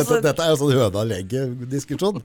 dette, 0.00 0.20
dette 0.24 0.44
er 0.44 0.52
jo 0.52 0.58
sånn 0.60 0.74
høna 0.76 1.04
legge-diskusjon. 1.08 2.22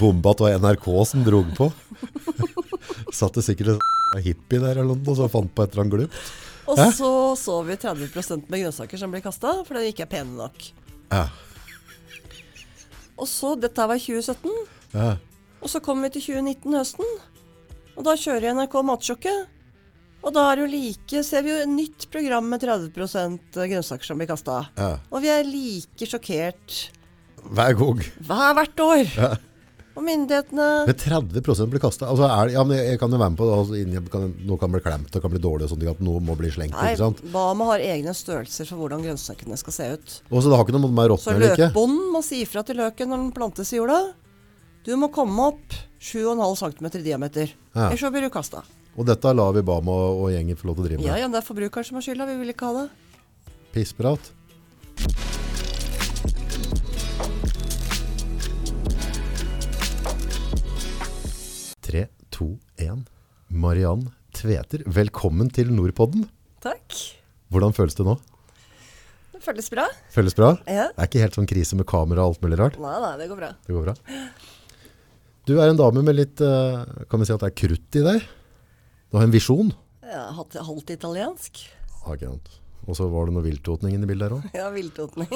Bomba 0.00 0.32
av 0.34 0.56
NRK 0.62 0.86
som 1.06 1.22
drog 1.26 1.52
på. 1.58 1.68
Satt 3.18 3.36
det 3.38 3.44
sikkert 3.46 3.76
en 3.76 4.22
hippie 4.24 4.60
der 4.62 4.80
eller 4.82 4.98
noe 4.98 5.16
som 5.18 5.30
fant 5.32 5.52
på 5.54 5.64
et 5.64 5.72
eller 5.74 5.84
annet 5.86 5.96
glupt. 5.96 6.18
Og 6.66 6.78
Hæ? 6.80 6.88
så 6.98 7.10
så 7.38 7.60
vi 7.62 7.76
30% 7.78 8.48
med 8.50 8.64
grønnsaker 8.64 8.98
som 8.98 9.12
ble 9.14 9.20
kasta 9.22 9.52
for 9.66 9.78
de 9.78 9.92
ikke 9.92 10.02
er 10.06 10.10
pene 10.16 10.34
nok. 10.34 10.64
Ja. 11.14 11.28
Og 13.16 13.28
så, 13.30 13.54
dette 13.56 13.86
var 13.88 13.96
i 13.96 14.02
2017, 14.02 14.50
Ja. 14.92 15.16
og 15.62 15.70
så 15.72 15.80
kom 15.80 16.02
vi 16.02 16.10
til 16.12 16.24
2019 16.34 16.74
høsten. 16.76 17.12
Og 17.96 18.04
da 18.04 18.12
kjører 18.18 18.50
jeg 18.50 18.56
NRK 18.58 18.74
Matsjokket. 18.84 19.46
Og 20.26 20.34
da 20.34 20.42
er 20.50 20.58
det 20.58 20.64
jo 20.66 20.70
like, 20.74 21.20
ser 21.22 21.44
vi 21.46 21.52
jo 21.52 21.58
et 21.62 21.70
nytt 21.70 22.08
program 22.10 22.48
med 22.50 22.64
30% 22.66 23.54
grønnsaker 23.62 24.08
som 24.08 24.18
blir 24.18 24.26
kasta. 24.26 24.64
Ja. 24.74 24.96
Og 25.14 25.22
vi 25.22 25.30
er 25.30 25.44
like 25.46 26.08
sjokkert 26.10 26.80
Hver 27.46 27.76
gang. 27.78 28.00
hver 28.26 28.56
hvert 28.58 28.80
år. 28.82 29.12
Og 29.96 30.02
myndighetene 30.04 30.64
Men 30.84 30.96
30% 30.98 31.70
blir 31.72 31.80
kasta. 31.80 32.08
Altså, 32.10 32.26
er 32.28 32.50
ja, 32.52 32.64
men 32.66 32.76
jeg 32.76 32.98
kan 33.00 33.08
jo 33.14 33.16
være 33.22 33.32
med 33.32 33.38
på 33.38 33.46
det. 33.48 33.54
Altså, 33.62 33.78
inni- 33.80 34.10
kan, 34.12 34.26
noe 34.44 34.58
kan 34.60 34.74
bli 34.74 34.82
klemt 34.84 35.14
og 35.16 35.22
kan 35.24 35.32
bli 35.32 35.40
dårlig, 35.40 35.64
og 35.64 35.72
sånne 35.72 35.94
at 35.94 36.02
noe 36.04 36.20
må 36.20 36.34
bli 36.36 36.50
slengt. 36.52 36.74
Nei, 36.76 36.90
ikke 36.92 37.04
sant? 37.04 37.22
Bama 37.32 37.70
har 37.70 37.78
egne 37.86 38.12
størrelser 38.12 38.68
for 38.68 38.82
hvordan 38.82 39.06
grønnsakene 39.06 39.56
skal 39.62 39.72
se 39.78 39.88
ut. 39.94 40.18
Og 40.28 40.42
så 40.42 40.50
det 40.50 40.58
har 40.58 40.66
ikke 40.66 40.76
noe 40.76 40.90
med 40.90 41.06
Så 41.06 41.14
råtne 41.14 41.36
eller 41.38 41.54
ikke. 41.54 41.70
løkbonden 41.70 42.12
må 42.12 42.22
si 42.26 42.42
ifra 42.44 42.66
til 42.66 42.76
løken 42.82 43.08
når 43.14 43.22
den 43.24 43.32
plantes 43.38 43.72
i 43.72 43.78
jorda. 43.78 44.02
Du 44.84 44.92
må 45.00 45.08
komme 45.14 45.48
opp 45.54 45.78
7,5 46.02 46.58
cm 46.60 46.90
i 46.92 47.04
diameter. 47.06 47.54
Ja. 47.72 47.86
Ellers 47.88 48.02
så 48.04 48.10
blir 48.12 48.26
du 48.26 48.30
kasta. 48.34 48.66
Og 48.96 49.04
dette 49.04 49.28
lar 49.36 49.52
vi 49.52 49.60
Bama 49.60 49.92
og, 49.92 50.22
og 50.24 50.30
gjengen 50.32 50.56
få 50.56 50.70
lov 50.70 50.78
til 50.78 50.86
å 50.86 50.88
drive 50.88 51.00
med. 51.02 51.08
Ja, 51.10 51.18
ja, 51.20 51.28
det 51.28 51.42
er 51.42 51.44
forbrukeren 51.44 51.84
som 51.84 51.98
har 51.98 52.04
skylda. 52.06 52.26
Vi 52.30 52.36
vil 52.40 52.52
ikke 52.54 52.70
ha 52.70 52.80
det. 52.80 52.86
Pissprat. 53.74 54.30
Tre, 61.84 62.06
to, 62.32 62.54
én. 62.80 63.04
Mariann 63.52 64.08
Tveter, 64.36 64.80
velkommen 64.88 65.52
til 65.52 65.68
Nordpodden. 65.76 66.24
Takk. 66.64 66.96
Hvordan 67.52 67.76
føles 67.76 67.94
det 68.00 68.08
nå? 68.08 68.16
Det 69.36 69.44
føles 69.44 69.68
bra. 69.70 69.84
Føles 70.16 70.34
bra? 70.34 70.54
Ja. 70.64 70.88
Det 70.96 71.04
er 71.04 71.12
ikke 71.12 71.22
helt 71.26 71.36
sånn 71.36 71.48
krise 71.52 71.76
med 71.76 71.86
kamera 71.88 72.24
og 72.24 72.34
alt 72.34 72.48
mulig 72.48 72.58
rart? 72.62 72.80
Nei, 72.80 72.96
nei, 73.04 73.12
det 73.20 73.28
går 73.28 73.42
bra. 73.44 73.52
Det 73.68 73.76
går 73.76 73.86
bra. 73.90 73.94
Du 75.46 75.54
er 75.60 75.68
en 75.68 75.78
dame 75.78 76.00
med 76.02 76.16
litt, 76.16 76.40
eh, 76.40 77.04
kan 77.12 77.20
vi 77.20 77.28
si 77.28 77.36
at 77.36 77.44
det 77.44 77.52
er 77.52 77.58
krutt 77.60 78.00
i 78.00 78.06
deg? 78.08 78.24
Du 79.10 79.18
har 79.18 79.24
en 79.26 79.34
visjon? 79.34 79.72
Halvt 80.02 80.90
italiensk. 80.90 81.60
Akkurat. 82.06 82.48
Og 82.86 82.94
så 82.98 83.04
var 83.10 83.26
det 83.26 83.34
noe 83.36 83.46
viltotning 83.46 83.92
inni 83.96 84.08
bildet 84.08 84.28
her 84.28 84.34
også. 84.38 84.48
Ja, 84.60 84.66
viltotning. 84.74 85.30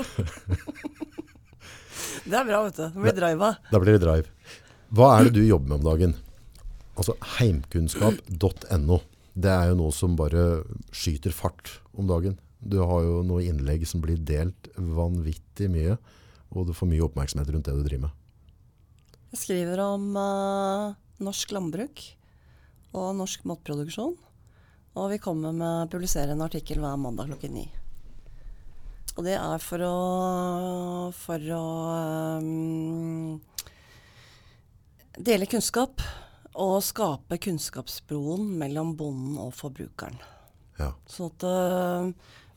det 2.31 2.37
er 2.41 2.49
bra, 2.49 2.59
vet 2.67 2.77
du. 2.79 2.85
Det 2.87 3.05
blir 3.05 3.17
driva. 3.17 3.49
Da 3.71 3.81
blir 3.83 3.97
det 3.97 4.03
drive. 4.05 4.29
Hva 4.95 5.09
er 5.17 5.21
det 5.29 5.35
du 5.39 5.43
jobber 5.47 5.69
med 5.73 5.79
om 5.81 5.87
dagen? 5.87 6.13
Altså 6.99 7.15
heimkunnskap.no. 7.39 8.97
Det 9.41 9.53
er 9.55 9.71
jo 9.71 9.77
noe 9.79 9.93
som 9.95 10.17
bare 10.19 10.45
skyter 10.91 11.35
fart 11.35 11.77
om 11.95 12.11
dagen. 12.11 12.35
Du 12.61 12.81
har 12.83 13.05
jo 13.07 13.21
noen 13.27 13.47
innlegg 13.55 13.87
som 13.89 14.03
blir 14.03 14.19
delt 14.19 14.69
vanvittig 14.77 15.71
mye, 15.73 15.95
og 16.51 16.67
du 16.69 16.75
får 16.77 16.91
mye 16.91 17.07
oppmerksomhet 17.07 17.53
rundt 17.55 17.71
det 17.71 17.77
du 17.79 17.85
driver 17.87 18.09
med. 18.09 18.17
Jeg 19.31 19.39
skriver 19.47 19.79
om 19.85 20.11
uh, 20.19 20.99
norsk 21.23 21.55
landbruk 21.55 22.03
og 22.97 23.13
norsk 23.19 23.45
matproduksjon. 23.49 24.17
Og 24.99 25.13
vi 25.13 25.21
kommer 25.23 25.55
med 25.55 25.85
å 25.85 25.91
publisere 25.91 26.35
en 26.35 26.43
artikkel 26.45 26.81
hver 26.83 26.99
mandag 26.99 27.31
klokken 27.31 27.55
ni. 27.55 27.67
Og 29.19 29.27
det 29.27 29.37
er 29.37 29.63
for 29.63 29.83
å 29.85 29.95
for 31.15 31.47
å 31.55 31.65
um, 32.41 33.39
dele 35.19 35.49
kunnskap 35.51 36.03
og 36.61 36.79
skape 36.83 37.39
kunnskapsbroen 37.43 38.49
mellom 38.59 38.95
bonden 38.99 39.39
og 39.43 39.55
forbrukeren. 39.59 40.19
Ja. 40.81 40.93
Sånn 41.11 41.31
at 41.35 41.47
uh, 41.47 42.11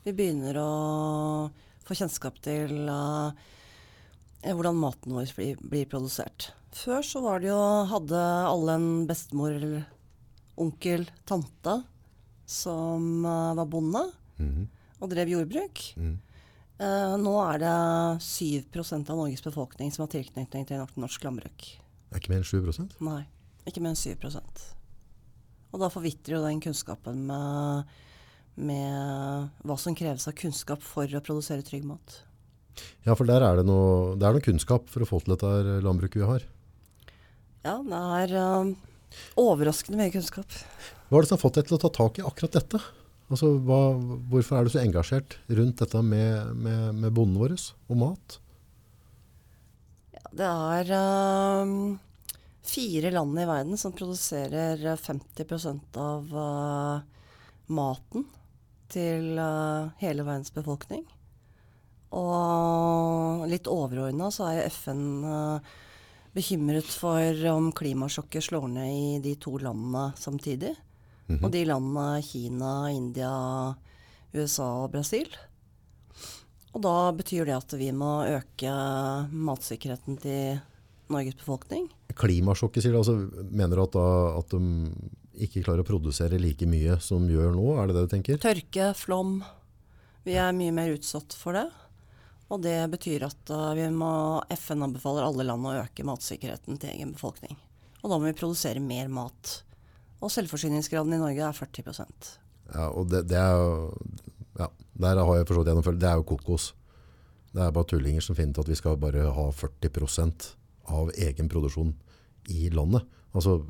vi 0.05 0.15
begynner 0.15 0.57
å 0.61 0.71
få 1.83 1.97
kjennskap 1.99 2.39
til 2.43 2.87
eh, 2.89 4.53
hvordan 4.55 4.79
maten 4.79 5.15
vår 5.15 5.33
blir, 5.35 5.59
blir 5.59 5.89
produsert. 5.91 6.51
Før 6.73 7.03
så 7.05 7.21
var 7.23 7.43
det 7.43 7.51
jo, 7.51 7.59
hadde 7.91 8.21
alle 8.49 8.77
en 8.79 8.87
bestemor, 9.09 9.53
eller 9.53 9.83
onkel, 10.59 11.07
tante 11.25 11.79
som 12.45 13.25
øh, 13.25 13.55
var 13.57 13.65
bonde 13.69 14.03
Mhm. 14.39 14.67
og 14.99 15.09
drev 15.11 15.29
jordbruk. 15.29 15.79
Mm. 15.95 16.15
Uh, 16.81 17.13
nå 17.21 17.31
er 17.53 17.59
det 17.61 17.73
7% 18.25 19.09
av 19.13 19.15
Norges 19.19 19.43
befolkning 19.45 19.91
som 19.93 20.03
har 20.03 20.09
tilknytning 20.11 20.65
til 20.67 20.81
norsk 20.99 21.23
landbruk. 21.23 21.67
Det 22.09 22.17
er 22.17 22.19
ikke 22.19 22.31
mer 22.33 22.41
enn 22.41 22.49
7% 22.49 22.95
Nei, 23.05 23.19
ikke 23.69 23.83
mer 23.85 23.93
enn 23.93 23.99
7% 24.01 24.63
Og 25.71 25.79
da 25.79 25.89
forvitrer 25.93 26.35
jo 26.35 26.41
den 26.43 26.59
kunnskapen 26.65 27.21
med, 27.29 27.85
med 28.57 29.49
hva 29.63 29.77
som 29.79 29.95
kreves 29.95 30.27
av 30.27 30.33
kunnskap 30.33 30.81
for 30.83 31.05
å 31.05 31.21
produsere 31.23 31.63
trygg 31.65 31.85
mat. 31.87 32.17
Ja, 33.05 33.13
for 33.13 33.29
der 33.29 33.45
er 33.45 33.61
det 33.61 33.67
noe, 33.69 34.17
det 34.17 34.25
er 34.27 34.33
noe 34.35 34.43
kunnskap 34.43 34.89
for 34.89 35.05
å 35.05 35.07
få 35.07 35.21
til 35.23 35.35
dette 35.37 35.79
landbruket 35.85 36.23
vi 36.23 36.27
har. 36.27 36.45
Ja, 37.63 37.77
det 37.85 38.01
er 38.17 38.35
eh, 38.41 38.73
overraskende 39.39 39.99
mye 39.99 40.13
kunnskap. 40.13 40.59
Hva 41.09 41.19
er 41.19 41.25
det 41.25 41.31
som 41.31 41.37
har 41.37 41.43
fått 41.43 41.59
deg 41.59 41.69
til 41.69 41.77
å 41.77 41.81
ta 41.83 41.91
tak 41.93 42.19
i 42.19 42.25
akkurat 42.27 42.59
dette? 42.59 42.81
Altså, 43.31 43.53
hva, 43.65 43.81
hvorfor 44.29 44.59
er 44.59 44.65
du 44.65 44.73
så 44.73 44.81
engasjert 44.83 45.37
rundt 45.49 45.79
dette 45.81 46.01
med, 46.05 46.53
med, 46.59 46.89
med 47.01 47.15
bonden 47.15 47.39
vår 47.41 47.55
og 47.55 47.99
mat? 48.01 48.37
Ja, 50.13 50.25
det 50.41 50.49
er 50.49 50.93
eh, 50.99 51.73
fire 52.67 53.13
land 53.13 53.39
i 53.39 53.47
verden 53.49 53.79
som 53.79 53.95
produserer 53.95 54.83
50 54.95 55.81
av 55.99 56.37
uh, 56.37 57.01
maten 57.73 58.27
til 58.93 59.33
uh, 59.39 59.89
hele 60.03 60.25
verdens 60.27 60.53
befolkning. 60.53 61.03
Og 62.13 63.47
litt 63.49 63.67
overordna 63.69 64.29
så 64.33 64.45
er 64.47 64.59
jo 64.59 64.65
FN 64.69 65.05
eh, 65.25 65.71
bekymret 66.33 66.89
for 66.89 67.45
om 67.51 67.71
klimasjokket 67.75 68.49
slår 68.49 68.67
ned 68.73 68.91
i 68.93 69.21
de 69.23 69.35
to 69.41 69.57
landene 69.61 70.11
samtidig. 70.19 70.73
Og 71.39 71.49
de 71.53 71.63
landene 71.65 72.21
Kina, 72.25 72.73
India, 72.91 73.31
USA 74.33 74.69
og 74.83 74.91
Brasil. 74.93 75.29
Og 76.73 76.81
da 76.83 76.95
betyr 77.15 77.47
det 77.47 77.55
at 77.55 77.75
vi 77.77 77.91
må 77.95 78.23
øke 78.25 78.73
matsikkerheten 79.29 80.17
til 80.21 80.61
Norges 81.13 81.37
befolkning. 81.37 81.87
Klimasjokket, 82.17 82.85
sier 82.85 82.95
du. 82.95 83.01
Altså, 83.01 83.45
mener 83.53 83.77
du 83.77 83.83
at, 83.85 83.95
da, 83.95 84.07
at 84.41 84.53
de 84.53 85.43
ikke 85.45 85.63
klarer 85.65 85.83
å 85.83 85.87
produsere 85.87 86.41
like 86.41 86.65
mye 86.69 86.97
som 87.01 87.25
gjør 87.29 87.53
nå? 87.55 87.67
Er 87.77 87.89
det 87.89 87.97
det 87.97 88.05
du 88.05 88.13
tenker? 88.15 88.41
Tørke, 88.41 88.91
flom. 88.97 89.39
Vi 90.25 90.37
er 90.39 90.53
mye 90.55 90.73
mer 90.75 90.93
utsatt 90.95 91.35
for 91.37 91.57
det. 91.57 91.67
Og 92.51 92.61
det 92.61 92.75
betyr 92.91 93.23
at 93.27 93.51
vi 93.77 93.85
må, 93.93 94.11
FN 94.59 94.83
anbefaler 94.85 95.25
alle 95.25 95.45
land 95.47 95.65
å 95.65 95.77
øke 95.83 96.05
matsikkerheten 96.05 96.79
til 96.81 96.91
egen 96.91 97.13
befolkning. 97.15 97.55
Og 98.03 98.11
da 98.11 98.17
må 98.17 98.27
vi 98.27 98.35
produsere 98.37 98.83
mer 98.83 99.07
mat. 99.11 99.53
Og 100.23 100.31
selvforsyningsgraden 100.31 101.15
i 101.15 101.21
Norge 101.21 101.43
er 101.47 101.55
40 101.55 101.93
Ja, 102.73 102.89
og 102.89 103.09
det, 103.11 103.25
det 103.31 103.39
er 103.39 103.55
jo 103.59 103.97
ja, 104.59 104.69
Der 104.93 105.19
har 105.19 105.35
jeg 105.37 105.47
forstått 105.49 105.71
gjennomført. 105.71 105.99
Det 105.99 106.09
er 106.09 106.19
jo 106.19 106.27
kokos. 106.27 106.73
Det 107.53 107.61
er 107.61 107.73
bare 107.73 107.89
tullinger 107.89 108.23
som 108.23 108.35
finner 108.35 108.55
ut 108.55 108.63
at 108.63 108.71
vi 108.71 108.79
skal 108.79 108.99
bare 108.99 109.27
ha 109.35 109.47
40% 109.51 110.49
av 110.93 111.11
egen 111.15 111.49
produksjon 111.49 111.93
i 112.51 112.69
landet. 112.73 113.05
Altså, 113.33 113.61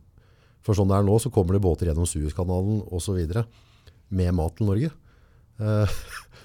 for 0.63 0.77
sånn 0.77 0.89
det 0.89 0.97
er 0.97 1.07
nå, 1.07 1.17
så 1.19 1.31
kommer 1.33 1.55
det 1.55 1.63
båter 1.63 1.89
gjennom 1.89 2.07
Suezkanalen 2.09 2.81
osv. 2.95 3.19
med 4.09 4.35
mat 4.37 4.57
til 4.57 4.69
Norge. 4.69 4.91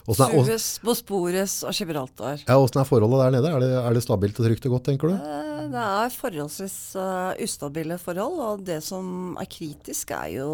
Suez, 0.08 0.66
Bosporus 0.80 1.58
og 1.69 1.74
Gibraltar. 1.76 2.41
ja, 2.48 2.54
åssen 2.56 2.80
er 2.80 2.86
forholdet 2.88 3.19
der 3.20 3.34
nede? 3.34 3.50
Er 3.52 3.60
det, 3.60 3.70
er 3.76 3.93
det 3.99 4.02
stabilt 4.05 4.38
og 4.40 4.46
trygt 4.46 4.66
og 4.69 4.72
godt, 4.78 4.87
tenker 4.88 5.10
du? 5.10 5.14
Eh, 5.19 5.66
Det 5.69 5.82
er 5.84 6.14
forholdsvis 6.14 6.76
uh, 6.96 7.34
ustabile 7.44 7.99
forhold, 8.00 8.38
og 8.40 8.62
det 8.64 8.78
som 8.87 9.37
er 9.40 9.44
kritisk, 9.52 10.10
er 10.16 10.31
jo 10.38 10.49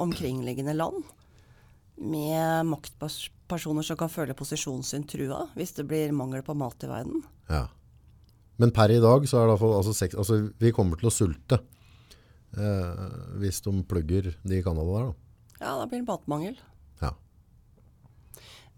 omkringliggende 0.00 0.72
land. 0.78 1.02
Med 2.00 2.64
maktpersoner 2.72 3.84
som 3.86 3.96
kan 4.00 4.08
føle 4.10 4.34
posisjonen 4.34 4.82
sin 4.82 5.04
trua 5.06 5.44
hvis 5.54 5.76
det 5.76 5.84
blir 5.86 6.10
mangel 6.16 6.42
på 6.42 6.56
mat 6.58 6.82
i 6.82 6.88
verden. 6.90 7.20
Ja. 7.50 7.66
Men 8.58 8.72
per 8.74 8.90
i 8.94 8.98
dag 9.02 9.28
så 9.28 9.36
er 9.42 9.44
det 9.44 9.50
i 9.50 9.52
hvert 9.52 9.62
fall, 9.66 9.76
altså, 9.82 9.92
seks- 9.94 10.16
altså, 10.18 10.40
vi 10.58 10.72
kommer 10.74 10.98
til 10.98 11.10
å 11.10 11.14
sulte 11.14 11.60
eh, 12.56 13.04
hvis 13.42 13.60
de 13.66 13.76
plugger 13.86 14.32
de 14.42 14.62
kanalene 14.64 14.96
der. 14.96 15.12
Da. 15.12 15.60
Ja, 15.60 15.76
da 15.82 15.86
blir 15.90 16.00
det 16.02 16.08
matmangel. 16.08 16.56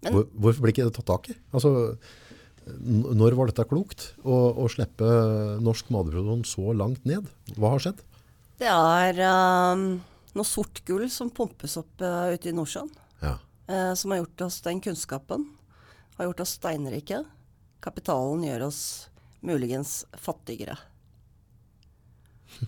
Men- 0.05 0.13
Hvor, 0.13 0.27
hvorfor 0.33 0.61
blir 0.63 0.75
ikke 0.75 0.87
det 0.87 0.95
tatt 0.97 1.09
tak 1.09 1.29
i? 1.31 1.35
Altså, 1.51 1.97
når 2.67 3.35
var 3.37 3.49
dette 3.49 3.65
klokt 3.69 4.11
å, 4.23 4.35
å 4.59 4.67
slippe 4.69 5.07
norsk 5.63 5.89
matproduksjon 5.93 6.43
så 6.47 6.75
langt 6.75 7.05
ned? 7.07 7.27
Hva 7.55 7.73
har 7.73 7.83
skjedd? 7.83 8.03
Det 8.57 8.69
er 8.69 9.21
um, 9.73 9.85
noe 10.35 10.47
sort 10.47 10.81
gull 10.87 11.05
som 11.13 11.29
pumpes 11.33 11.77
opp 11.79 12.01
uh, 12.03 12.33
ute 12.33 12.49
i 12.49 12.55
Nordsjøen. 12.55 12.89
Ja. 13.21 13.37
Uh, 13.69 13.93
som 13.97 14.13
har 14.13 14.23
gjort 14.23 14.47
oss 14.47 14.59
den 14.65 14.81
kunnskapen. 14.83 15.45
Har 16.17 16.29
gjort 16.29 16.43
oss 16.43 16.55
steinrike. 16.57 17.23
Kapitalen 17.83 18.45
gjør 18.47 18.67
oss 18.69 18.81
muligens 19.45 20.01
fattigere. 20.17 20.77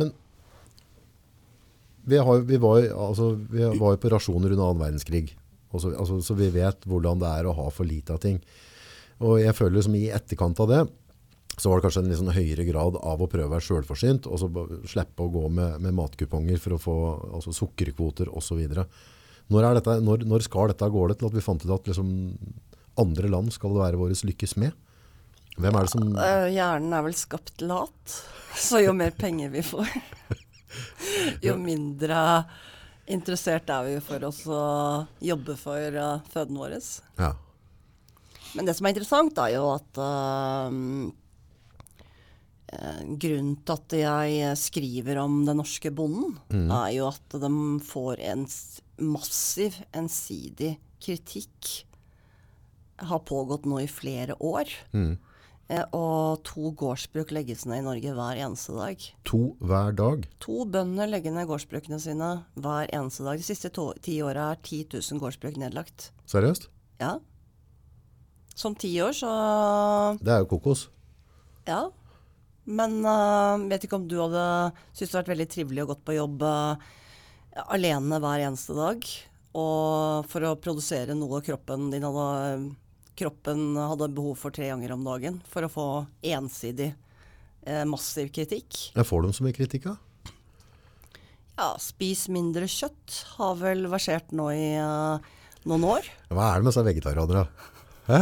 Men 0.00 0.14
vi, 2.08 2.16
har, 2.16 2.40
vi, 2.48 2.56
var, 2.56 2.88
altså, 2.96 3.34
vi 3.50 3.68
var 3.78 3.94
jo 3.94 4.00
på 4.00 4.12
rasjoner 4.12 4.56
under 4.56 4.70
annen 4.70 4.82
verdenskrig. 4.86 5.36
Også, 5.70 5.92
altså, 5.94 6.18
så 6.24 6.36
vi 6.38 6.50
vet 6.54 6.86
hvordan 6.88 7.20
det 7.22 7.30
er 7.30 7.46
å 7.46 7.54
ha 7.56 7.68
for 7.74 7.86
lite 7.86 8.16
av 8.16 8.22
ting. 8.22 8.40
Og 9.20 9.38
jeg 9.42 9.54
føler 9.56 9.78
liksom 9.78 9.98
i 9.98 10.08
etterkant 10.14 10.62
av 10.64 10.70
det, 10.70 10.80
så 11.60 11.68
var 11.68 11.78
det 11.78 11.84
kanskje 11.84 12.02
en 12.02 12.10
litt 12.10 12.20
sånn 12.20 12.32
høyere 12.32 12.64
grad 12.64 12.96
av 12.96 13.20
å 13.20 13.28
prøve 13.28 13.50
å 13.50 13.52
være 13.52 13.66
selvforsynt, 13.66 14.26
og 14.30 14.40
så 14.40 14.48
slippe 14.88 15.26
å 15.26 15.32
gå 15.32 15.44
med, 15.52 15.80
med 15.84 15.96
matkuponger 15.98 16.60
for 16.62 16.76
å 16.76 16.80
få 16.80 16.96
altså, 17.36 17.52
sukkerkvoter 17.52 18.30
osv. 18.32 18.62
Når, 19.50 19.68
når, 20.06 20.24
når 20.30 20.46
skal 20.46 20.72
dette 20.72 20.88
gå 20.94 21.02
det 21.10 21.18
til 21.20 21.28
at 21.28 21.36
vi 21.36 21.44
fant 21.44 21.66
ut 21.66 21.74
at 21.74 21.90
liksom, 21.90 22.14
andre 23.00 23.32
land 23.32 23.52
skal 23.52 23.74
det 23.74 23.82
være 23.82 24.00
våres 24.00 24.24
lykkes 24.24 24.56
med? 24.62 24.72
Hvem 25.60 25.76
er 25.76 25.84
det 25.84 25.92
som 25.92 26.12
uh, 26.16 26.48
Hjernen 26.48 26.94
er 26.96 27.04
vel 27.04 27.16
skapt 27.18 27.64
lat, 27.66 28.16
så 28.68 28.80
jo 28.80 28.96
mer 28.96 29.12
penger 29.18 29.52
vi 29.52 29.64
får, 29.66 29.90
jo 31.46 31.58
mindre 31.60 32.22
interessert 33.10 33.70
er 33.72 33.86
vi 33.86 34.00
for 34.04 34.26
oss 34.28 34.42
å 34.48 34.64
jobbe 35.24 35.56
for 35.60 35.96
uh, 35.98 36.20
føden 36.32 36.58
vår. 36.60 36.76
Ja. 37.20 37.32
Men 38.56 38.66
det 38.66 38.74
som 38.76 38.86
er 38.86 38.94
interessant, 38.94 39.38
er 39.38 39.54
jo 39.56 39.66
at 39.74 40.00
uh, 40.00 40.70
grunnen 42.70 43.56
til 43.66 43.74
at 43.74 43.96
jeg 43.98 44.58
skriver 44.58 45.20
om 45.22 45.42
den 45.48 45.58
norske 45.60 45.90
bonden, 45.94 46.36
mm. 46.52 46.68
er 46.70 46.90
jo 46.98 47.08
at 47.10 47.38
de 47.42 47.52
får 47.86 48.22
en 48.30 48.46
massiv, 49.10 49.80
ensidig 49.96 50.76
kritikk. 51.02 51.72
Har 53.00 53.22
pågått 53.26 53.66
nå 53.68 53.80
i 53.82 53.90
flere 53.90 54.36
år. 54.44 54.70
Mm. 54.92 55.16
Eh, 55.70 55.86
og 55.94 56.42
to 56.46 56.72
gårdsbruk 56.74 57.30
legges 57.34 57.62
ned 57.68 57.84
i 57.84 57.86
Norge 57.86 58.14
hver 58.16 58.38
eneste 58.42 58.74
dag. 58.74 59.04
To 59.30 59.54
hver 59.62 59.94
dag? 59.94 60.26
To 60.42 60.64
bønder 60.66 61.10
legger 61.10 61.34
ned 61.34 61.46
gårdsbrukene 61.46 62.00
sine 62.02 62.30
hver 62.58 62.90
eneste 62.90 63.26
dag. 63.26 63.38
De 63.38 63.46
siste 63.46 63.70
to, 63.76 63.92
ti 64.02 64.18
åra 64.26 64.50
er 64.56 64.62
10 64.66 64.98
000 64.98 65.22
gårdsbruk 65.22 65.60
nedlagt. 65.62 66.10
Seriøst? 66.30 66.66
Ja. 67.02 67.18
Som 68.58 68.74
ti 68.74 68.90
år, 69.00 69.14
så 69.14 69.30
Det 70.18 70.34
er 70.34 70.42
jo 70.42 70.50
kokos. 70.50 70.88
Ja. 71.70 71.86
Men 72.66 73.00
uh, 73.06 73.62
vet 73.70 73.86
ikke 73.86 74.00
om 74.00 74.10
du 74.10 74.18
hadde 74.20 74.44
syntes 74.90 75.06
det 75.06 75.14
hadde 75.14 75.22
vært 75.22 75.34
veldig 75.36 75.50
trivelig 75.54 75.84
og 75.84 75.94
gått 75.94 76.06
på 76.06 76.18
jobb 76.18 76.42
uh, 76.42 76.90
alene 77.70 78.18
hver 78.18 78.42
eneste 78.50 78.74
dag. 78.74 79.06
Og 79.54 80.26
for 80.30 80.46
å 80.46 80.58
produsere 80.58 81.14
noe 81.14 81.40
kroppen 81.46 81.92
din 81.94 82.06
hadde 82.06 82.74
kroppen 83.20 83.76
hadde 83.76 84.10
behov 84.16 84.38
for 84.40 84.54
tre 84.54 84.70
ganger 84.72 84.96
om 84.96 85.06
dagen 85.06 85.40
for 85.48 85.66
å 85.66 85.72
få 85.72 85.88
ensidig 86.32 86.90
eh, 86.90 87.84
massiv 87.88 88.30
kritikk. 88.34 88.86
Jeg 88.96 89.08
får 89.08 89.26
de 89.26 89.34
så 89.36 89.46
mye 89.46 89.56
kritikk, 89.56 89.90
da? 89.90 89.98
Ja, 91.60 91.74
spis 91.82 92.24
mindre 92.32 92.64
kjøtt 92.70 93.18
har 93.36 93.58
vel 93.60 93.84
versert 93.92 94.30
nå 94.32 94.46
i 94.54 94.68
uh, 94.80 95.20
noen 95.68 95.82
år. 95.84 96.06
Hva 96.32 96.46
er 96.46 96.60
det 96.60 96.64
med 96.64 96.72
disse 96.72 96.84
vegetarianere? 96.86 97.42
Hæ? 98.08 98.20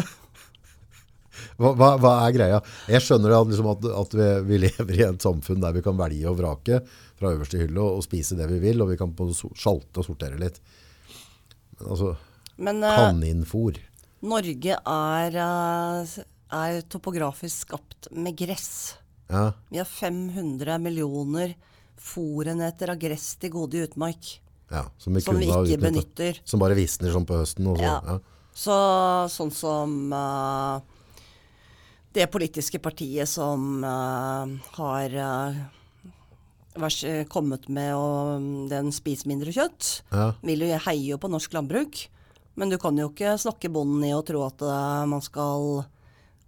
Hva, 1.58 1.70
hva, 1.70 1.92
hva, 2.02 2.12
er 2.24 2.34
greia? 2.34 2.58
Jeg 2.90 3.04
skjønner 3.04 3.36
at, 3.36 3.50
liksom, 3.50 3.68
at, 3.70 3.84
at 4.00 4.16
vi, 4.18 4.26
vi, 4.48 4.58
lever 4.64 4.96
i 4.96 5.04
et 5.06 5.22
samfunn 5.22 5.62
der 5.62 5.76
vi 5.76 5.84
kan 5.86 5.98
velge 5.98 6.26
og 6.30 6.38
vrake 6.40 6.80
fra 7.18 7.30
øverste 7.34 7.60
hylle 7.62 7.78
og, 7.78 8.00
og 8.00 8.06
spise 8.06 8.38
det 8.38 8.48
vi 8.50 8.58
vil, 8.62 8.82
og 8.82 8.90
vi 8.90 8.98
kan 8.98 9.14
sjalte 9.14 10.02
og 10.02 10.06
sortere 10.06 10.40
litt. 10.40 10.58
Men 11.78 11.92
altså, 11.94 12.12
Men, 12.58 12.82
uh, 12.82 12.96
kaninfôr 13.04 13.78
Norge 14.26 14.74
er, 14.74 15.36
eh, 15.36 16.18
er 16.50 16.80
topografisk 16.90 17.68
skapt 17.68 18.10
med 18.10 18.36
gress. 18.36 18.96
Ja. 19.28 19.52
Vi 19.70 19.78
har 19.78 19.84
500 19.84 20.78
millioner 20.78 21.54
fòrenheter 21.98 22.90
av 22.90 22.98
gress 22.98 23.36
til 23.36 23.50
gode 23.50 23.78
i 23.78 23.86
utmark. 23.86 24.40
Ja, 24.70 24.84
som 24.98 25.14
vi, 25.14 25.20
som 25.20 25.38
vi 25.38 25.46
ikke 25.48 25.80
benytter. 25.80 26.40
Som 26.44 26.60
bare 26.60 26.74
visner 26.76 27.12
sånn 27.14 27.26
på 27.28 27.38
høsten. 27.38 27.64
Så, 27.70 27.82
ja. 27.82 28.02
Ja. 28.04 28.18
Så, 28.58 28.76
sånn 29.32 29.52
som 29.54 30.12
uh, 30.12 30.80
det 32.16 32.26
politiske 32.32 32.78
partiet 32.82 33.28
som 33.30 33.84
uh, 33.84 34.46
har 34.76 35.14
uh, 35.14 35.54
kommet 37.30 37.68
med 37.72 37.94
å, 37.96 38.38
den 38.70 38.92
Spis 38.94 39.24
mindre 39.30 39.52
kjøtt, 39.54 40.02
ja. 40.12 40.32
vil 40.42 40.66
jo 40.66 40.82
heie 40.88 41.18
på 41.20 41.28
norsk 41.32 41.52
landbruk. 41.56 42.08
Men 42.58 42.72
du 42.72 42.78
kan 42.82 42.96
jo 42.98 43.06
ikke 43.12 43.36
snakke 43.38 43.70
bonden 43.70 44.02
i 44.08 44.14
og 44.16 44.24
tro 44.26 44.42
at 44.48 44.62
uh, 44.66 45.06
man 45.06 45.22
skal 45.22 45.84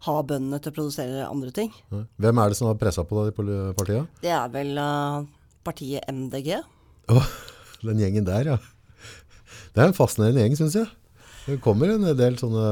ha 0.06 0.14
bøndene 0.26 0.58
til 0.62 0.72
å 0.72 0.74
produsere 0.74 1.26
andre 1.28 1.52
ting. 1.54 1.70
Hvem 1.90 2.40
er 2.40 2.50
det 2.50 2.58
som 2.58 2.70
har 2.70 2.78
pressa 2.80 3.04
på 3.06 3.20
deg 3.20 3.36
i 3.44 3.58
partiet? 3.76 4.20
Det 4.24 4.32
er 4.34 4.50
vel 4.50 4.72
uh, 4.80 5.22
partiet 5.66 6.08
MDG. 6.10 6.56
Oh, 7.12 7.28
den 7.84 8.00
gjengen 8.02 8.26
der, 8.26 8.56
ja. 8.56 8.58
Det 9.70 9.84
er 9.84 9.92
en 9.92 9.94
fascinerende 9.94 10.42
gjeng, 10.42 10.56
syns 10.58 10.78
jeg. 10.80 10.88
Det 11.46 11.60
kommer 11.64 11.94
en 11.94 12.04
del 12.18 12.36
sånne 12.38 12.64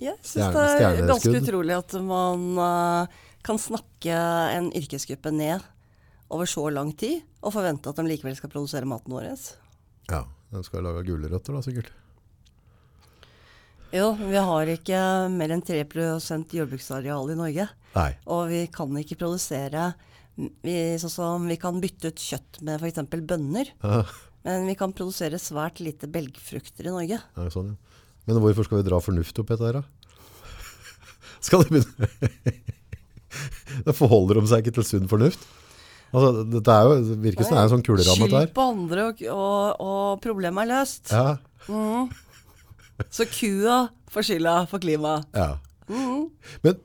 Jeg 0.00 0.14
syns 0.20 0.54
det 0.54 0.84
er 0.86 1.00
ganske 1.08 1.32
utrolig 1.40 1.74
at 1.74 1.96
man 2.04 2.44
uh, 2.60 3.22
kan 3.46 3.58
snakke 3.60 4.18
en 4.58 4.68
yrkesgruppe 4.78 5.32
ned 5.34 5.64
over 6.32 6.48
så 6.48 6.68
lang 6.72 6.92
tid, 6.96 7.24
og 7.44 7.52
forvente 7.56 7.90
at 7.90 7.98
de 7.98 8.06
likevel 8.08 8.36
skal 8.38 8.52
produsere 8.52 8.88
maten 8.88 9.12
vår. 9.12 9.32
Ja, 10.08 10.22
de 10.52 10.62
skal 10.64 10.84
lage 10.86 11.04
gulrøtter 11.08 11.56
da, 11.56 11.64
sikkert. 11.64 11.90
Jo, 13.92 14.12
vi 14.16 14.40
har 14.40 14.70
ikke 14.72 14.98
mer 15.32 15.52
enn 15.52 15.62
3 15.64 15.82
jordbruksareal 16.56 17.32
i 17.32 17.36
Norge. 17.36 17.68
Nei. 17.92 18.10
Og 18.32 18.46
vi 18.48 18.64
kan 18.72 18.88
ikke 18.96 19.18
produsere 19.20 19.92
vi, 20.36 20.96
Sånn 20.96 21.12
som 21.12 21.48
vi 21.48 21.58
kan 21.60 21.76
bytte 21.82 22.08
ut 22.08 22.22
kjøtt 22.24 22.62
med 22.64 22.80
f.eks. 22.80 23.02
bønner. 23.28 23.68
Ja. 23.84 24.04
Men 24.46 24.64
vi 24.70 24.76
kan 24.78 24.94
produsere 24.96 25.38
svært 25.38 25.82
lite 25.84 26.08
belgfrukter 26.10 26.88
i 26.88 26.94
Norge. 26.94 27.18
Ja, 27.20 27.48
sånn, 27.52 27.74
ja. 27.74 27.98
Men 28.26 28.38
hvorfor 28.40 28.64
skal 28.66 28.80
vi 28.80 28.86
dra 28.86 29.00
fornuft 29.02 29.38
oppi 29.42 29.56
dette 29.56 29.68
her, 29.68 29.80
da? 29.80 29.84
Skal 31.42 31.62
det 31.66 31.72
begynne 31.74 32.06
Da 33.82 33.94
forholder 33.96 34.38
de 34.38 34.50
seg 34.50 34.62
ikke 34.62 34.76
til 34.78 34.86
sunn 34.86 35.08
fornuft? 35.10 35.42
Altså, 36.12 36.44
dette 36.46 36.74
er 36.76 36.86
jo, 36.86 37.16
virker 37.24 37.48
som 37.48 37.56
det 37.56 37.60
er 37.60 37.66
en 37.66 37.72
sånn 37.72 37.86
kuleramme. 37.86 38.28
Skyld 38.28 38.52
på 38.56 38.66
andre, 38.68 39.06
og, 39.08 39.22
og, 39.32 39.80
og 39.82 40.20
problemet 40.22 40.64
er 40.64 40.70
løst. 40.70 41.12
Ja. 41.12 41.38
Mm. 41.66 42.12
Så 43.10 43.26
kua 43.30 43.86
får 44.12 44.28
skylda 44.28 44.54
for 44.70 44.82
klimaet. 44.82 45.26
Ja. 45.32 45.56
Mm. 45.88 46.28
Men 46.62 46.78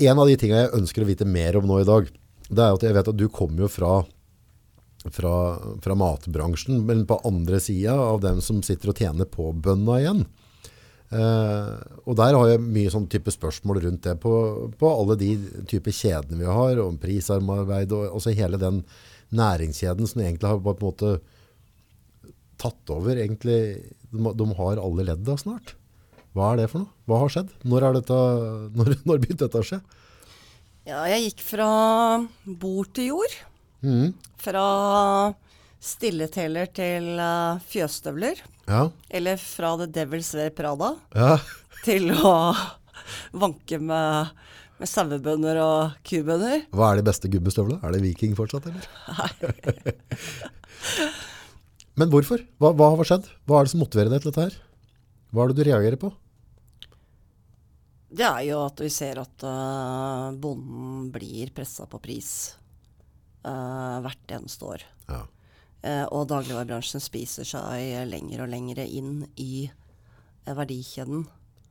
en 0.00 0.22
av 0.22 0.30
de 0.30 0.38
tingene 0.40 0.64
jeg 0.64 0.78
ønsker 0.80 1.04
å 1.04 1.10
vite 1.10 1.28
mer 1.28 1.58
om 1.60 1.68
nå 1.68 1.82
i 1.82 1.88
dag, 1.88 2.08
det 2.50 2.64
er 2.64 2.74
at 2.74 2.86
jeg 2.86 2.96
vet 2.96 3.10
at 3.12 3.18
du 3.18 3.26
kommer 3.32 3.66
jo 3.66 3.70
fra, 3.70 3.92
fra, 5.12 5.34
fra 5.84 5.96
matbransjen, 5.98 6.82
men 6.86 7.04
på 7.08 7.20
andre 7.28 7.60
sida 7.62 7.94
av 7.94 8.22
dem 8.24 8.40
som 8.44 8.62
sitter 8.66 8.92
og 8.92 9.02
tjener 9.02 9.28
på 9.30 9.50
bønna 9.54 9.98
igjen. 10.00 10.24
Eh, 11.10 11.70
og 12.06 12.14
der 12.18 12.36
har 12.38 12.52
jeg 12.52 12.62
mye 12.62 12.90
sånn 12.92 13.08
type 13.10 13.32
spørsmål 13.34 13.82
rundt 13.82 14.04
det 14.06 14.14
på, 14.22 14.32
på 14.78 14.90
alle 14.94 15.16
de 15.18 15.32
typer 15.70 15.94
kjedene 15.94 16.38
vi 16.38 16.46
har, 16.46 16.80
om 16.84 16.98
prisarbeid 17.02 17.94
og 17.96 18.20
også 18.20 18.34
hele 18.38 18.60
den 18.62 18.84
næringskjeden 19.34 20.06
som 20.10 20.22
egentlig 20.22 20.50
har 20.50 20.62
på 20.62 20.74
en 20.76 20.86
måte 20.86 21.12
tatt 22.60 22.92
over 22.92 23.18
egentlig 23.18 23.60
de, 24.10 24.46
har 24.58 24.80
alle 24.82 25.06
ledda 25.10 25.36
snart. 25.40 25.74
Hva 26.36 26.52
er 26.52 26.62
det 26.62 26.70
for 26.70 26.84
noe? 26.84 26.92
Hva 27.10 27.22
har 27.24 27.32
skjedd? 27.34 27.54
Når, 27.66 27.88
dette, 27.98 28.18
når, 28.78 28.94
når 29.08 29.22
begynte 29.22 29.46
dette 29.46 29.62
å 29.62 29.66
skje? 29.66 29.80
Ja, 30.88 31.04
jeg 31.10 31.28
gikk 31.28 31.44
fra 31.44 31.70
bord 32.44 32.90
til 32.96 33.12
jord. 33.12 33.34
Mm. 33.84 34.12
Fra 34.40 34.66
stilleteller 35.80 36.68
til 36.76 37.14
uh, 37.16 37.60
fjøsstøvler. 37.70 38.40
Ja. 38.70 38.86
Eller 39.08 39.40
fra 39.40 39.74
The 39.80 39.88
Devil's 39.90 40.30
Wear 40.36 40.52
Prada 40.54 40.92
ja. 41.16 41.38
til 41.86 42.12
å 42.14 42.52
vanke 43.42 43.80
med, 43.82 44.30
med 44.80 44.90
sauebønder 44.90 45.60
og 45.64 45.98
kubønder. 46.06 46.66
Hva 46.76 46.92
er 46.92 47.00
de 47.00 47.08
beste 47.10 47.32
gubbestøvlene? 47.32 47.80
Er 47.82 47.96
det 47.96 48.04
Viking 48.04 48.36
fortsatt, 48.38 48.70
eller? 48.70 48.84
Nei. 49.10 49.30
Men 51.98 52.10
hvorfor? 52.12 52.42
Hva, 52.60 52.72
hva, 52.76 52.92
har 52.94 53.08
skjedd? 53.08 53.28
Hva 53.48 53.60
er 53.60 53.66
det 53.66 53.72
som 53.72 53.82
motiverer 53.82 54.12
deg 54.12 54.22
til 54.22 54.30
dette 54.30 54.46
her? 54.46 54.58
Hva 55.30 55.44
er 55.44 55.50
det 55.50 55.58
du 55.58 55.68
reagerer 55.68 55.98
på? 56.00 56.10
Det 58.10 58.26
er 58.26 58.44
jo 58.48 58.62
at 58.64 58.80
vi 58.82 58.90
ser 58.90 59.20
at 59.22 59.44
uh, 59.46 60.30
bonden 60.34 61.10
blir 61.14 61.52
pressa 61.54 61.86
på 61.90 62.00
pris 62.02 62.30
uh, 63.46 64.02
hvert 64.02 64.34
eneste 64.34 64.66
år. 64.66 64.86
Ja. 65.10 65.22
Uh, 65.80 66.06
og 66.16 66.26
dagligvarebransjen 66.32 67.02
spiser 67.02 67.46
seg 67.46 68.10
lenger 68.10 68.44
og 68.44 68.50
lenger 68.52 68.82
inn 68.84 69.22
i 69.40 69.68
verdikjeden 70.50 71.28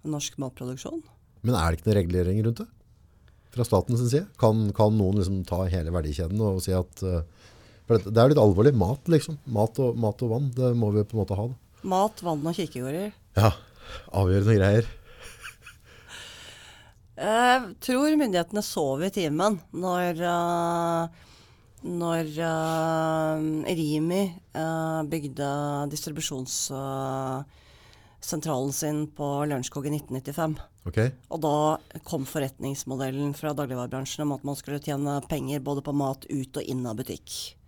norsk 0.07 0.39
matproduksjon. 0.39 1.01
Men 1.43 1.57
er 1.57 1.71
det 1.71 1.79
ikke 1.79 1.89
noen 1.89 1.99
regulering 1.99 2.41
rundt 2.45 2.63
det? 2.63 2.69
Fra 3.51 3.65
statens 3.65 4.03
side? 4.05 4.27
Kan, 4.39 4.69
kan 4.77 4.95
noen 4.95 5.19
liksom 5.19 5.43
ta 5.47 5.65
hele 5.67 5.91
verdikjeden 5.91 6.39
og 6.45 6.61
si 6.63 6.71
at 6.75 7.03
for 7.89 7.97
det, 7.97 8.11
det 8.13 8.21
er 8.21 8.29
litt 8.29 8.37
alvorlig. 8.37 8.69
Mat, 8.77 9.01
liksom. 9.09 9.39
Mat 9.49 9.79
og, 9.81 9.97
mat 9.97 10.21
og, 10.21 10.29
vann. 10.35 10.51
Det 10.53 10.77
må 10.77 10.93
vi 10.93 11.01
på 11.09 11.17
en 11.17 11.23
måte 11.23 11.33
ha. 11.39 11.47
Da. 11.49 11.57
Mat, 11.89 12.21
vann 12.21 12.45
og 12.45 12.53
kirkegårder. 12.53 13.09
Ja. 13.39 13.49
Avgjørende 14.13 14.53
greier. 14.59 14.85
Jeg 17.19 17.75
tror 17.83 18.13
myndighetene 18.15 18.61
sov 18.63 19.01
i 19.03 19.09
timen 19.11 19.59
når, 19.73 20.21
uh, 20.21 21.09
når 21.89 22.29
uh, 22.37 23.41
Rimi 23.65 24.33
bygde 25.09 25.49
distribusjonssentralen 25.91 28.73
sin 28.77 29.07
på 29.17 29.45
Lørenskog 29.49 29.85
i 29.89 29.91
1995. 29.97 30.55
Okay. 30.93 31.09
Og 31.33 31.41
da 31.43 31.77
kom 32.07 32.23
forretningsmodellen 32.29 33.33
fra 33.35 33.51
dagligvarebransjen 33.57 34.23
om 34.29 34.35
at 34.37 34.45
man 34.47 34.55
skulle 34.61 34.83
tjene 34.83 35.21
penger 35.27 35.59
både 35.65 35.81
på 35.83 35.97
mat 35.97 36.21
ut 36.29 36.53
og 36.53 36.63
inn 36.63 36.85
av 36.87 36.95
butikk. 37.01 37.58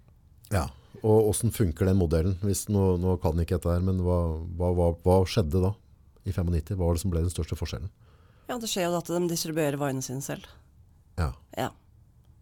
Ja, 0.51 0.67
og 1.01 1.31
hvordan 1.31 1.53
funker 1.55 1.89
den 1.89 1.97
modellen? 1.97 2.37
Hvis, 2.45 2.67
nå, 2.69 2.95
nå 3.01 3.15
kan 3.23 3.39
ikke 3.41 3.57
dette 3.57 3.73
her, 3.73 3.83
men 3.85 4.01
hva, 4.05 4.19
hva, 4.59 4.71
hva, 4.77 4.91
hva, 5.05 5.17
skjedde 5.29 5.63
da 5.63 5.73
i 6.27 6.33
95? 6.33 6.75
Hva 6.75 6.85
var 6.85 6.97
det 6.97 7.03
som 7.03 7.13
ble 7.13 7.23
den 7.25 7.33
største 7.33 7.57
forskjellen? 7.57 7.89
Ja, 8.49 8.59
Det 8.59 8.69
skjer 8.69 8.89
jo 8.89 8.99
at 8.99 9.09
de 9.09 9.21
distribuerer 9.31 9.79
varene 9.81 10.03
sine 10.05 10.21
selv. 10.25 10.45
Ja. 11.17 11.31
ja. 11.57 11.71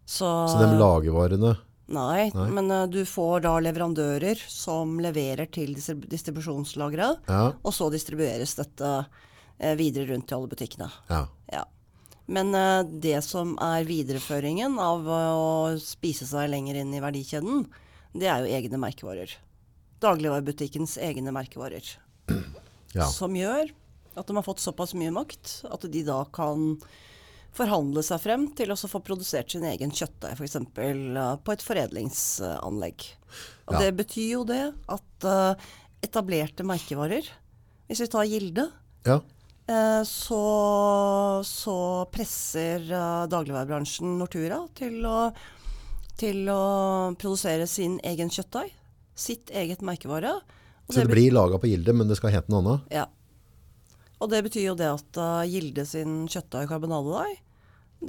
Så, 0.04 0.28
Så 0.50 0.58
de 0.60 0.78
lagervarene 0.78 1.56
Nei, 1.90 2.30
nei. 2.34 2.46
men 2.54 2.70
uh, 2.70 2.84
du 2.86 3.02
får 3.06 3.42
da 3.46 3.56
leverandører 3.62 4.38
som 4.50 4.98
leverer 5.02 5.48
til 5.50 5.72
distribusjonslagre, 5.74 7.08
ja. 7.26 7.42
og 7.50 7.74
så 7.74 7.88
distribueres 7.90 8.54
dette 8.60 8.90
uh, 9.02 9.72
videre 9.78 10.12
rundt 10.12 10.28
til 10.30 10.38
alle 10.38 10.50
butikkene. 10.52 10.86
Ja. 11.10 11.24
ja. 11.50 11.64
Men 12.30 12.54
uh, 12.54 12.86
det 12.86 13.18
som 13.26 13.56
er 13.58 13.88
videreføringen 13.88 14.78
av 14.78 15.10
å 15.10 15.24
spise 15.82 16.28
seg 16.30 16.52
lenger 16.52 16.78
inn 16.78 16.94
i 16.94 17.02
verdikjeden, 17.02 17.66
det 18.16 18.30
er 18.30 18.44
jo 18.44 18.56
egne 18.58 18.80
merkevarer. 18.80 19.36
Dagligvarebutikkens 20.02 20.98
egne 21.02 21.34
merkevarer. 21.36 21.94
Ja. 22.90 23.04
Som 23.06 23.36
gjør 23.38 23.68
at 24.18 24.26
de 24.26 24.34
har 24.34 24.42
fått 24.42 24.58
såpass 24.58 24.96
mye 24.98 25.12
makt 25.14 25.60
at 25.70 25.84
de 25.92 26.00
da 26.02 26.24
kan 26.34 26.74
forhandle 27.56 28.02
seg 28.06 28.22
frem 28.22 28.46
til 28.58 28.72
å 28.72 28.78
få 28.78 29.00
produsert 29.04 29.50
sin 29.52 29.66
egen 29.66 29.92
kjøttdeig, 29.94 30.38
f.eks. 30.38 30.56
Uh, 30.58 31.36
på 31.42 31.54
et 31.54 31.64
foredlingsanlegg. 31.66 33.06
Og 33.68 33.76
ja. 33.76 33.82
Det 33.82 33.90
betyr 33.98 34.28
jo 34.36 34.44
det 34.48 34.62
at 34.90 35.26
uh, 35.26 35.70
etablerte 36.04 36.66
merkevarer, 36.66 37.26
hvis 37.90 38.04
vi 38.04 38.10
tar 38.10 38.28
Gilde, 38.30 38.68
ja. 39.06 39.18
uh, 39.18 40.02
så, 40.06 40.42
så, 41.46 41.78
presser 42.14 42.86
dagligvarebransjen 43.30 44.18
Nortura 44.20 44.62
til 44.78 45.02
å, 45.06 45.18
til 46.20 46.48
å 46.52 46.62
produsere 47.20 47.66
sin 47.70 47.98
egen 48.06 48.30
kjøttdeig. 48.32 48.74
Sitt 49.16 49.50
eget 49.52 49.82
merkevare. 49.84 50.36
Så 50.88 51.00
det, 51.00 51.06
det 51.06 51.14
blir 51.14 51.34
laga 51.34 51.58
på 51.60 51.70
Gilde, 51.70 51.94
men 51.96 52.10
det 52.10 52.18
skal 52.18 52.34
hete 52.34 52.52
noe 52.52 52.62
annet? 52.62 52.94
Ja. 52.94 53.06
Og 54.20 54.28
det 54.32 54.42
betyr 54.44 54.66
jo 54.70 54.76
det 54.78 54.88
at 54.92 55.20
uh, 55.20 55.42
Gilde 55.48 55.86
sin 55.88 56.24
kjøttdeig 56.28 56.66
og 56.66 56.74
karbonadedeig, 56.74 57.38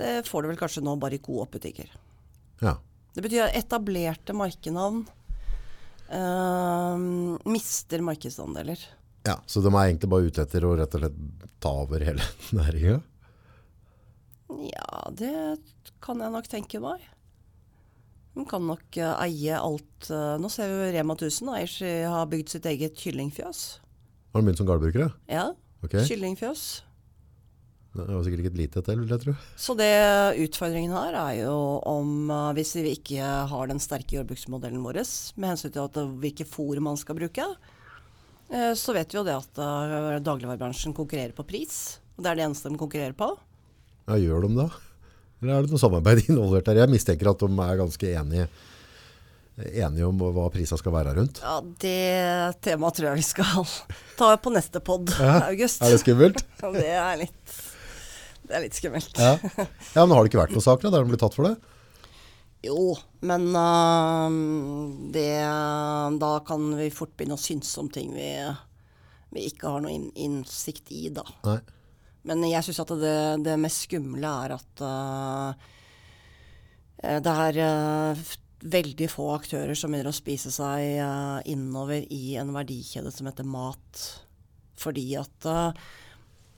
det 0.02 0.14
får 0.28 0.44
du 0.44 0.52
vel 0.52 0.60
kanskje 0.60 0.84
nå 0.84 0.96
bare 1.00 1.18
i 1.18 1.24
Coop-butikker. 1.24 1.92
Ja. 2.64 2.78
Det 3.16 3.24
betyr 3.26 3.48
at 3.50 3.58
etablerte 3.60 4.36
markenavn 4.36 5.04
uh, 6.12 6.96
mister 7.48 8.04
markedsandeler. 8.08 8.80
Ja, 9.28 9.38
Så 9.46 9.62
de 9.62 9.70
er 9.70 9.86
egentlig 9.86 10.10
bare 10.10 10.32
ute 10.32 10.44
etter 10.44 10.66
å 10.66 10.74
rett 10.80 10.96
og 10.98 11.04
slett 11.04 11.48
ta 11.62 11.74
over 11.84 12.04
hele 12.04 12.26
næringa? 12.58 13.00
Ja, 14.72 15.04
det 15.16 15.34
kan 16.04 16.20
jeg 16.24 16.34
nok 16.34 16.48
tenke 16.52 16.82
meg. 16.84 17.04
De 18.32 18.46
kan 18.48 18.64
nok 18.64 19.00
uh, 19.02 19.16
eie 19.26 19.58
alt 19.58 20.08
uh, 20.12 20.38
Nå 20.40 20.52
ser 20.52 20.72
vi 20.72 20.92
Rema 20.96 21.18
1000 21.18 21.52
eier, 21.58 21.74
har 22.14 22.30
bygd 22.32 22.54
sitt 22.54 22.70
eget 22.70 22.96
kyllingfjøs. 23.00 23.66
Har 24.32 24.40
de 24.40 24.48
begynt 24.48 24.62
som 24.62 24.70
gårdbrukere? 24.70 25.10
Ja. 25.28 25.50
Okay. 25.84 26.06
Kyllingfjøs. 26.08 26.64
Det 27.92 28.06
var 28.08 28.22
sikkert 28.24 28.46
ikke 28.46 28.54
et 28.54 28.60
lite 28.62 28.82
til, 28.88 29.02
vil 29.02 29.12
jeg 29.12 29.24
tro. 29.26 29.34
Så 29.60 29.76
det 29.76 29.92
utfordringen 30.40 30.94
her 30.96 31.18
er 31.20 31.42
jo 31.42 31.56
om 31.92 32.32
hvis 32.56 32.72
vi 32.78 32.94
ikke 32.96 33.32
har 33.52 33.68
den 33.68 33.84
sterke 33.84 34.16
jordbruksmodellen 34.16 34.80
vår 34.86 35.02
med 35.36 35.50
hensyn 35.50 35.74
til 35.76 35.84
at, 35.84 36.00
hvilke 36.24 36.48
fôr 36.48 36.80
man 36.80 36.96
skal 36.96 37.18
bruke, 37.20 37.50
så 38.48 38.96
vet 38.96 39.12
vi 39.12 39.20
jo 39.20 39.26
det 39.28 39.36
at 39.36 39.60
dagligvarebransjen 40.24 40.96
konkurrerer 40.96 41.36
på 41.36 41.44
pris. 41.50 42.00
Og 42.16 42.24
det 42.24 42.32
er 42.32 42.40
det 42.40 42.48
eneste 42.48 42.72
de 42.72 42.80
konkurrerer 42.80 43.18
på. 43.18 43.28
Ja, 44.08 44.16
Gjør 44.24 44.48
de 44.48 44.56
det? 44.62 44.70
Eller 45.42 45.58
er 45.58 45.66
det 45.66 45.74
noe 45.74 45.82
samarbeid 45.82 46.24
involvert 46.30 46.70
der? 46.70 46.84
Jeg 46.84 46.94
mistenker 46.94 47.32
at 47.32 47.42
de 47.42 47.50
er 47.66 47.82
ganske 47.82 48.14
enige 48.14 48.50
enige 49.62 50.08
om 50.08 50.22
hva 50.34 50.48
prisa 50.54 50.78
skal 50.80 50.94
være 50.96 51.16
rundt? 51.18 51.42
Ja, 51.44 51.58
Det 51.62 52.62
temaet 52.64 52.98
tror 52.98 53.10
jeg 53.12 53.20
vi 53.20 53.26
skal 53.26 53.68
ta 54.20 54.32
på 54.42 54.54
neste 54.54 54.82
pod, 54.84 55.12
ja, 55.20 55.42
August. 55.50 55.84
Er 55.84 55.94
det 55.94 56.02
skummelt? 56.04 56.46
Ja, 56.62 56.72
det 56.72 56.88
er 56.88 57.20
litt, 57.24 57.60
det 58.48 58.58
er 58.58 58.66
litt 58.66 58.78
skummelt. 58.78 59.18
Ja. 59.18 59.36
ja. 59.42 59.68
Men 60.06 60.16
har 60.16 60.24
det 60.24 60.32
ikke 60.32 60.42
vært 60.44 60.56
noen 60.56 60.68
saker 60.68 60.90
der 60.90 61.04
de 61.04 61.12
blir 61.12 61.22
tatt 61.22 61.38
for 61.38 61.50
det? 61.50 61.56
Jo, 62.62 62.94
men 63.26 63.48
uh, 63.58 64.30
det, 65.14 65.30
da 66.22 66.34
kan 66.46 66.68
vi 66.78 66.92
fort 66.94 67.16
begynne 67.18 67.40
å 67.40 67.42
synse 67.42 67.74
om 67.82 67.90
ting 67.90 68.12
vi, 68.14 68.30
vi 69.34 69.48
ikke 69.50 69.72
har 69.74 69.82
noe 69.82 69.96
innsikt 69.98 70.94
i, 70.94 71.08
da. 71.14 71.26
Nei. 71.48 71.58
Men 72.28 72.44
jeg 72.46 72.66
syns 72.66 72.82
at 72.84 72.94
det, 73.02 73.18
det, 73.48 73.58
mest 73.62 73.88
skumle 73.88 74.34
er 74.46 74.54
at 74.58 74.84
uh, 74.86 75.70
det 77.02 77.34
er 77.48 77.60
uh, 77.66 78.26
veldig 78.62 79.08
få 79.10 79.32
aktører 79.40 79.74
som 79.78 79.90
begynner 79.90 80.12
å 80.12 80.16
spise 80.16 80.54
seg 80.54 81.02
uh, 81.02 81.40
innover 81.50 82.06
i 82.14 82.36
en 82.42 82.54
verdikjede 82.54 83.14
som 83.14 83.30
heter 83.30 83.48
mat. 83.48 84.06
Fordi 84.82 85.08
at 85.18 85.46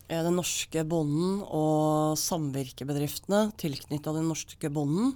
den 0.08 0.36
norske 0.38 0.84
bonden 0.88 1.42
og 1.44 2.14
samvirkebedriftene 2.20 3.50
tilknytta 3.60 4.14
den 4.16 4.30
norske 4.32 4.70
bonden 4.72 5.12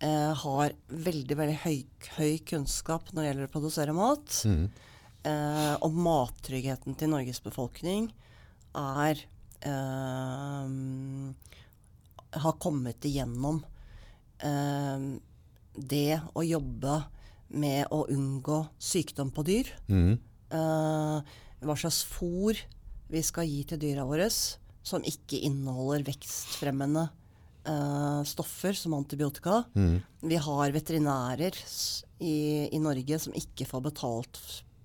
har 0.00 0.74
veldig 0.90 1.36
veldig 1.38 1.54
høy, 1.62 1.84
høy, 2.16 2.32
kunnskap 2.50 3.12
når 3.12 3.20
det 3.20 3.28
gjelder 3.28 3.46
å 3.46 3.52
produsere 3.52 3.94
mat. 3.94 4.40
Mm. 4.48 4.66
og 5.86 6.00
mattryggheten 6.08 6.98
til 6.98 7.12
Norges 7.14 7.38
befolkning 7.44 8.10
er 8.74 9.22
har 12.36 12.56
kommet 12.62 13.04
igjennom 13.08 13.58
det 15.76 16.20
å 16.36 16.44
jobbe 16.44 16.96
med 17.56 17.86
å 17.94 18.04
unngå 18.12 18.60
sykdom 18.78 19.30
på 19.34 19.44
dyr. 19.46 19.70
Mm. 19.88 20.16
Uh, 20.52 21.18
hva 21.66 21.76
slags 21.78 22.02
fôr 22.06 22.58
vi 23.10 23.22
skal 23.26 23.46
gi 23.48 23.62
til 23.66 23.80
dyra 23.82 24.06
våre 24.06 24.28
som 24.30 25.02
ikke 25.06 25.40
inneholder 25.48 26.04
vekstfremmende 26.06 27.08
stoffer 28.26 28.72
som 28.72 28.94
antibiotika. 28.94 29.64
Mm. 29.74 29.98
Vi 30.20 30.36
har 30.36 30.74
veterinærer 30.74 31.56
i, 32.18 32.68
i, 32.70 32.78
Norge 32.78 33.18
som 33.18 33.34
ikke 33.34 33.66
får 33.66 33.82
betalt 33.88 34.38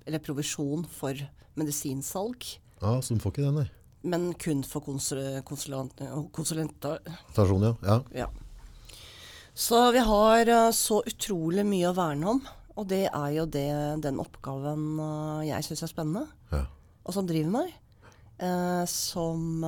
eller 0.06 0.24
provisjon 0.24 0.86
for 0.90 1.18
medisinsalg. 1.60 2.48
Ja, 2.82 2.96
Som 3.06 3.20
får 3.22 3.36
ikke 3.36 3.46
det, 3.46 3.54
nei. 3.60 3.68
Men 4.02 4.32
kun 4.34 4.64
for 4.66 4.82
konsulenter. 4.86 6.16
Konsulenter. 6.34 7.00
ja. 7.06 7.76
ja. 7.86 8.00
ja. 8.24 8.30
Så 9.54 9.92
vi 9.92 10.00
har 10.00 10.50
uh, 10.50 10.72
så 10.72 11.02
utrolig 11.06 11.66
mye 11.68 11.90
å 11.92 11.96
verne 11.96 12.34
om. 12.34 12.42
Og 12.80 12.88
det 12.88 13.04
er 13.10 13.30
jo 13.36 13.46
det, 13.52 13.68
den 14.02 14.22
oppgaven 14.24 14.86
uh, 14.98 15.44
jeg 15.44 15.68
syns 15.68 15.84
er 15.86 15.92
spennende, 15.92 16.24
ja. 16.54 16.64
og 17.04 17.14
som 17.14 17.28
driver 17.30 17.52
meg. 17.60 17.74
Eh, 18.42 18.86
som 18.90 19.62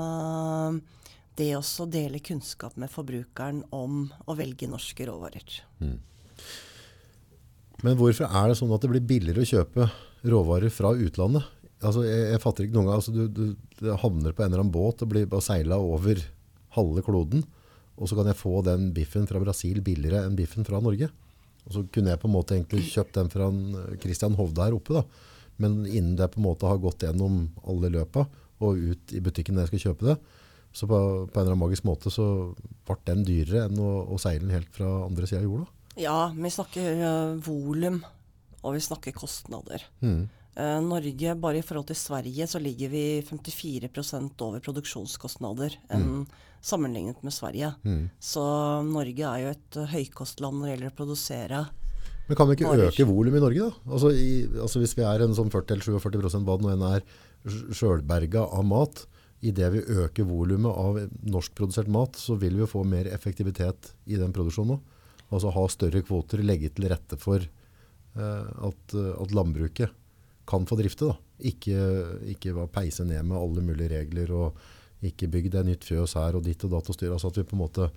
det 1.38 1.52
også 1.54 1.86
dele 1.94 2.18
kunnskap 2.26 2.74
med 2.82 2.90
forbrukeren 2.90 3.60
om 3.70 4.08
å 4.26 4.34
velge 4.38 4.66
norske 4.70 5.06
råvarer. 5.06 5.60
Mm. 5.78 6.00
Men 7.86 8.00
hvorfor 8.00 8.30
er 8.30 8.50
det 8.50 8.58
sånn 8.58 8.74
at 8.74 8.82
det 8.82 8.90
blir 8.96 9.06
billigere 9.06 9.44
å 9.44 9.50
kjøpe 9.50 9.88
råvarer 10.26 10.74
fra 10.74 10.94
utlandet? 10.98 11.46
Altså, 11.84 12.06
jeg, 12.08 12.30
jeg 12.32 12.42
fatter 12.44 12.66
ikke 12.66 12.78
noen 12.78 12.90
gang, 12.90 13.02
altså, 13.02 13.14
du, 13.14 13.28
du, 13.28 13.90
havner 14.02 14.36
på 14.36 14.46
en 14.46 14.52
eller 14.52 14.64
annen 14.64 14.74
båt 14.74 15.04
og 15.04 15.12
blir 15.12 15.28
seila 15.44 15.80
over 15.82 16.22
halve 16.78 17.04
kloden. 17.06 17.44
Og 18.00 18.10
så 18.10 18.18
kan 18.18 18.30
jeg 18.30 18.40
få 18.40 18.62
den 18.66 18.90
biffen 18.96 19.28
fra 19.30 19.42
Brasil 19.42 19.84
billigere 19.86 20.24
enn 20.26 20.38
biffen 20.38 20.66
fra 20.66 20.82
Norge. 20.82 21.12
Og 21.64 21.76
så 21.76 21.84
kunne 21.94 22.14
jeg 22.14 22.20
på 22.20 22.28
en 22.30 22.36
måte 22.36 22.58
egentlig 22.58 22.88
kjøpt 22.90 23.20
den 23.20 23.30
fra 23.32 23.50
Christian 24.02 24.38
Hovde 24.40 24.66
her 24.66 24.76
oppe. 24.76 24.98
da. 24.98 25.04
Men 25.62 25.84
innen 25.86 26.16
det 26.20 26.32
på 26.34 26.42
en 26.42 26.48
måte 26.48 26.68
har 26.68 26.82
gått 26.82 27.06
gjennom 27.06 27.46
alle 27.70 27.92
løpa 27.94 28.26
og 28.64 28.80
ut 28.80 29.14
i 29.14 29.22
butikken 29.24 29.56
når 29.56 29.68
jeg 29.68 29.74
skal 29.74 29.84
kjøpe 29.90 30.08
det, 30.08 30.18
så 30.74 30.88
på, 30.90 30.98
på 30.98 31.38
en 31.38 31.44
eller 31.44 31.54
annen 31.54 31.62
magisk 31.62 31.86
måte 31.86 32.12
så 32.14 32.26
ble 32.88 32.98
den 33.06 33.26
dyrere 33.28 33.68
enn 33.68 33.80
å, 33.82 33.92
å 34.10 34.20
seile 34.22 34.48
den 34.48 34.56
helt 34.56 34.72
fra 34.74 34.90
andre 35.06 35.30
sida 35.30 35.44
av 35.44 35.50
jorda. 35.50 35.68
Ja, 36.02 36.18
vi 36.34 36.50
snakker 36.50 37.02
uh, 37.04 37.36
volum, 37.46 38.00
og 38.64 38.74
vi 38.74 38.82
snakker 38.82 39.14
kostnader. 39.14 39.84
Mm. 40.02 40.26
Uh, 40.54 40.80
Norge, 40.86 41.36
bare 41.42 41.60
i 41.60 41.66
forhold 41.66 41.88
til 41.90 41.98
Sverige, 41.98 42.48
så 42.48 42.62
ligger 42.62 42.92
vi 42.94 43.06
54 43.26 43.90
over 44.46 44.60
produksjonskostnader 44.64 45.80
enn 45.90 46.10
mm 46.10 46.26
sammenlignet 46.64 47.24
med 47.24 47.34
Sverige. 47.34 47.74
Mm. 47.84 48.10
Så 48.20 48.44
Norge 48.88 49.30
er 49.30 49.42
jo 49.44 49.54
et 49.54 49.80
uh, 49.80 49.88
høykostland 49.92 50.60
når 50.60 50.66
det 50.66 50.76
gjelder 50.76 50.94
å 50.94 50.98
produsere 51.00 51.64
Men 52.30 52.40
kan 52.40 52.48
vi 52.48 52.56
ikke 52.58 52.88
øke 52.88 53.08
volumet 53.10 53.42
i 53.42 53.44
Norge, 53.44 53.66
da? 53.68 53.96
Altså, 53.98 54.12
i, 54.16 54.30
altså 54.48 54.80
Hvis 54.80 54.96
vi 54.96 55.04
er 55.08 55.26
en 55.26 55.36
sånn 55.36 55.52
40 55.52 55.76
eller 55.76 56.00
47 56.00 56.46
hva 56.48 56.56
det 56.56 56.64
nå 56.64 56.72
enn 56.72 56.86
er, 56.88 57.04
sjølberga 57.76 58.46
av 58.56 58.64
mat, 58.64 59.04
idet 59.44 59.74
vi 59.74 59.84
øker 60.00 60.28
volumet 60.30 60.72
av 60.72 61.02
norskprodusert 61.28 61.92
mat, 61.92 62.16
så 62.16 62.38
vil 62.40 62.56
vi 62.56 62.64
jo 62.64 62.70
få 62.72 62.86
mer 62.88 63.10
effektivitet 63.12 63.92
i 64.08 64.16
den 64.16 64.32
produksjonen 64.36 64.78
òg. 64.78 65.02
Altså 65.34 65.52
ha 65.52 65.66
større 65.68 66.04
kvoter, 66.06 66.46
legge 66.46 66.70
til 66.72 66.88
rette 66.92 67.18
for 67.20 67.44
uh, 67.44 68.48
at, 68.70 68.96
at, 68.96 69.36
landbruket 69.36 69.92
kan 70.50 70.66
få 70.70 70.78
drifte. 70.80 71.12
Da. 71.12 71.18
Ikke, 71.50 71.78
ikke 72.34 72.68
peise 72.72 73.06
ned 73.08 73.24
med 73.28 73.40
alle 73.40 73.64
mulige 73.66 73.92
regler 73.98 74.34
og 74.36 74.64
ikke 75.04 75.30
bygg 75.32 75.52
det 75.52 75.66
nytt 75.68 75.86
fjøs 75.88 76.16
her 76.20 76.38
og 76.38 76.46
ditt 76.46 76.64
og 76.64 76.76
datt 76.76 76.90
og 76.92 76.98
styr. 76.98 77.12
Altså 77.12 77.32
at 77.32 77.40
vi 77.40 77.48
på 77.48 77.58
en 77.58 77.64
måte 77.66 77.90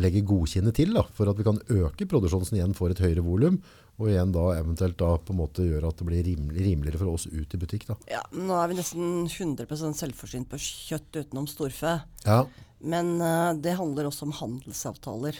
legger 0.00 0.24
godkjennet 0.24 0.76
til 0.76 0.94
da, 0.96 1.02
for 1.12 1.28
at 1.28 1.36
vi 1.36 1.44
kan 1.44 1.60
øke 1.68 2.06
produksjonen 2.08 2.56
igjen 2.56 2.76
for 2.76 2.92
et 2.92 3.02
høyere 3.02 3.24
volum. 3.24 3.58
Og 4.00 4.08
igjen 4.08 4.32
da 4.32 4.46
eventuelt 4.56 4.96
da 4.98 5.10
på 5.20 5.34
en 5.34 5.40
måte 5.42 5.66
gjøre 5.66 5.90
at 5.92 5.98
det 6.00 6.06
blir 6.08 6.24
rimelig, 6.24 6.62
rimeligere 6.64 7.00
for 7.02 7.12
oss 7.12 7.26
ut 7.28 7.54
i 7.54 7.60
butikk. 7.60 7.84
da. 7.90 7.96
Ja, 8.10 8.22
Nå 8.32 8.56
er 8.56 8.70
vi 8.70 8.78
nesten 8.78 9.26
100% 9.28 9.98
selvforsynt 10.00 10.48
på 10.50 10.60
kjøtt 10.64 11.20
utenom 11.20 11.48
storfe. 11.50 11.98
Ja. 12.24 12.40
Men 12.80 13.14
uh, 13.20 13.52
det 13.54 13.76
handler 13.78 14.08
også 14.08 14.26
om 14.26 14.36
handelsavtaler. 14.40 15.36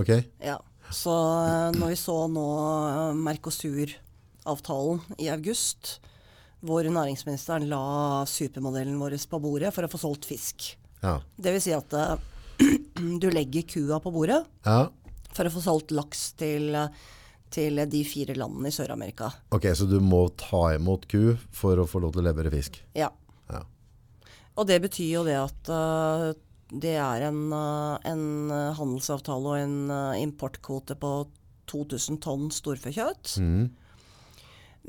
Ok. 0.00 0.14
Ja. 0.38 0.60
Så 0.94 1.12
uh, 1.12 1.74
når 1.74 1.92
vi 1.92 1.98
så 1.98 2.16
nå 2.30 2.46
uh, 2.46 3.18
Mercosur-avtalen 4.50 5.00
i 5.18 5.28
august, 5.30 6.00
hvor 6.60 6.84
næringsministeren 6.84 7.68
la 7.68 8.24
supermodellen 8.26 8.98
vår 8.98 9.16
på 9.28 9.40
bordet 9.40 9.72
for 9.72 9.84
å 9.84 9.90
få 9.90 9.98
solgt 9.98 10.26
fisk. 10.26 10.76
Ja. 11.02 11.20
Det 11.36 11.52
vil 11.54 11.62
si 11.62 11.72
at 11.72 11.94
du 13.22 13.30
legger 13.30 13.62
kua 13.62 14.00
på 14.00 14.10
bordet 14.12 14.44
ja. 14.64 14.90
for 15.32 15.46
å 15.46 15.52
få 15.52 15.60
solgt 15.60 15.90
laks 15.90 16.32
til 16.34 16.76
til 17.50 17.80
de 17.90 18.04
fire 18.06 18.36
landene 18.38 18.70
i 18.70 18.74
Sør-Amerika. 18.74 19.26
Ok, 19.50 19.64
Så 19.74 19.82
du 19.90 19.98
må 19.98 20.28
ta 20.38 20.68
imot 20.76 21.08
ku 21.10 21.34
for 21.50 21.80
å 21.82 21.86
få 21.88 21.98
lov 21.98 22.12
til 22.14 22.22
å 22.22 22.28
levere 22.28 22.52
fisk? 22.52 22.76
Ja. 22.94 23.08
ja. 23.50 23.64
Og 24.54 24.68
det 24.68 24.78
betyr 24.84 25.08
jo 25.16 25.24
det 25.26 25.34
at 25.34 25.70
uh, 25.74 26.30
det 26.70 26.94
er 26.94 27.26
en, 27.26 27.40
uh, 27.50 27.98
en, 28.06 28.54
handelsavtale 28.78 29.50
og 29.50 29.58
en 29.58 29.90
uh, 29.90 30.14
importkvote 30.22 30.94
på 30.94 31.10
2000 31.70 32.20
tonn 32.22 32.48
storfekjøtt. 32.54 33.36
Mm. 33.42 33.70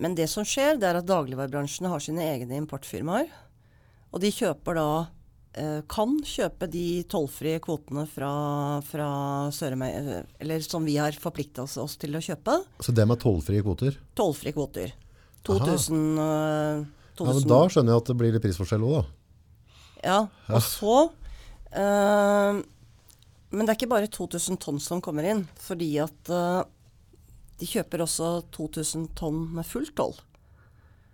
Men 0.01 0.17
det 0.17 0.27
som 0.31 0.46
skjer, 0.48 0.79
det 0.81 0.89
er 0.89 1.00
at 1.00 1.10
dagligvarebransjen 1.10 1.89
har 1.91 2.01
sine 2.01 2.25
egne 2.25 2.58
importfirmaer. 2.58 3.29
Og 4.12 4.24
de 4.24 4.31
kjøper 4.34 4.79
da 4.79 4.91
Eh, 5.51 5.81
kan 5.91 6.13
kjøpe 6.24 6.67
de 6.72 7.03
tollfrie 7.12 7.60
kvotene 7.60 8.05
fra, 8.08 8.31
fra 8.88 9.08
Sør-Amerika, 9.51 10.22
eller 10.39 10.63
som 10.63 10.86
vi 10.88 10.96
har 10.96 11.15
forplikta 11.20 11.65
oss, 11.65 11.98
til 12.00 12.15
å 12.15 12.22
kjøpe. 12.24 12.55
Så 12.79 12.96
dem 12.96 13.12
er 13.12 13.20
tollfrie 13.20 13.63
kvoter? 13.65 13.98
Tollfrie 14.15 14.55
kvoter. 14.55 14.93
2000, 15.43 15.98
uh, 16.15 16.86
2000, 17.20 17.25
Ja, 17.25 17.34
men 17.34 17.50
Da 17.50 17.60
skjønner 17.74 17.91
jeg 17.91 18.03
at 18.03 18.12
det 18.12 18.15
blir 18.22 18.31
litt 18.36 18.46
prisforskjell 18.46 18.86
òg, 18.88 19.01
da. 19.01 19.03
Ja. 20.01 20.20
Og 20.50 20.63
så 20.65 20.93
uh, 21.77 22.62
Men 23.51 23.67
det 23.67 23.74
er 23.74 23.77
ikke 23.77 23.91
bare 23.91 24.10
2000 24.10 24.58
tonn 24.62 24.79
som 24.81 25.01
kommer 25.03 25.27
inn. 25.27 25.43
Fordi 25.60 25.89
at 26.05 26.31
uh, 26.31 26.63
de 27.62 27.70
kjøper 27.70 28.01
også 28.08 28.34
2000 28.56 29.12
tonn 29.18 29.44
med 29.53 29.68
full 29.68 29.86
toll. 29.98 30.15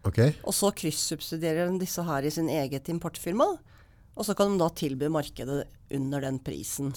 Okay. 0.07 0.31
Og 0.47 0.55
så 0.55 0.71
kryssubsidierer 0.71 1.67
de 1.67 1.81
disse 1.83 2.03
her 2.07 2.23
i 2.23 2.31
sin 2.31 2.47
eget 2.51 2.87
importfirma. 2.93 3.49
Og 4.17 4.25
så 4.25 4.33
kan 4.37 4.53
de 4.53 4.61
da 4.61 4.69
tilby 4.71 5.09
markedet 5.11 5.65
under 5.93 6.23
den 6.23 6.39
prisen 6.43 6.93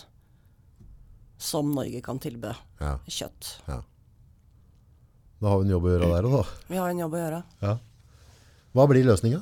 som 1.41 1.73
Norge 1.75 2.03
kan 2.05 2.21
tilby 2.21 2.53
ja. 2.81 2.95
kjøtt. 3.09 3.55
Ja. 3.67 3.81
Da 5.41 5.53
har 5.53 5.61
vi 5.61 5.67
en 5.67 5.73
jobb 5.75 5.87
å 5.89 5.95
gjøre 5.95 6.11
der 6.11 6.29
òg, 6.29 6.35
da. 6.37 6.65
Vi 6.69 6.79
har 6.79 6.93
en 6.93 7.01
jobb 7.01 7.17
å 7.17 7.23
gjøre. 7.23 7.41
Ja. 7.65 7.77
Hva 8.77 8.87
blir 8.91 9.09
løsninga? 9.09 9.41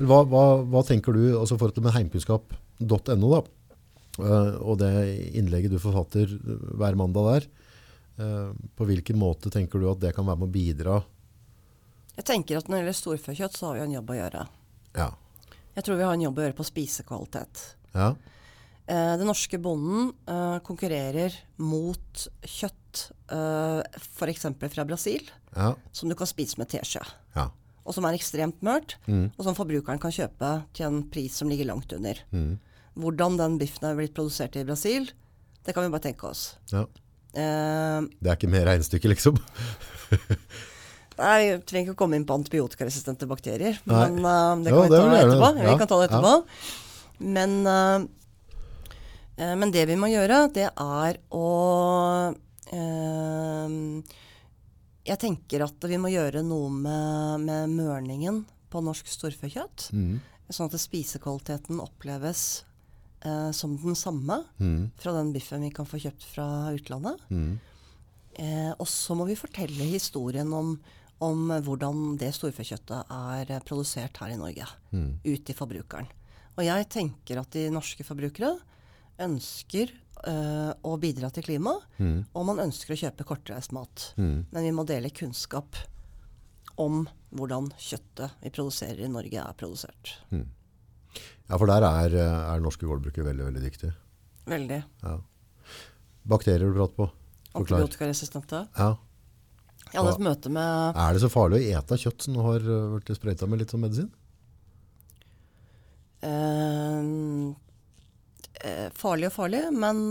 Hva, 0.00 0.22
hva, 0.28 0.44
hva, 0.64 0.82
tenker 0.84 1.16
du 1.16 1.36
altså 1.38 1.58
for 1.60 1.72
at 1.72 1.80
med 1.84 1.94
heimkunnskap.no, 1.94 3.30
da? 3.36 3.42
Uh, 4.16 4.56
og 4.64 4.80
det 4.80 4.90
innlegget 5.36 5.76
du 5.76 5.78
forfatter 5.80 6.32
hver 6.80 6.96
mandag 6.98 7.28
der. 7.28 7.48
Uh, 8.16 8.54
på 8.78 8.86
hvilken 8.88 9.18
måte 9.20 9.52
tenker 9.52 9.82
du 9.82 9.90
at 9.90 10.00
det 10.00 10.14
kan 10.16 10.24
være 10.24 10.40
med 10.40 10.48
å 10.48 10.54
bidra? 10.54 11.00
Jeg 12.16 12.24
tenker 12.30 12.56
at 12.56 12.70
Når 12.70 12.78
det 12.78 12.82
gjelder 12.84 12.96
storfekjøtt, 13.00 13.56
så 13.58 13.68
har 13.68 13.76
vi 13.76 13.84
en 13.84 13.96
jobb 13.98 14.12
å 14.12 14.16
gjøre. 14.16 14.46
Ja. 14.96 15.10
Jeg 15.76 15.84
tror 15.84 15.98
vi 15.98 16.06
har 16.08 16.16
en 16.16 16.24
jobb 16.24 16.38
å 16.40 16.46
gjøre 16.46 16.56
på 16.56 16.64
spisekvalitet. 16.64 17.62
Ja. 17.92 18.14
Eh, 18.86 19.12
den 19.18 19.26
norske 19.26 19.58
bonden 19.58 20.12
eh, 20.30 20.58
konkurrerer 20.64 21.34
mot 21.58 22.26
kjøtt 22.46 23.02
eh, 23.34 23.82
f.eks. 23.98 24.46
fra 24.72 24.86
Brasil, 24.86 25.26
ja. 25.56 25.72
som 25.92 26.08
du 26.08 26.16
kan 26.18 26.30
spise 26.30 26.60
med 26.60 26.70
teskje. 26.70 27.02
Ja. 27.34 27.50
Og 27.86 27.94
som 27.94 28.06
er 28.06 28.16
ekstremt 28.16 28.62
mørt, 28.66 28.96
mm. 29.06 29.34
og 29.36 29.42
som 29.46 29.58
forbrukeren 29.58 30.00
kan 30.02 30.14
kjøpe 30.14 30.52
til 30.74 30.88
en 30.88 31.02
pris 31.10 31.34
som 31.34 31.50
ligger 31.50 31.68
langt 31.68 31.92
under. 31.94 32.22
Mm. 32.30 32.56
Hvordan 32.96 33.36
den 33.40 33.58
biffen 33.60 33.90
er 33.90 33.98
blitt 33.98 34.14
produsert 34.16 34.56
i 34.56 34.64
Brasil, 34.66 35.10
det 35.66 35.74
kan 35.74 35.84
vi 35.84 35.92
bare 35.92 36.06
tenke 36.06 36.30
oss. 36.30 36.54
Ja. 36.72 36.86
Eh, 37.36 38.08
det 38.20 38.30
er 38.30 38.38
ikke 38.38 38.50
mer 38.52 38.66
regnestykke, 38.70 39.10
liksom? 39.12 39.38
Nei, 41.16 41.36
Vi 41.40 41.60
trenger 41.68 41.88
ikke 41.88 41.96
å 41.96 42.00
komme 42.02 42.18
inn 42.18 42.26
på 42.28 42.36
antibiotikaresistente 42.36 43.28
bakterier. 43.28 43.78
Men 43.88 44.18
uh, 44.20 44.56
det 44.60 44.72
kan 44.72 44.76
jo, 44.76 44.82
vi 44.84 44.92
det 44.92 45.00
ta 45.00 45.20
etterpå. 45.22 45.48
Ja, 45.56 45.70
vi 45.70 45.80
kan 45.80 45.90
ta 45.90 46.00
det 46.00 46.08
etterpå. 46.10 46.34
Ja. 46.34 46.42
Men, 47.36 47.54
uh, 47.64 49.54
men, 49.56 49.72
det 49.72 49.86
vi 49.88 49.96
må 50.00 50.10
gjøre, 50.12 50.42
det 50.52 50.68
er 50.68 51.18
å 51.32 51.48
uh, 52.72 53.66
Jeg 55.08 55.22
tenker 55.24 55.64
at 55.64 55.88
vi 55.88 56.00
må 56.00 56.12
gjøre 56.12 56.44
noe 56.44 56.68
med, 56.72 57.46
med 57.48 57.76
mørningen 57.78 58.44
på 58.72 58.84
norsk 58.84 59.08
storfekjøtt. 59.08 59.88
Mm. 59.96 60.20
Sånn 60.52 60.68
at 60.68 60.78
spisekvaliteten 60.78 61.80
oppleves 61.82 62.66
som 63.56 63.72
den 63.80 63.96
samme 63.98 64.36
mm. 64.60 64.92
fra 65.00 65.14
den 65.16 65.32
biffen 65.34 65.64
vi 65.64 65.70
kan 65.74 65.88
få 65.88 65.98
kjøpt 65.98 66.26
fra 66.34 66.44
utlandet. 66.76 67.22
Mm. 67.32 67.56
og 68.76 68.86
så 68.86 69.16
må 69.18 69.24
vi 69.26 69.38
fortelle 69.40 69.88
historien 69.88 70.52
om 70.54 70.76
om 71.24 71.48
hvordan 71.64 72.16
det 72.20 72.32
storfekjøttet 72.36 73.12
er 73.12 73.52
produsert 73.64 74.18
her 74.20 74.34
i 74.34 74.40
Norge. 74.40 74.66
Mm. 74.92 75.10
Ut 75.24 75.44
til 75.48 75.56
forbrukeren. 75.56 76.08
Og 76.56 76.64
jeg 76.64 76.88
tenker 76.92 77.40
at 77.40 77.52
de 77.56 77.68
norske 77.72 78.04
forbrukere 78.04 78.54
ønsker 79.24 79.92
øh, 80.28 80.72
å 80.84 80.96
bidra 81.00 81.30
til 81.32 81.46
klima, 81.46 81.76
mm. 81.96 82.32
og 82.36 82.48
man 82.50 82.64
ønsker 82.66 82.94
å 82.94 83.00
kjøpe 83.00 83.28
kortreist 83.28 83.72
mat. 83.76 84.10
Mm. 84.20 84.46
Men 84.52 84.68
vi 84.68 84.74
må 84.76 84.84
dele 84.88 85.12
kunnskap 85.12 85.80
om 86.80 87.06
hvordan 87.36 87.70
kjøttet 87.80 88.36
vi 88.42 88.52
produserer 88.52 89.04
i 89.06 89.12
Norge, 89.12 89.40
er 89.40 89.56
produsert. 89.56 90.18
Mm. 90.32 90.46
Ja, 91.46 91.56
for 91.56 91.70
der 91.70 91.86
er, 91.86 92.16
er 92.18 92.62
norske 92.62 92.86
gårdbrukere 92.88 93.28
veldig, 93.28 93.46
veldig 93.50 93.62
dyktige. 93.64 93.92
Veldig. 94.50 94.80
Ja. 95.02 95.16
Bakterier 96.26 96.66
du 96.66 96.74
prater 96.74 96.96
på? 96.98 97.08
Forklar. 97.52 97.84
Antibiotikaresistente. 97.84 98.62
Ja. 98.76 98.94
Jeg 99.92 100.00
hadde 100.00 100.14
et 100.16 100.24
møte 100.26 100.50
med 100.50 100.98
Er 100.98 101.14
det 101.14 101.22
så 101.22 101.28
farlig 101.30 101.60
å 101.60 101.78
ete 101.78 101.98
kjøtt 102.02 102.24
som 102.26 102.38
har 102.42 102.64
blitt 102.96 103.12
sprøyta 103.16 103.46
med 103.48 103.62
litt 103.62 103.72
sånn 103.72 103.84
medisin? 103.84 104.08
Uh, 106.26 107.54
farlig 108.98 109.28
og 109.30 109.34
farlig, 109.36 109.62
men, 109.70 110.08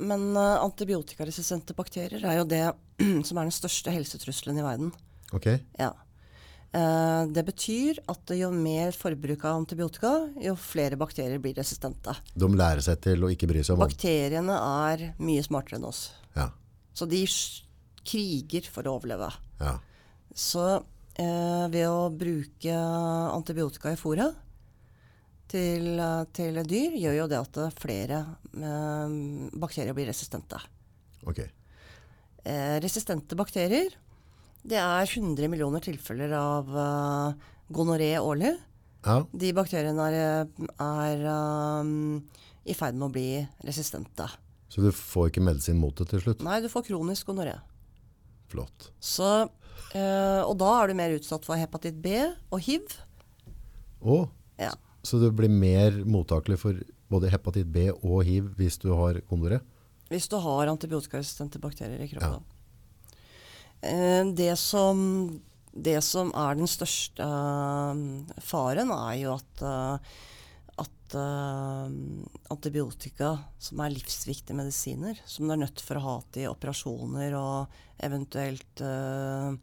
men 0.00 0.24
antibiotikaresistente 0.38 1.76
bakterier 1.76 2.24
er 2.24 2.40
jo 2.40 2.48
det 2.48 2.64
som 3.28 3.36
er 3.36 3.44
den 3.44 3.54
største 3.54 3.92
helsetrusselen 3.92 4.60
i 4.62 4.64
verden. 4.64 4.92
Ok. 5.36 5.50
Ja. 5.76 5.92
Det 6.68 7.42
betyr 7.48 7.96
at 8.12 8.30
jo 8.36 8.50
mer 8.52 8.92
forbruk 8.92 9.44
av 9.48 9.62
antibiotika, 9.62 10.10
jo 10.44 10.52
flere 10.60 10.98
bakterier 11.00 11.40
blir 11.40 11.56
resistente. 11.56 12.12
De 12.36 12.48
lærer 12.52 12.84
seg 12.84 13.00
til 13.06 13.24
å 13.24 13.30
ikke 13.32 13.48
bry 13.48 13.62
seg 13.64 13.78
om 13.78 13.86
Bakteriene 13.86 14.58
er 14.84 15.06
mye 15.16 15.44
smartere 15.46 15.80
enn 15.80 15.88
oss. 15.88 16.02
Ja. 16.36 16.50
Så 16.92 17.08
de 17.08 17.22
kriger 18.08 18.68
for 18.72 18.88
å 18.88 18.98
overleve. 18.98 19.30
Ja. 19.62 19.78
Så 20.34 20.64
eh, 20.76 21.64
ved 21.72 21.86
å 21.88 22.08
bruke 22.14 22.76
antibiotika 23.32 23.92
i 23.92 24.00
fôret 24.00 24.36
til, 25.48 26.02
til, 26.36 26.60
dyr, 26.68 26.96
gjør 27.00 27.16
jo 27.22 27.28
det 27.30 27.40
at 27.40 27.60
flere 27.80 28.20
eh, 28.52 29.16
bakterier 29.56 29.96
blir 29.96 30.10
resistente. 30.10 30.60
Okay. 31.28 31.48
Eh, 32.44 32.76
resistente 32.84 33.36
bakterier 33.38 33.94
det 34.68 34.78
er 34.80 35.04
100 35.08 35.48
millioner 35.50 35.82
tilfeller 35.84 36.32
av 36.38 36.68
uh, 36.74 37.48
gonoré 37.72 38.12
årlig. 38.20 38.54
Ja. 39.06 39.22
De 39.32 39.52
bakteriene 39.56 40.08
er, 40.10 40.48
er 40.82 41.22
um, 41.80 42.18
i 42.68 42.74
ferd 42.76 42.98
med 42.98 43.08
å 43.08 43.12
bli 43.14 43.28
resistente. 43.64 44.26
Så 44.68 44.82
du 44.84 44.90
får 44.92 45.30
ikke 45.30 45.44
medisin 45.46 45.78
mot 45.80 45.96
det 45.96 46.08
til 46.10 46.20
slutt? 46.24 46.42
Nei, 46.44 46.58
du 46.60 46.68
får 46.68 46.84
kronisk 46.90 47.30
gonoré. 47.30 47.54
Flott. 48.52 48.90
Så, 49.00 49.30
uh, 49.48 50.42
og 50.44 50.54
da 50.60 50.72
er 50.82 50.90
du 50.92 50.98
mer 50.98 51.14
utsatt 51.16 51.48
for 51.48 51.56
hepatitt 51.60 51.96
B 52.04 52.18
og 52.50 52.60
hiv. 52.66 52.98
Å, 54.04 54.26
Ja. 54.60 54.72
så 55.06 55.18
du 55.22 55.30
blir 55.32 55.50
mer 55.50 55.96
mottakelig 56.04 56.58
for 56.60 56.76
både 57.08 57.30
hepatitt 57.32 57.70
B 57.72 57.88
og 57.94 58.20
hiv 58.28 58.52
hvis 58.58 58.76
du 58.82 58.90
har 58.92 59.20
gonoré? 59.30 59.60
Hvis 60.10 60.28
du 60.28 60.36
har 60.40 60.68
antibiotikaresistente 60.70 61.60
bakterier 61.60 62.00
i 62.04 62.08
kroppen. 62.10 62.42
Eh, 62.44 62.57
det, 63.80 64.54
som, 64.58 64.98
det 65.72 66.00
som 66.06 66.32
er 66.34 66.58
den 66.58 66.70
største 66.70 67.22
uh, 67.22 67.94
faren, 68.42 68.90
er 68.94 69.14
jo 69.20 69.36
at, 69.36 69.62
uh, 69.62 70.16
at 71.08 71.14
eh, 71.14 71.90
antibiotika, 72.52 73.38
som 73.58 73.80
er 73.80 73.94
livsviktige 73.94 74.56
medisiner, 74.56 75.18
som 75.26 75.48
du 75.48 75.54
er 75.54 75.62
nødt 75.62 75.80
for 75.80 75.98
å 75.98 76.04
ha 76.04 76.16
til 76.34 76.50
operasjoner 76.50 77.34
og 77.38 77.78
eventuelt 78.04 78.82
eh, 78.84 79.56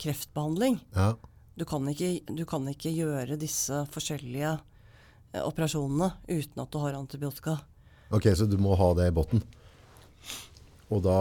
kreftbehandling 0.00 0.78
Ja. 0.94 1.14
du 1.56 1.64
kan, 1.64 1.86
ikke, 1.88 2.20
du 2.26 2.44
kan 2.48 2.68
ikke 2.68 2.92
gjøre 2.92 3.38
disse 3.40 3.84
forskjellige 3.92 4.52
eh, 5.32 5.42
operasjonene 5.42 6.12
uten 6.28 6.62
at 6.62 6.70
du 6.70 6.78
har 6.78 6.98
antibiotika. 6.98 7.58
Ok, 8.10 8.30
så 8.34 8.46
du 8.46 8.58
må 8.58 8.74
ha 8.74 8.92
det 8.98 9.10
i 9.10 9.14
botten. 9.14 9.42
Og 10.90 11.02
da 11.04 11.18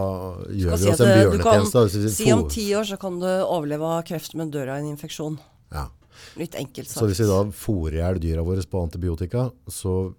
gjør 0.50 0.80
vi 0.82 0.90
oss 0.90 1.00
en 1.00 1.08
det- 1.08 1.32
du 1.32 1.44
kan 1.44 1.62
bjørnetjeneste. 1.62 2.10
Si 2.16 2.32
om 2.34 2.48
ti 2.50 2.70
år 2.74 2.88
så 2.90 2.98
kan 3.00 3.20
du 3.20 3.28
overleve 3.28 3.86
av 3.86 4.04
kreft, 4.04 4.34
men 4.36 4.52
dør 4.52 4.70
av 4.74 4.78
en 4.78 4.96
infeksjon. 4.96 5.38
Ja. 5.72 5.90
Litt 6.36 6.56
enkelt 6.56 6.88
sagt. 6.88 7.00
Så 7.00 7.08
hvis 7.08 7.20
vi 7.20 7.28
da 7.30 7.44
fôrer 7.52 7.94
i 7.94 8.02
hjel 8.02 8.20
dyra 8.20 8.44
våre 8.44 8.66
på 8.66 8.82
antibiotika, 8.82 9.52
så 9.68 10.14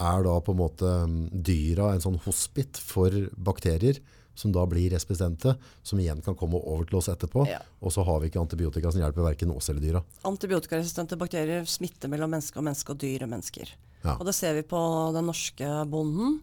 er 0.00 0.22
da 0.26 0.40
på 0.40 0.52
en 0.52 0.58
måte 0.58 0.82
mm, 1.06 1.42
dyra 1.42 1.92
en 1.94 2.00
sånn 2.00 2.20
hospit 2.24 2.76
for 2.76 3.10
bakterier 3.36 4.00
som 4.34 4.50
da 4.50 4.64
blir 4.66 4.90
resistente, 4.90 5.56
som 5.82 6.00
igjen 6.02 6.22
kan 6.24 6.34
komme 6.34 6.58
over 6.58 6.84
til 6.90 6.98
oss 6.98 7.08
etterpå. 7.08 7.46
Ja. 7.46 7.60
Og 7.80 7.92
så 7.94 8.04
har 8.04 8.18
vi 8.20 8.30
ikke 8.30 8.42
antibiotika 8.42 8.90
som 8.90 9.00
hjelper 9.00 9.22
hverken 9.22 9.52
oss 9.54 9.70
eller 9.70 9.80
dyra. 9.84 10.02
Antibiotikaresistente 10.26 11.16
bakterier 11.20 11.64
smitter 11.70 12.10
mellom 12.10 12.34
menneske 12.34 12.58
og 12.58 12.66
menneske 12.66 12.90
og 12.90 12.98
dyr 12.98 13.22
og 13.22 13.30
mennesker. 13.30 13.70
Ja. 14.02 14.16
Og 14.18 14.26
det 14.26 14.34
ser 14.34 14.58
vi 14.58 14.64
på 14.66 14.80
den 15.14 15.30
norske 15.30 15.70
bonden, 15.88 16.40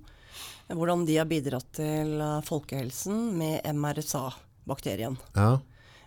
hvordan 0.75 1.05
de 1.07 1.17
har 1.19 1.25
bidratt 1.29 1.67
til 1.77 2.15
eh, 2.21 2.41
folkehelsen 2.47 3.34
med 3.38 3.62
MRSA-bakterien. 3.75 5.17
Ja, 5.36 5.60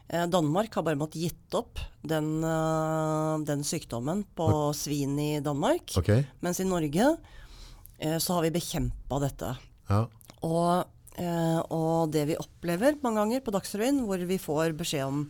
Eh, 0.06 0.26
Danmark 0.28 0.74
har 0.76 0.82
bare 0.84 0.98
måttet 1.00 1.22
gitt 1.22 1.54
opp 1.56 1.78
den, 2.04 2.26
eh, 2.44 3.38
den 3.48 3.62
sykdommen 3.64 4.18
på 4.36 4.46
svin 4.76 5.14
i 5.18 5.40
Danmark. 5.40 5.94
ok. 5.96 6.10
Mens 6.44 6.60
i 6.60 6.64
Norge 6.68 7.16
så 8.20 8.34
har 8.34 8.42
vi 8.42 8.50
bekjempa 8.50 9.18
dette. 9.22 9.56
Ja. 9.88 10.02
Og, 10.42 10.84
og 11.72 12.10
det 12.12 12.26
vi 12.28 12.36
opplever 12.36 12.98
mange 13.02 13.16
ganger 13.22 13.40
på 13.46 13.54
Dagsrevyen, 13.54 14.02
hvor 14.04 14.18
vi 14.28 14.36
får 14.36 14.74
beskjed 14.76 15.06
om 15.06 15.22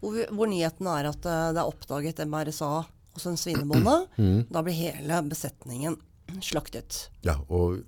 hvor, 0.00 0.12
vi, 0.16 0.24
hvor 0.32 0.48
nyheten 0.48 0.86
er 0.88 1.10
at 1.10 1.20
det 1.20 1.60
er 1.60 1.68
oppdaget 1.68 2.24
MRSA 2.24 2.86
hos 3.12 3.26
en 3.28 3.36
svinebonde, 3.36 4.06
Mm. 4.16 4.46
da 4.50 4.62
blir 4.62 4.72
hele 4.80 5.20
besetningen 5.28 5.98
slaktet. 6.40 7.10
ja, 7.22 7.36
og 7.50 7.82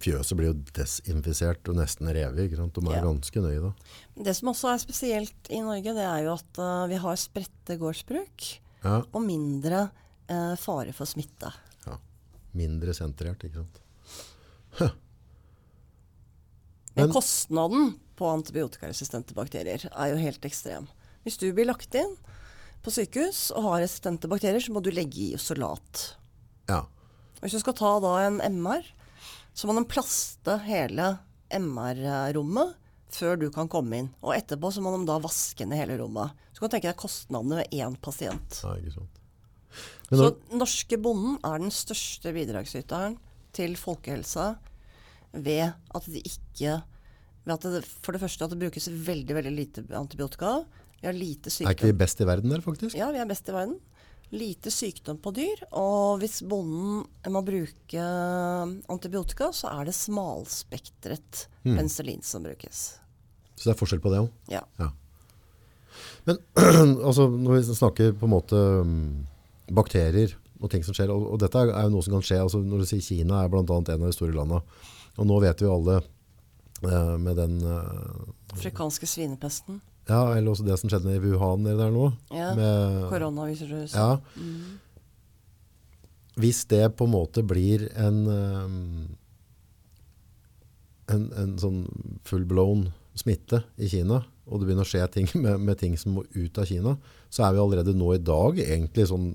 fjøset 0.00 0.36
blir 0.38 0.50
jo 0.50 0.58
desinfisert 0.76 1.68
og 1.68 1.76
nesten 1.76 2.08
revet. 2.08 2.38
ikke 2.46 2.56
sant? 2.60 2.74
De 2.74 2.86
er 2.88 2.96
Ja. 2.98 3.02
ganske 3.04 3.42
nøye 3.44 3.60
da. 3.62 3.72
Det 4.24 4.34
som 4.36 4.48
også 4.52 4.72
er 4.74 4.78
spesielt 4.82 5.50
i 5.50 5.60
Norge, 5.60 5.92
det 5.94 6.04
er 6.06 6.24
jo 6.24 6.32
at 6.34 6.58
uh, 6.58 6.86
vi 6.88 6.96
har 6.96 7.16
spredte 7.20 7.76
gårdsbruk 7.78 8.46
Ja, 8.84 9.02
og 9.12 9.22
mindre 9.22 9.90
uh, 10.30 10.56
fare 10.56 10.92
for 10.96 11.04
smitte. 11.06 11.52
ja. 11.86 11.98
Mindre 12.54 12.94
sentrert, 12.96 13.44
ikke 13.44 13.60
sant? 13.62 13.80
Men 16.96 17.06
Men- 17.06 17.12
kostnaden 17.14 17.92
på 18.16 18.26
antibiotikaresistente 18.28 19.32
bakterier 19.34 19.84
er 19.92 20.10
jo 20.10 20.16
helt 20.20 20.44
ekstrem. 20.44 20.88
Hvis 21.24 21.38
du 21.38 21.52
blir 21.52 21.66
lagt 21.68 21.94
inn 21.94 22.16
på 22.82 22.90
sykehus 22.90 23.50
og 23.54 23.62
har 23.68 23.80
resistente 23.84 24.28
bakterier, 24.28 24.60
så 24.60 24.72
må 24.72 24.82
du 24.82 24.90
legge 24.90 25.16
i 25.30 25.34
isolat. 25.36 26.14
Ja. 26.68 26.82
Hvis 27.40 27.52
du 27.52 27.60
skal 27.62 27.74
ta 27.74 27.92
da 28.00 28.16
en 28.26 28.40
MR, 28.40 28.82
så 29.54 29.66
må 29.68 29.74
de 29.76 29.86
plaste 29.90 30.56
hele 30.64 31.12
MR-rommet 31.50 32.76
før 33.10 33.38
du 33.40 33.48
kan 33.52 33.68
komme 33.70 33.98
inn. 34.04 34.10
Og 34.22 34.34
etterpå 34.36 34.70
så 34.72 34.82
må 34.84 34.92
de 34.94 35.02
da 35.08 35.18
vaske 35.22 35.66
ned 35.66 35.80
hele 35.82 35.96
rommet. 36.00 36.36
Så 36.52 36.60
du 36.60 36.64
kan 36.66 36.74
tenke 36.76 36.90
deg 36.92 37.00
kostnadene 37.00 37.62
ved 37.62 37.74
én 37.74 37.96
pasient. 38.02 38.60
ja, 38.62 38.76
ikke 38.78 38.94
sant. 39.00 39.16
Men 40.10 40.18
Så 40.18 40.28
norske 40.58 40.98
bonden 40.98 41.36
er 41.46 41.62
den 41.62 41.70
største 41.74 42.32
bidragsyteren 42.34 43.16
til 43.54 43.76
folkehelsa 43.78 44.52
ved 45.32 45.72
at 45.94 46.08
det 46.10 46.24
ikke 46.26 46.80
ved 47.46 47.54
at 47.54 47.62
det, 47.62 47.84
For 48.02 48.12
det 48.12 48.20
første 48.20 48.44
at 48.44 48.50
det 48.50 48.58
brukes 48.60 48.88
veldig 48.90 49.36
veldig 49.38 49.52
lite 49.54 49.84
antibiotika. 49.96 50.64
Vi 51.00 51.06
har 51.08 51.16
lite 51.16 51.48
er 51.48 51.70
ikke 51.72 51.86
vi 51.86 51.92
sykdom. 51.94 51.98
best 52.02 52.20
i 52.20 52.26
verden 52.28 52.50
der, 52.52 52.60
faktisk? 52.60 52.96
Ja, 52.98 53.10
vi 53.14 53.18
er 53.22 53.26
best 53.30 53.48
i 53.48 53.54
verden. 53.54 53.78
Lite 54.30 54.70
sykdom 54.70 55.18
på 55.22 55.32
dyr. 55.34 55.64
Og 55.78 56.20
hvis 56.22 56.40
bonden 56.46 57.02
må 57.34 57.42
bruke 57.46 58.04
antibiotika, 58.90 59.50
så 59.56 59.72
er 59.74 59.88
det 59.90 59.96
smalspektret 59.98 61.46
mm. 61.64 61.74
penicillin 61.74 62.22
som 62.26 62.46
brukes. 62.46 62.84
Så 63.56 63.68
det 63.68 63.74
er 63.74 63.80
forskjell 63.80 64.02
på 64.02 64.12
det 64.12 64.22
òg? 64.22 64.30
Ja. 64.52 64.62
Ja. 64.80 64.92
Men 66.28 66.38
altså, 67.08 67.26
når 67.28 67.58
vi 67.58 67.74
snakker 67.74 68.14
på 68.16 68.28
en 68.28 68.34
måte 68.34 68.60
um, 68.84 68.94
bakterier 69.74 70.36
og 70.60 70.70
ting 70.72 70.84
som 70.84 70.96
skjer, 70.96 71.10
og, 71.12 71.26
og 71.34 71.42
dette 71.42 71.60
er 71.66 71.86
jo 71.86 71.92
noe 71.94 72.04
som 72.04 72.16
kan 72.16 72.24
skje, 72.24 72.40
altså 72.44 72.60
når 72.62 72.82
du 72.82 72.88
sier 72.88 73.04
Kina 73.04 73.42
er 73.42 73.52
annet 73.52 73.92
en 73.94 74.02
av 74.02 74.08
de 74.10 74.16
store 74.16 74.36
landene, 74.36 74.60
og 75.16 75.28
nå 75.28 75.38
vet 75.42 75.62
vi 75.62 75.66
jo 75.66 75.76
alle 75.76 75.96
eh, 76.00 77.14
med 77.20 77.38
den, 77.40 77.56
eh, 77.64 78.52
Afrikanske 78.54 79.08
svinepesten. 79.08 79.80
Ja, 80.10 80.20
eller 80.34 80.50
også 80.52 80.66
det 80.66 80.76
som 80.80 80.90
skjedde 80.90 81.14
i 81.16 81.22
Wuhan 81.22 81.64
eller 81.64 81.86
der 81.86 81.94
nå, 81.94 82.06
Ja. 82.34 82.50
Koronaviruset. 83.10 83.94
Ja. 83.94 84.18
Mm. 84.36 84.78
hvis 86.40 86.64
det 86.70 86.96
på 86.96 87.06
en 87.06 87.12
måte 87.14 87.42
blir 87.46 87.86
en, 88.00 88.20
um, 88.26 89.08
en, 91.10 91.26
en 91.36 91.56
sånn 91.60 91.84
full-blown 92.26 92.88
smitte 93.18 93.62
i 93.76 93.88
Kina, 93.92 94.22
og 94.50 94.60
det 94.60 94.68
begynner 94.70 94.86
å 94.86 94.90
skje 94.90 95.06
ting 95.14 95.28
med, 95.44 95.60
med 95.62 95.78
ting 95.78 95.96
som 96.00 96.16
må 96.16 96.24
ut 96.34 96.58
av 96.58 96.66
Kina, 96.70 96.96
så 97.30 97.44
er 97.46 97.54
vi 97.54 97.62
allerede 97.62 97.94
nå 97.96 98.14
i 98.16 98.22
dag 98.22 98.58
egentlig 98.62 99.06
sånn 99.10 99.32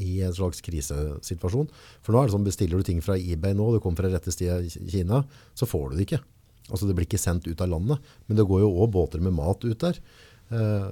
i 0.00 0.20
en 0.24 0.32
slags 0.34 0.62
krisesituasjon. 0.64 1.68
For 2.00 2.12
nå 2.12 2.20
er 2.22 2.28
det 2.28 2.34
sånn, 2.34 2.46
bestiller 2.46 2.80
du 2.80 2.86
ting 2.88 3.02
fra 3.04 3.18
eBay 3.20 3.52
nå, 3.56 3.66
og 3.68 3.76
det 3.76 3.82
kommer 3.84 4.00
fra 4.00 4.12
rette 4.12 4.32
sted 4.32 4.64
i 4.64 4.90
Kina, 4.90 5.22
så 5.54 5.68
får 5.68 5.90
du 5.90 5.98
det 5.98 6.06
ikke. 6.08 6.22
Altså 6.70 6.86
det 6.88 6.94
blir 6.98 7.06
ikke 7.08 7.18
sendt 7.20 7.46
ut 7.50 7.60
av 7.60 7.68
landet, 7.72 7.98
men 8.26 8.36
det 8.38 8.46
går 8.48 8.60
jo 8.64 8.70
også 8.76 8.92
båter 8.94 9.20
med 9.26 9.34
mat 9.36 9.64
ut 9.66 9.78
der. 9.82 9.98
Eh, 10.50 10.88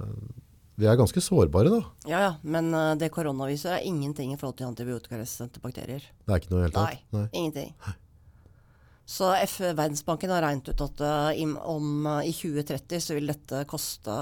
vi 0.79 0.87
er 0.87 0.99
ganske 0.99 1.19
sårbare 1.23 1.71
da. 1.73 1.79
Ja, 2.07 2.19
ja, 2.27 2.33
men 2.43 2.69
eh, 2.75 2.93
det 3.01 3.09
koronaviruset 3.15 3.73
er 3.79 3.87
ingenting 3.89 4.31
i 4.35 4.37
forhold 4.39 4.59
til 4.61 4.69
antibiotikaresistente 4.69 5.59
bakterier. 5.65 6.05
Det 6.27 6.35
er 6.37 6.43
ikke 6.43 6.53
noe 6.55 6.67
helt 6.69 6.77
Nei, 6.79 6.93
tatt. 6.99 7.09
Nei. 7.17 7.25
ingenting. 7.33 7.73
Så 9.09 9.31
F 9.41 9.57
Verdensbanken 9.65 10.31
har 10.35 10.43
regnet 10.45 10.69
ut 10.69 10.83
at 10.85 11.01
eh, 11.01 11.41
im- 11.43 11.57
om, 11.59 12.07
i 12.23 12.31
2030 12.37 13.01
så 13.07 13.17
vil 13.17 13.31
dette 13.33 13.63
koste 13.71 14.13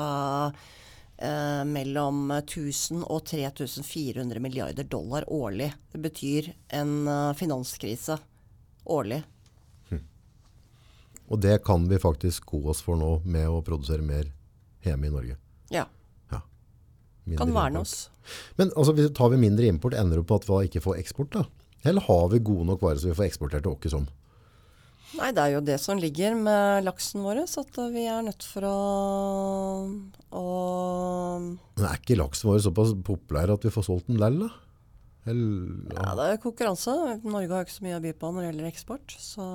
eh, 1.19 1.62
mellom 1.66 2.31
1000 2.38 3.03
og 3.05 3.25
3400 3.27 4.40
milliarder 4.45 4.85
dollar 4.88 5.27
årlig. 5.33 5.73
Det 5.92 6.01
betyr 6.05 6.53
en 6.81 6.95
finanskrise 7.37 8.16
årlig. 8.87 9.23
Og 11.27 11.41
det 11.43 11.59
kan 11.67 11.89
vi 11.91 11.99
faktisk 11.99 12.47
gå 12.53 12.61
oss 12.71 12.83
for 12.87 12.99
nå 13.01 13.17
med 13.27 13.49
å 13.51 13.62
produsere 13.67 14.05
mer 14.07 14.29
hjemme 14.87 15.09
i 15.09 15.15
Norge. 15.15 15.39
Ja, 15.75 15.87
Ja. 16.31 16.43
Kan 17.39 17.51
verne 17.55 17.81
oss. 17.83 18.09
Men 18.55 18.71
altså, 18.77 18.93
hvis 18.95 19.11
tar 19.17 19.33
vi 19.33 19.41
mindre 19.43 19.67
import, 19.67 19.97
ender 19.99 20.21
det 20.21 20.29
på 20.29 20.37
at 20.39 20.47
vi 20.47 20.69
ikke 20.69 20.85
får 20.85 21.01
eksport 21.01 21.33
da? 21.35 21.43
Eller 21.87 22.05
har 22.07 22.29
vi 22.31 22.39
gode 22.39 22.67
nok 22.69 22.83
varer 22.83 23.01
så 23.03 23.11
vi 23.11 23.17
får 23.19 23.27
eksportert 23.31 23.67
åkke 23.67 23.91
som? 23.91 24.07
Nei, 25.17 25.31
det 25.33 25.43
er 25.43 25.53
jo 25.55 25.62
det 25.65 25.79
som 25.81 25.99
ligger 25.99 26.35
med 26.39 26.85
laksen 26.85 27.23
vår, 27.25 27.45
så 27.49 27.62
at 27.62 27.79
eh, 27.79 27.91
vi 27.95 28.05
er 28.11 28.25
nødt 28.27 28.45
for 28.47 28.67
å, 28.69 28.77
å 30.35 30.45
Men 31.79 31.87
er 31.89 32.01
ikke 32.01 32.19
laksen 32.19 32.51
vår 32.51 32.62
såpass 32.67 32.95
populær 33.07 33.55
at 33.55 33.65
vi 33.67 33.73
får 33.73 33.87
solgt 33.87 34.11
den 34.11 34.21
lell 34.21 34.41
da? 34.45 34.51
Eller, 35.27 35.95
Ja, 35.95 36.12
det 36.19 36.27
er 36.31 36.43
konkurranse. 36.43 36.93
Norge 37.27 37.51
har 37.51 37.67
ikke 37.67 37.75
så 37.79 37.87
mye 37.87 37.99
å 37.99 38.03
by 38.05 38.12
på 38.19 38.31
når 38.31 38.45
det 38.45 38.51
gjelder 38.51 38.69
eksport. 38.71 39.17
Så, 39.19 39.47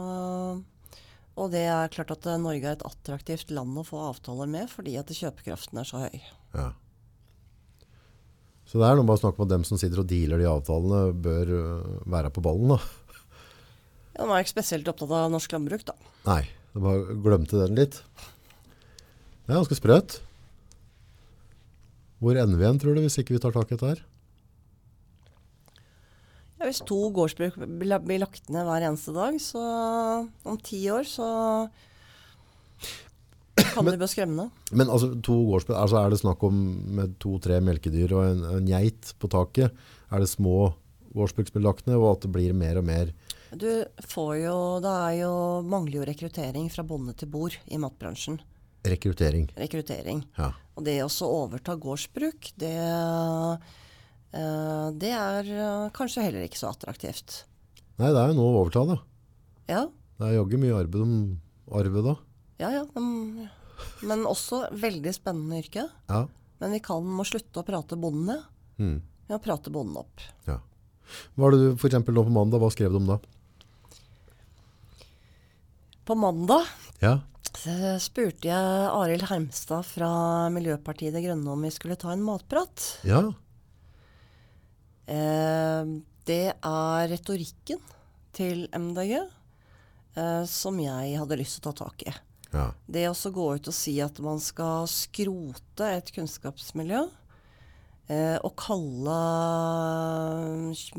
og 1.42 1.52
det 1.54 1.66
er 1.72 1.92
klart 1.94 2.14
at 2.14 2.28
eh, 2.30 2.40
Norge 2.42 2.68
er 2.68 2.78
et 2.78 2.86
attraktivt 2.88 3.52
land 3.54 3.78
å 3.82 3.86
få 3.88 4.00
avtaler 4.12 4.50
med, 4.52 4.70
fordi 4.72 4.96
at 5.02 5.12
kjøpekraften 5.12 5.82
er 5.82 5.90
så 5.90 6.06
høy. 6.06 6.24
ja. 6.58 6.72
Så 8.72 8.80
det 8.80 8.88
er 8.88 8.96
noe 8.96 9.04
med 9.04 9.18
å 9.18 9.20
snakke 9.20 9.44
at 9.44 9.50
dem 9.52 9.64
som 9.68 9.76
sitter 9.76 10.00
og 10.00 10.08
dealer 10.08 10.40
de 10.40 10.46
avtalene, 10.48 11.00
bør 11.26 11.50
øh, 11.58 11.88
være 12.14 12.30
på 12.32 12.44
ballen 12.46 12.72
da. 12.72 12.78
Ja, 14.16 14.24
nå 14.24 14.32
er 14.32 14.46
ikke 14.46 14.54
spesielt 14.54 14.88
opptatt 14.88 15.12
av 15.18 15.32
norsk 15.34 15.52
landbruk, 15.52 15.84
da. 15.90 15.96
Nei, 16.24 16.44
jeg 16.72 16.84
bare 16.86 17.18
glemte 17.26 17.60
den 17.60 17.76
litt. 17.76 17.98
Det 18.16 19.52
er 19.52 19.58
ganske 19.58 19.76
sprøt. 19.76 20.22
Hvor 22.24 22.38
ender 22.38 22.56
vi 22.56 22.64
igjen, 22.64 22.80
tror 22.80 22.96
du, 22.96 23.04
hvis 23.04 23.20
ikke 23.20 23.36
vi 23.36 23.42
tar 23.44 23.56
tak 23.56 23.72
i 23.72 23.76
dette 23.76 23.92
her? 23.92 24.04
Hvis 26.62 26.84
to 26.88 27.00
gårdsbruk 27.16 27.58
blir 27.58 28.22
lagt 28.22 28.52
ned 28.54 28.68
hver 28.68 28.86
eneste 28.86 29.14
dag, 29.16 29.38
så 29.42 29.62
om 30.46 30.60
ti 30.62 30.84
år 30.94 31.08
så 31.10 31.30
kan 33.72 33.88
det 33.88 33.98
bli 33.98 34.10
skremmende. 34.10 34.50
Men 34.72 34.92
altså, 34.92 35.12
to 35.26 35.36
gårdsbruk, 35.50 35.78
altså 35.78 36.00
er 36.02 36.14
det 36.14 36.22
snakk 36.22 36.46
om 36.48 36.62
med 36.98 37.18
to-tre 37.24 37.60
melkedyr 37.64 38.14
og 38.18 38.28
en, 38.28 38.46
en 38.60 38.70
geit 38.70 39.14
på 39.20 39.30
taket? 39.32 39.76
Er 40.12 40.24
det 40.24 40.30
små 40.32 40.72
gårdsbruk 41.16 41.50
som 41.50 41.58
blir 41.58 41.68
lagt 41.68 41.90
ned, 41.90 41.98
og 42.00 42.16
at 42.16 42.26
det 42.26 42.34
blir 42.36 42.56
mer 42.58 42.80
og 42.82 42.88
mer? 42.88 43.12
Du 43.52 43.68
får 44.08 44.36
jo 44.46 44.56
Det 44.80 44.92
er 44.92 45.16
jo 45.26 45.34
mangler 45.68 46.00
jo 46.00 46.08
rekruttering 46.08 46.70
fra 46.72 46.86
bonde 46.88 47.16
til 47.20 47.28
bord 47.32 47.58
i 47.68 47.80
matbransjen. 47.82 48.40
Rekruttering. 48.88 49.50
Rekruttering. 49.60 50.24
Ja. 50.38 50.54
Og 50.78 50.86
det 50.88 51.02
å 51.04 51.12
overta 51.28 51.76
gårdsbruk, 51.78 52.54
det 52.58 52.78
det 54.32 55.12
er 55.12 55.48
eh, 55.52 55.90
kanskje 55.96 56.24
heller 56.24 56.46
ikke 56.48 56.60
så 56.62 56.70
attraktivt. 56.72 57.42
Nei, 58.00 58.10
det 58.14 58.18
er 58.22 58.32
jo 58.32 58.38
nå 58.38 58.46
å 58.48 58.60
overta, 58.62 58.86
da. 58.88 58.98
Ja, 59.70 59.82
Det 60.20 60.28
er 60.30 60.38
jaggu 60.38 60.58
mye 60.62 60.78
arbeid 60.78 61.04
om 61.04 61.16
arvet 61.72 62.06
da. 62.06 62.14
ja. 62.64 62.70
ja 62.78 62.84
men, 62.96 63.50
men 64.06 64.24
også 64.30 64.66
veldig 64.78 65.14
spennende 65.16 65.60
yrke. 65.64 65.88
Ja. 66.10 66.26
Men 66.62 66.76
vi 66.76 66.80
kan 66.86 67.04
må 67.08 67.24
slutte 67.26 67.62
å 67.62 67.66
prate 67.68 67.98
bonden 67.98 68.28
ned. 68.30 68.44
Mm. 68.78 68.98
Vi 69.28 69.34
må 69.36 69.40
prate 69.44 69.72
bonden 69.74 69.98
opp. 70.04 70.24
ja. 70.48 70.60
Hva 71.36 71.50
er 71.50 71.56
det 71.58 71.60
du, 71.60 71.70
for 71.76 71.90
eksempel 71.90 72.16
nå 72.16 72.22
på 72.24 72.32
mandag, 72.32 72.62
hva 72.64 72.70
skrev 72.72 72.94
du 72.94 73.02
om 73.02 73.08
da? 73.10 73.18
På 76.08 76.16
mandag 76.16 76.64
Ja. 77.02 77.18
spurte 78.00 78.48
jeg 78.48 78.88
Arild 78.96 79.26
Hermstad 79.28 79.84
fra 79.86 80.12
Miljøpartiet 80.54 81.12
De 81.14 81.22
Grønne 81.26 81.52
om 81.52 81.62
vi 81.66 81.72
skulle 81.74 81.98
ta 82.00 82.14
en 82.14 82.24
matprat. 82.24 82.86
Ja. 83.04 83.26
Eh, 85.10 85.94
det 86.30 86.48
er 86.54 87.08
retorikken 87.12 87.82
til 88.36 88.68
MDG 88.72 89.16
eh, 89.18 90.44
som 90.50 90.78
jeg 90.82 91.16
hadde 91.18 91.40
lyst 91.40 91.60
til 91.60 91.72
å 91.72 91.74
ta 91.74 91.88
tak 91.88 92.06
i. 92.06 92.14
Ja. 92.52 92.68
Det 92.86 93.08
å 93.08 93.32
gå 93.34 93.48
ut 93.56 93.70
og 93.72 93.76
si 93.76 93.96
at 94.04 94.20
man 94.24 94.42
skal 94.44 94.88
skrote 94.92 95.88
et 95.88 96.12
kunnskapsmiljø, 96.16 97.06
eh, 98.12 98.38
og 98.44 98.54
kalle 98.60 99.22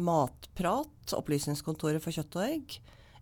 matprat, 0.01 0.88
Opplysningskontoret 1.12 2.01
for 2.01 2.15
kjøtt 2.15 2.38
og 2.41 2.47
egg, 2.47 2.79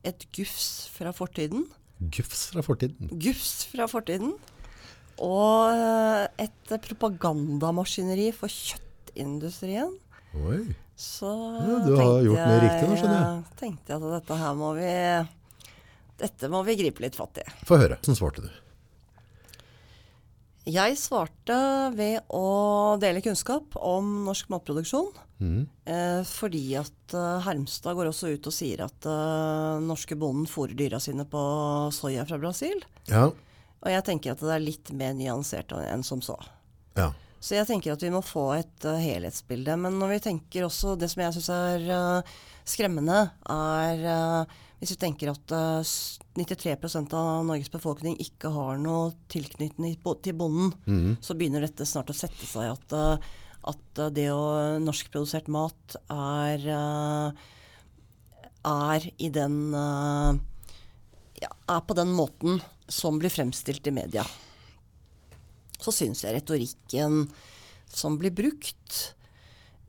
et 0.07 0.25
gufs 0.37 0.87
fra 0.95 1.13
fortiden. 1.13 1.67
Gufs 2.01 2.47
fra 2.53 2.63
fortiden. 2.65 3.11
Gufs 3.21 3.67
fra 3.69 3.89
fortiden. 3.91 4.37
Og 5.21 6.39
et 6.41 6.71
propagandamaskineri 6.87 8.31
for 8.33 8.49
kjøttindustrien. 8.49 9.99
Oi. 10.39 10.63
Så 11.01 11.31
Ja, 11.59 11.77
du 11.87 11.95
har 11.97 12.23
gjort 12.23 12.41
mye 12.45 12.63
riktig 12.63 12.89
nå, 12.89 12.97
skjønner 13.01 13.21
jeg. 13.21 13.45
tenkte 13.61 13.95
jeg 13.95 14.03
at 14.03 14.17
dette 14.19 14.41
her 14.43 14.59
må 14.59 14.75
vi 14.77 14.91
Dette 16.21 16.51
må 16.53 16.61
vi 16.67 16.77
gripe 16.77 17.01
litt 17.01 17.17
fatt 17.17 17.41
i. 17.41 17.47
Få 17.65 17.79
høre. 17.81 17.97
Hvordan 17.97 18.19
svarte 18.19 18.45
du? 18.45 18.51
Jeg 20.69 20.99
svarte 21.01 21.57
ved 21.97 22.21
å 22.37 22.97
dele 23.01 23.23
kunnskap 23.25 23.79
om 23.81 24.27
norsk 24.27 24.51
matproduksjon. 24.53 25.09
Mm. 25.41 25.63
Eh, 25.89 26.21
fordi 26.29 26.65
at 26.77 27.15
eh, 27.17 27.41
Hermstad 27.47 27.97
går 27.97 28.11
også 28.11 28.35
ut 28.35 28.49
og 28.51 28.53
sier 28.53 28.83
at 28.85 29.09
eh, 29.09 29.81
norske 29.81 30.19
bonden 30.21 30.45
fôrer 30.51 30.77
dyra 30.77 31.01
sine 31.01 31.25
på 31.25 31.41
soya 31.97 32.27
fra 32.29 32.37
Brasil. 32.43 32.85
Ja. 33.09 33.31
Og 33.81 33.89
jeg 33.89 34.05
tenker 34.05 34.37
at 34.37 34.45
det 34.45 34.53
er 34.53 34.67
litt 34.67 34.93
mer 34.93 35.17
nyansert 35.17 35.73
enn 35.73 36.05
som 36.05 36.21
så. 36.21 36.37
Ja. 36.99 37.09
Så 37.41 37.57
jeg 37.57 37.67
tenker 37.71 37.95
at 37.95 38.03
vi 38.05 38.13
må 38.13 38.21
få 38.25 38.51
et 38.59 38.85
uh, 38.85 38.99
helhetsbilde. 39.01 39.77
Men 39.81 39.97
når 40.01 40.15
vi 40.15 40.25
tenker 40.29 40.67
også 40.67 40.97
Det 41.01 41.09
som 41.11 41.23
jeg 41.25 41.37
syns 41.39 41.53
er 41.55 41.87
uh, 41.89 42.35
skremmende, 42.69 43.23
er 43.49 44.05
uh, 44.05 44.59
hvis 44.81 44.95
vi 44.95 45.01
tenker 45.03 45.29
at 45.29 45.53
93% 46.39 47.13
av 47.13 47.43
Norges 47.45 47.69
befolkning 47.73 48.15
ikke 48.23 48.49
har 48.55 48.79
noe 48.81 49.11
tilknytning 49.29 49.99
til 50.25 50.37
bonden, 50.39 50.71
mm. 50.87 51.19
så 51.21 51.37
begynner 51.37 51.67
dette 51.67 51.85
snart 51.85 52.09
å 52.09 52.17
sette 52.17 52.49
seg 52.49 52.71
at, 52.71 52.95
at 53.69 54.01
det 54.17 54.31
å 54.33 54.81
norskprodusert 54.81 55.53
mat 55.53 55.99
er 56.09 56.65
er 58.65 59.11
i 59.21 59.29
den 59.37 59.59
ja, 61.45 61.53
er 61.77 61.85
på 61.85 62.01
den 62.01 62.17
måten 62.17 62.65
som 62.89 63.21
blir 63.21 63.37
fremstilt 63.37 63.85
i 63.85 63.99
media 64.01 64.25
så 65.81 65.95
syns 65.95 66.25
jeg 66.25 66.37
retorikken 66.37 67.25
som 67.91 68.17
blir 68.21 68.35
brukt, 68.35 69.15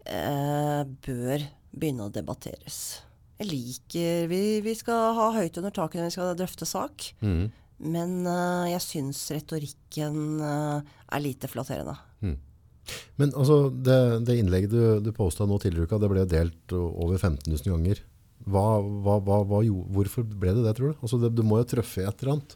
eh, 0.05 0.81
bør 1.05 1.47
begynne 1.71 2.07
å 2.07 2.13
debatteres. 2.13 3.01
Jeg 3.41 3.49
liker 3.49 4.29
vi, 4.29 4.61
vi 4.61 4.73
skal 4.77 5.15
ha 5.17 5.31
høyt 5.37 5.57
under 5.57 5.73
taket 5.73 6.01
når 6.01 6.09
vi 6.09 6.15
skal 6.15 6.37
drøfte 6.37 6.67
sak. 6.69 7.11
Mm. 7.21 7.49
Men 7.81 8.11
uh, 8.29 8.69
jeg 8.69 8.83
syns 8.85 9.23
retorikken 9.33 10.37
uh, 10.37 10.81
er 11.09 11.23
lite 11.23 11.49
flatterende. 11.49 11.95
Men 13.19 13.33
altså, 13.37 13.69
det, 13.69 13.97
det 14.27 14.37
innlegget 14.41 14.73
du, 14.73 14.83
du 15.05 15.11
posta 15.15 15.45
nå 15.47 15.57
tidligere 15.61 15.85
i 15.85 15.89
uka, 15.89 15.99
det 16.01 16.11
ble 16.11 16.25
delt 16.29 16.75
over 16.75 17.17
15 17.17 17.49
000 17.49 17.73
ganger. 17.73 18.01
Hva, 18.49 18.65
hva, 18.81 19.17
hva, 19.21 19.41
hva, 19.45 19.61
hvorfor 19.95 20.25
ble 20.25 20.55
det 20.57 20.65
det, 20.65 20.75
tror 20.77 20.93
du? 20.93 21.01
Altså, 21.01 21.19
det, 21.21 21.33
du 21.37 21.43
må 21.45 21.61
jo 21.61 21.69
treffe 21.75 22.05
et 22.05 22.23
eller 22.23 22.37
annet. 22.37 22.55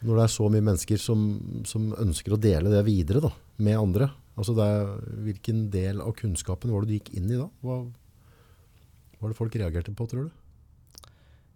Når 0.00 0.16
det 0.16 0.24
er 0.24 0.32
så 0.32 0.48
mye 0.48 0.64
mennesker 0.64 1.00
som, 1.00 1.24
som 1.68 1.90
ønsker 2.00 2.34
å 2.34 2.40
dele 2.40 2.72
det 2.72 2.80
videre 2.86 3.20
da, 3.26 3.30
med 3.60 3.76
andre. 3.76 4.08
Altså, 4.40 4.54
er, 4.64 4.94
hvilken 5.26 5.66
del 5.72 6.00
av 6.00 6.14
kunnskapen 6.16 6.72
var 6.72 6.84
det 6.84 6.90
du 6.90 6.96
gikk 6.96 7.10
inn 7.18 7.28
i 7.28 7.40
da? 7.40 7.48
Hva 7.60 7.82
var 9.20 9.32
det 9.32 9.36
folk 9.36 9.56
reagerte 9.60 9.92
på, 9.96 10.06
tror 10.08 10.28
du? 10.28 10.36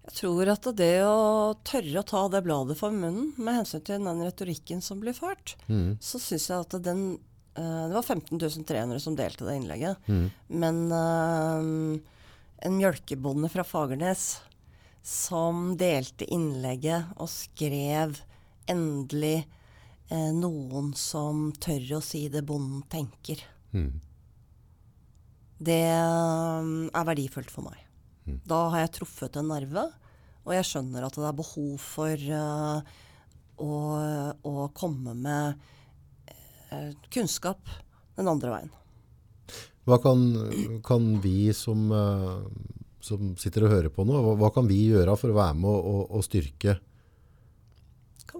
Jeg 0.04 0.16
tror 0.18 0.50
at 0.52 0.66
det 0.76 0.96
å 1.08 1.54
tørre 1.64 2.02
å 2.02 2.08
ta 2.08 2.26
det 2.28 2.42
bladet 2.44 2.76
for 2.76 2.92
munnen 2.92 3.30
med 3.40 3.62
hensyn 3.62 3.80
til 3.86 4.04
den 4.04 4.20
retorikken 4.20 4.82
som 4.84 5.00
blir 5.00 5.16
ført, 5.16 5.54
mm. 5.64 5.96
så 6.04 6.20
syns 6.20 6.50
jeg 6.50 6.66
at 6.66 6.76
den 6.84 7.04
eh, 7.56 7.84
Det 7.88 7.94
var 7.96 8.04
15 8.04 8.66
300 8.68 9.00
som 9.00 9.16
delte 9.16 9.48
det 9.48 9.56
innlegget. 9.56 10.10
Mm. 10.10 10.26
Men 10.60 10.82
eh, 10.92 11.70
en 12.68 12.76
mjølkebonde 12.76 13.48
fra 13.52 13.64
Fagernes 13.64 14.26
som 15.04 15.72
delte 15.80 16.28
innlegget 16.32 17.16
og 17.16 17.28
skrev 17.32 18.20
'Endelig 18.66 19.44
eh, 20.08 20.32
noen 20.32 20.92
som 20.96 21.50
tør 21.52 21.98
å 21.98 22.02
si 22.04 22.28
det 22.28 22.44
bonden 22.46 22.82
tenker'. 22.88 23.44
Mm. 23.72 24.00
Det 25.64 25.82
eh, 25.88 26.70
er 26.92 27.08
verdifullt 27.10 27.52
for 27.52 27.68
meg. 27.68 27.84
Da 28.24 28.60
har 28.72 28.84
jeg 28.84 28.94
truffet 28.98 29.36
en 29.36 29.50
nerve, 29.52 29.84
og 30.44 30.54
jeg 30.56 30.68
skjønner 30.68 31.04
at 31.04 31.16
det 31.18 31.26
er 31.28 31.36
behov 31.36 31.74
for 31.80 32.24
uh, 32.32 32.94
å, 33.60 33.74
å 34.48 34.54
komme 34.76 35.12
med 35.16 35.60
uh, 36.72 36.90
kunnskap 37.12 37.68
den 38.16 38.30
andre 38.32 38.54
veien. 38.54 38.72
Hva 39.84 39.98
kan, 40.00 40.24
kan 40.84 41.10
vi 41.20 41.52
som, 41.56 41.84
uh, 41.92 42.48
som 43.04 43.34
sitter 43.40 43.66
og 43.66 43.74
hører 43.74 43.92
på 43.92 44.08
nå, 44.08 44.16
hva, 44.24 44.36
hva 44.40 44.52
kan 44.56 44.68
vi 44.68 44.86
gjøre 44.86 45.16
for 45.20 45.32
å 45.32 45.38
være 45.38 45.60
med 45.60 45.68
og, 45.72 45.92
og, 45.92 46.02
og 46.16 46.24
styrke 46.24 46.78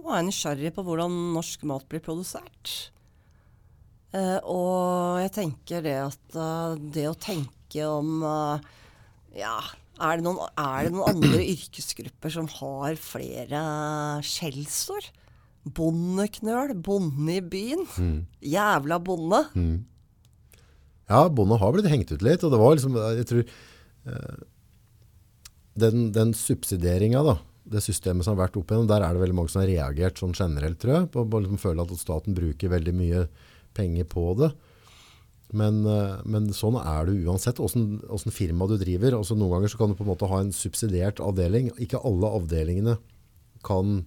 kan 0.05 0.19
er 0.19 0.27
nysgjerrig 0.27 0.73
på 0.75 0.83
hvordan 0.85 1.15
norsk 1.35 1.65
mat 1.69 1.87
blir 1.89 2.03
produsert. 2.03 2.73
Uh, 4.15 4.39
og 4.47 5.23
jeg 5.25 5.31
tenker 5.35 5.81
det 5.83 5.97
at 6.05 6.37
uh, 6.39 6.77
det 6.79 7.07
å 7.09 7.17
tenke 7.19 7.83
om 7.89 8.21
uh, 8.23 8.61
Ja, 9.35 9.57
er 9.99 10.21
det, 10.21 10.23
noen, 10.23 10.39
er 10.55 10.85
det 10.85 10.93
noen 10.95 11.17
andre 11.17 11.41
yrkesgrupper 11.55 12.31
som 12.31 12.47
har 12.61 12.95
flere 13.01 13.63
skjellsord? 14.23 15.09
Bondeknøl, 15.65 16.75
bonde 16.85 17.39
i 17.39 17.41
byen. 17.41 17.87
Jævla 18.45 18.99
bonde. 19.01 19.39
Ja, 21.09 21.23
bonde 21.25 21.57
har 21.57 21.73
blitt 21.73 21.89
hengt 21.89 22.13
ut 22.13 22.21
litt, 22.23 22.45
og 22.45 22.53
det 22.53 22.59
var 22.61 22.75
liksom, 22.77 22.99
jeg 23.17 23.25
tror, 23.31 23.55
den, 25.81 26.05
den 26.13 26.35
subsidieringen 26.37 27.25
da, 27.25 27.39
det 27.65 27.81
systemet 27.81 28.25
som 28.25 28.35
har 28.35 28.45
vært 28.45 28.59
opp 28.59 28.69
igjennom, 28.69 28.87
der 28.89 29.03
er 29.03 29.15
det 29.15 29.23
veldig 29.23 29.35
mange 29.37 29.51
som 29.53 29.63
har 29.63 29.71
reagert 29.71 30.21
sånn 30.21 30.35
generelt, 30.37 30.77
tror 30.81 30.99
jeg, 30.99 31.09
på 31.13 31.25
å 31.25 31.41
liksom 31.41 31.61
føle 31.61 31.85
at 31.85 31.93
staten 31.97 32.37
bruker 32.37 32.73
veldig 32.73 32.93
mye 32.95 33.25
penger 33.75 34.07
på 34.11 34.25
det. 34.39 34.51
Men, 35.55 35.83
eh, 35.85 36.21
men 36.25 36.49
sånn 36.55 36.77
er 36.79 37.07
det 37.07 37.19
uansett, 37.25 37.61
hvordan 37.61 38.33
firma 38.33 38.67
du 38.69 38.77
driver. 38.81 39.19
Altså, 39.19 39.37
noen 39.37 39.57
ganger 39.57 39.77
kan 39.77 39.91
du 39.91 39.97
på 39.97 40.05
en 40.05 40.11
måte 40.11 40.29
ha 40.29 40.41
en 40.41 40.53
subsidiert 40.55 41.21
avdeling. 41.23 41.71
Ikke 41.81 42.01
alle 42.01 42.31
avdelingene 42.39 42.97
kan 43.65 44.01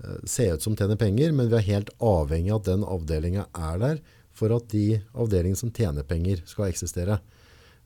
uh, 0.00 0.20
se 0.24 0.46
ut 0.52 0.64
som 0.64 0.76
tjener 0.76 0.96
penger, 0.96 1.32
men 1.36 1.50
vi 1.50 1.58
er 1.58 1.66
helt 1.66 1.90
avhengig 2.00 2.52
av 2.54 2.62
at 2.62 2.68
den 2.70 2.86
avdelingen 2.88 3.44
er 3.52 3.80
der 3.82 3.98
for 4.34 4.54
at 4.56 4.70
de 4.72 5.02
avdelingene 5.12 5.60
som 5.60 5.72
tjener 5.74 6.06
penger 6.08 6.40
skal 6.48 6.70
eksistere. 6.70 7.18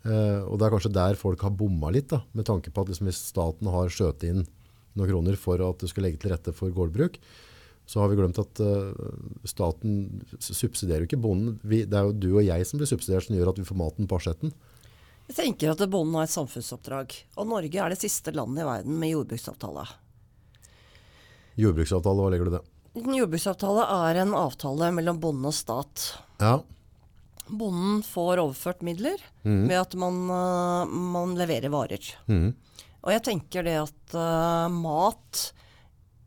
Uh, 0.06 0.46
og 0.46 0.58
det 0.58 0.68
er 0.68 0.74
kanskje 0.76 0.94
der 0.94 1.18
folk 1.18 1.42
har 1.42 1.56
bomma 1.58 1.90
litt, 1.94 2.06
da, 2.12 2.22
med 2.38 2.46
tanke 2.46 2.70
på 2.70 2.84
at 2.84 2.92
liksom 2.92 3.10
hvis 3.10 3.24
staten 3.32 3.70
har 3.72 3.90
skjøtet 3.90 4.30
inn 4.30 4.46
noen 4.98 5.10
kroner 5.12 5.38
for 5.40 5.62
at 5.64 5.82
du 5.82 5.90
skal 5.90 6.06
legge 6.06 6.20
til 6.22 6.32
rette 6.34 6.54
for 6.56 6.74
gårdbruk, 6.74 7.18
så 7.88 8.02
har 8.02 8.10
vi 8.10 8.18
glemt 8.18 8.38
at 8.42 8.60
eh, 8.60 9.12
staten 9.48 10.24
subsidierer 10.36 11.06
jo 11.06 11.08
ikke 11.08 11.20
bonden. 11.24 11.56
Vi, 11.64 11.84
det 11.88 11.96
er 11.96 12.08
jo 12.10 12.16
du 12.16 12.28
og 12.34 12.44
jeg 12.44 12.66
som 12.68 12.80
blir 12.80 12.90
subsidiert 12.90 13.24
som 13.24 13.38
gjør 13.38 13.54
at 13.54 13.60
vi 13.62 13.68
får 13.68 13.80
maten 13.80 14.10
på 14.10 14.18
asjetten. 14.18 14.52
Jeg 15.28 15.36
tenker 15.38 15.72
at 15.72 15.84
bonden 15.88 16.18
har 16.18 16.28
et 16.28 16.34
samfunnsoppdrag. 16.34 17.16
Og 17.40 17.48
Norge 17.48 17.80
er 17.80 17.92
det 17.94 18.00
siste 18.00 18.32
landet 18.36 18.64
i 18.64 18.68
verden 18.68 18.98
med 19.00 19.14
jordbruksavtale. 19.14 19.86
Jordbruksavtale, 21.58 22.24
hva 22.24 22.32
legger 22.32 22.48
du 22.48 22.52
i 22.52 22.58
det? 22.58 22.64
Jordbruksavtale 23.22 23.86
er 24.08 24.20
en 24.24 24.36
avtale 24.36 24.90
mellom 24.96 25.20
bonde 25.22 25.48
og 25.48 25.56
stat. 25.56 26.10
Ja, 26.42 26.58
Bonden 27.48 28.02
får 28.04 28.42
overført 28.42 28.82
midler 28.84 29.20
ved 29.68 29.76
at 29.78 29.94
man, 29.96 30.16
øh, 30.28 30.90
man 31.14 31.36
leverer 31.38 31.72
varer. 31.72 32.10
Mhm. 32.26 32.54
Og 33.04 33.12
jeg 33.14 33.24
tenker 33.28 33.66
det 33.66 33.76
at 33.80 34.14
uh, 34.18 34.66
mat 34.74 35.42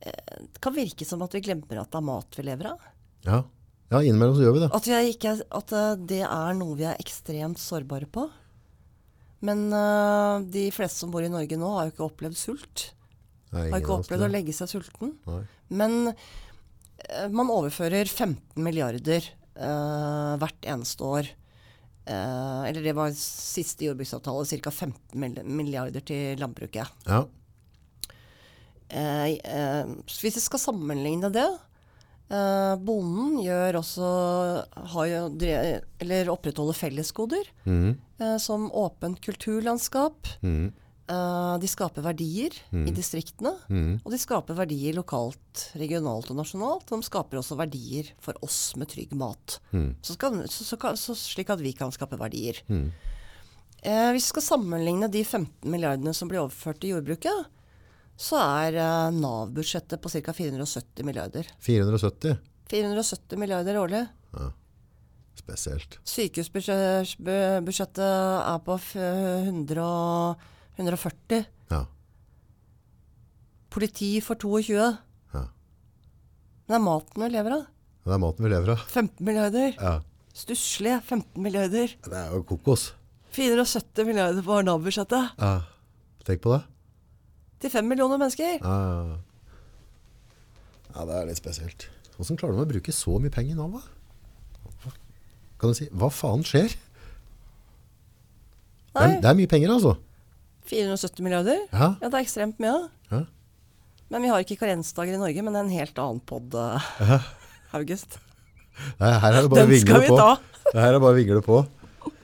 eh, 0.05 0.38
Det 0.39 0.62
kan 0.63 0.75
virke 0.75 1.07
som 1.07 1.23
at 1.25 1.34
vi 1.36 1.43
glemmer 1.43 1.81
at 1.81 1.91
det 1.91 1.99
er 1.99 2.05
mat 2.07 2.38
vi 2.38 2.45
lever 2.47 2.71
av. 2.71 2.86
ja, 3.27 3.41
Ja, 3.91 3.99
innimellom 3.99 4.38
så 4.38 4.45
gjør 4.45 4.55
vi 4.55 4.62
det. 4.63 4.69
At, 4.77 4.88
jeg 4.88 5.15
ikke, 5.17 5.34
at 5.60 5.73
eh, 5.75 5.89
det 6.07 6.21
er 6.23 6.53
noe 6.55 6.77
vi 6.79 6.88
er 6.88 7.01
ekstremt 7.01 7.60
sårbare 7.60 8.07
på. 8.07 8.29
Men 9.43 9.65
uh, 9.73 10.39
de 10.53 10.69
fleste 10.71 11.01
som 11.01 11.12
bor 11.12 11.25
i 11.25 11.31
Norge 11.34 11.57
nå, 11.60 11.73
har 11.75 11.89
jo 11.89 11.95
ikke 11.95 12.07
opplevd 12.07 12.38
sult. 12.39 12.86
Nei, 13.51 13.65
Har 13.73 13.81
ikke 13.81 13.97
opplevd 13.97 14.27
å 14.27 14.31
legge 14.31 14.55
seg 14.55 14.69
sulten. 14.71 15.15
Nei. 15.27 15.41
Men 15.73 15.97
uh, 16.13 17.27
man 17.34 17.51
overfører 17.51 18.07
15 18.07 18.62
milliarder 18.63 19.25
eh, 19.25 20.34
hvert 20.39 20.67
eneste 20.69 21.03
år. 21.03 21.31
Eh, 22.05 22.61
eller 22.69 22.81
det 22.83 22.95
var 22.97 23.13
siste 23.17 23.85
jordbruksavtale, 23.85 24.45
ca. 24.63 24.71
15 24.71 25.45
milliarder 25.45 26.03
til 26.05 26.39
landbruket. 26.41 26.89
Ja. 27.07 27.25
Uh, 28.91 29.27
uh, 29.39 29.91
hvis 30.03 30.23
vi 30.25 30.31
skal 30.43 30.59
sammenligne 30.59 31.29
det 31.31 31.47
Bonden 32.83 33.37
gjør 33.43 33.77
også 33.81 34.09
har 34.93 35.09
eller 35.99 36.29
opprettholder 36.31 36.77
fellesgoder, 36.79 37.49
mm. 37.67 37.89
som 38.39 38.69
åpent 38.71 39.19
kulturlandskap. 39.19 40.29
Mhm. 40.39 40.69
Eh, 41.12 41.56
de 41.60 41.67
skaper 41.67 42.04
verdier 42.06 42.54
i 42.71 42.91
distriktene. 42.95 43.52
mm. 43.67 43.93
Og 44.06 44.12
de 44.13 44.19
skaper 44.21 44.56
verdier 44.56 44.93
lokalt, 44.95 45.63
regionalt 45.82 46.30
og 46.32 46.38
nasjonalt. 46.39 46.88
Og 46.93 47.02
de 47.02 47.08
skaper 47.10 47.39
også 47.41 47.58
verdier 47.60 48.12
for 48.24 48.34
oss 48.45 48.60
med 48.80 48.88
trygg 48.93 49.12
mat. 49.19 49.58
Mm. 49.74 49.89
Så 50.06 50.13
skal, 50.15 50.38
så, 50.47 50.63
så, 50.69 50.78
så, 50.95 51.15
slik 51.19 51.50
at 51.52 51.60
vi 51.63 51.74
kan 51.76 51.91
skape 51.91 52.19
verdier. 52.21 52.62
Eh, 52.71 54.12
hvis 54.13 54.28
vi 54.30 54.30
skal 54.36 54.45
sammenligne 54.45 55.10
de 55.12 55.24
15 55.26 55.67
milliardene 55.74 56.13
som 56.15 56.30
blir 56.32 56.43
overført 56.45 56.80
til 56.84 56.93
jordbruket, 56.95 57.50
så 58.21 58.38
er 58.62 58.78
eh, 58.78 59.10
Nav-budsjettet 59.17 60.00
på 60.04 60.10
ca. 60.13 60.32
470 60.38 61.04
milliarder. 61.08 61.45
470. 61.65 62.38
470 62.71 63.36
milliarder 63.41 63.76
årlig. 63.82 64.06
Spesielt. 65.41 65.97
Sykehusbudsjettet 66.06 68.00
er 68.06 68.60
på 68.63 68.76
f- 68.78 68.95
100 69.02 69.82
og 69.82 70.36
140. 70.77 71.45
Ja. 71.71 71.81
Politi 73.71 74.13
for 74.23 74.39
22. 74.39 74.77
Ja. 75.34 75.43
Men 75.43 76.73
det 76.73 76.79
er 76.79 76.86
maten 76.86 77.25
vi 77.25 77.29
lever 77.34 77.57
av. 77.60 77.67
Det 78.01 78.15
er 78.15 78.21
maten 78.23 78.47
vi 78.47 78.51
lever 78.53 78.73
av. 78.75 78.84
15 78.88 79.25
milliarder. 79.27 79.75
Ja. 79.77 79.93
Stusslige 80.34 80.99
15 81.03 81.43
milliarder. 81.43 81.95
Det 82.07 82.17
er 82.17 82.36
jo 82.36 82.43
kokos. 82.47 82.91
470 83.36 84.07
milliarder 84.07 84.43
på 84.43 84.60
Nav-budsjettet. 84.67 85.36
Ja. 85.39 85.53
Tenk 86.27 86.43
på 86.43 86.55
det. 86.55 86.62
Til 87.62 87.73
5 87.73 87.88
millioner 87.88 88.19
mennesker. 88.19 88.57
Ja. 88.57 89.17
ja, 90.95 91.05
det 91.07 91.17
er 91.17 91.27
litt 91.29 91.39
spesielt. 91.39 91.88
Hvordan 92.17 92.39
klarer 92.39 92.57
de 92.57 92.65
å 92.65 92.71
bruke 92.73 92.93
så 92.95 93.17
mye 93.21 93.34
penger 93.34 93.55
i 93.55 93.60
Nav? 93.60 93.77
da? 93.77 94.93
Kan 95.62 95.71
du 95.71 95.77
si, 95.77 95.86
hva 95.93 96.10
faen 96.10 96.41
skjer? 96.45 96.73
Det 98.91 99.03
er, 99.05 99.19
det 99.21 99.29
er 99.29 99.38
mye 99.38 99.49
penger, 99.49 99.75
altså. 99.75 99.93
470 100.71 101.25
milliarder. 101.25 101.62
Ja. 101.69 101.91
Ja, 101.99 102.07
det 102.07 102.15
er 102.15 102.23
ekstremt 102.23 102.62
mye. 102.63 102.88
Ja. 103.12 103.21
Men 104.12 104.25
vi 104.25 104.31
har 104.31 104.43
ikke 104.43 104.57
karensdager 104.63 105.15
i 105.15 105.21
Norge, 105.21 105.43
men 105.43 105.53
det 105.55 105.60
er 105.62 105.67
en 105.67 105.75
helt 105.75 106.01
annen 106.03 106.23
pod, 106.27 106.55
ja. 106.55 107.19
August. 107.77 108.17
Nei, 108.99 109.12
her 109.21 109.38
er 109.38 109.45
det 109.45 109.51
bare 109.51 109.67
å 109.67 109.71
vingle 109.71 110.01
på. 110.07 110.17
Det 110.71 110.79
her 110.79 110.95
er 110.95 111.03
bare 111.03 111.13
å 111.13 111.19
vingle 111.19 111.43
på. 111.45 111.60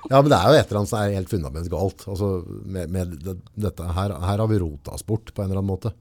Ja, 0.07 0.21
men 0.23 0.31
det 0.31 0.37
er 0.39 0.47
jo 0.47 0.57
et 0.57 0.69
eller 0.69 0.79
annet 0.81 0.91
som 0.91 0.99
er 1.01 1.13
helt 1.17 1.31
fundament 1.31 1.69
galt. 1.71 2.03
Altså, 2.07 2.27
med, 2.63 2.91
med 2.95 3.15
det, 3.23 3.35
dette 3.59 3.87
her, 3.97 4.13
her 4.23 4.41
har 4.43 4.49
vi 4.51 4.59
rota 4.63 4.95
oss 4.95 5.03
bort 5.07 5.33
på 5.35 5.43
en 5.43 5.49
eller 5.51 5.59
annen 5.61 5.71
måte. 5.73 5.91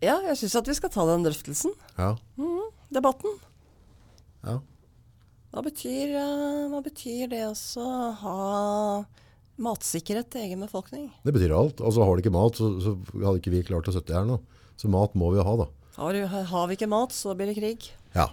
Ja, 0.00 0.16
jeg 0.24 0.38
syns 0.40 0.56
at 0.56 0.68
vi 0.70 0.76
skal 0.78 0.92
ta 0.92 1.04
den 1.10 1.26
drøftelsen. 1.26 1.74
Ja. 2.00 2.14
Debatten. 2.90 3.36
ja. 4.48 4.58
Hva 5.50 5.64
betyr, 5.66 6.12
eh, 6.14 6.68
hva 6.70 6.78
betyr 6.84 7.26
det 7.32 7.40
å 7.50 7.86
ha 8.20 8.34
matsikkerhet 9.62 10.30
til 10.32 10.46
egen 10.46 10.62
befolkning? 10.64 11.08
Det 11.26 11.34
betyr 11.36 11.54
alt. 11.56 11.80
Altså, 11.84 12.04
har 12.06 12.16
du 12.16 12.22
ikke 12.24 12.34
mat, 12.34 12.56
så, 12.58 12.70
så 12.82 12.94
hadde 13.20 13.38
ikke 13.42 13.52
vi 13.54 13.62
klart 13.68 13.88
å 13.90 13.94
sitte 13.94 14.16
her 14.16 14.26
nå. 14.28 14.40
Så 14.80 14.88
mat 14.92 15.14
må 15.18 15.28
vi 15.34 15.40
jo 15.40 15.46
ha, 15.46 15.54
da. 15.60 15.68
Har, 16.00 16.16
du- 16.16 16.46
har 16.54 16.66
vi 16.70 16.76
ikke 16.78 16.88
mat, 16.90 17.12
så 17.12 17.34
blir 17.36 17.50
det 17.52 17.58
krig. 17.60 17.90
Ja. 18.16 18.28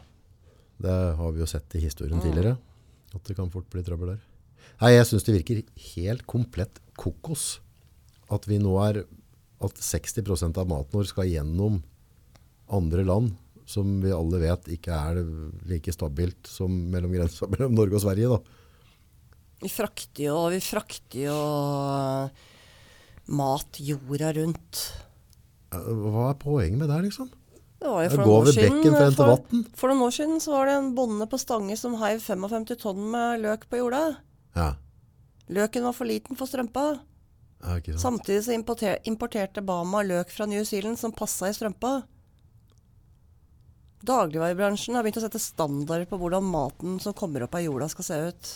Det 0.79 0.93
har 1.19 1.31
vi 1.35 1.41
jo 1.43 1.49
sett 1.49 1.73
i 1.75 1.81
historien 1.83 2.21
tidligere. 2.23 2.55
At 3.15 3.23
det 3.27 3.35
kan 3.37 3.49
fort 3.51 3.67
bli 3.73 3.81
trøbbel 3.83 4.13
der. 4.15 4.23
Nei, 4.81 4.91
jeg 4.93 5.07
syns 5.09 5.25
det 5.25 5.33
virker 5.39 5.63
helt 5.95 6.25
komplett 6.29 6.79
kokos 6.99 7.57
at 8.33 8.45
vi 8.45 8.59
nå 8.61 8.75
er 8.83 8.99
at 9.63 9.79
60% 9.81 10.59
av 10.61 10.67
maten 10.69 10.93
vår 10.93 11.07
skal 11.09 11.29
gjennom 11.31 11.79
andre 12.69 13.05
land 13.07 13.33
som 13.67 13.97
vi 14.03 14.11
alle 14.15 14.37
vet 14.43 14.67
ikke 14.75 14.93
er 14.95 15.17
like 15.67 15.91
stabilt 15.95 16.47
som 16.47 16.71
mellom 16.93 17.11
grensa 17.15 17.49
mellom 17.51 17.73
Norge 17.75 17.97
og 17.97 18.03
Sverige. 18.05 18.29
Da. 18.37 18.37
Vi 19.63 19.69
frakter 19.73 20.27
jo, 20.27 20.37
vi 20.53 20.59
frakter 20.61 21.23
jo 21.25 21.37
mat 23.37 23.79
jorda 23.81 24.31
rundt. 24.37 24.83
Eh, 25.73 25.87
Hva 26.13 26.29
er 26.31 26.39
poenget 26.41 26.79
med 26.83 26.89
det, 26.93 26.99
liksom? 27.09 27.31
Det 27.77 27.89
var 27.93 28.05
jo 28.05 28.09
for 28.15 28.23
noen 28.25 28.53
siden, 28.53 29.13
for, 29.13 29.73
for 29.77 29.91
noen 29.91 30.05
år 30.07 30.13
siden 30.15 30.39
så 30.41 30.53
var 30.55 30.69
det 30.69 30.75
en 30.79 30.93
bonde 30.97 31.27
på 31.29 31.37
Stange 31.37 31.75
som 31.77 31.97
heiv 32.01 32.23
55 32.25 32.71
tonn 32.81 33.01
med 33.13 33.43
løk 33.43 33.67
på 33.69 33.81
jorda. 33.83 34.03
Ja, 34.57 34.71
Løken 35.53 35.85
var 35.85 35.93
for 35.95 36.09
liten 36.09 36.35
for 36.35 36.49
strømpa. 36.49 36.99
ja. 37.63 37.97
Samtidig 38.01 38.41
så 38.43 38.51
importer, 38.51 38.97
importerte 39.07 39.61
Bama 39.63 40.01
løk 40.03 40.29
fra 40.33 40.45
New 40.45 40.63
Zealand 40.67 40.99
som 40.99 41.13
passa 41.15 41.47
i 41.47 41.53
strømpa. 41.55 42.01
Dagligvarebransjen 44.07 44.95
har 44.97 45.05
begynt 45.05 45.21
å 45.21 45.23
sette 45.23 45.39
standarder 45.41 46.05
på 46.09 46.19
hvordan 46.19 46.45
maten 46.45 46.99
som 47.01 47.15
kommer 47.17 47.45
opp 47.45 47.55
av 47.57 47.63
jorda 47.63 47.87
skal 47.89 48.05
se 48.09 48.19
ut. 48.29 48.51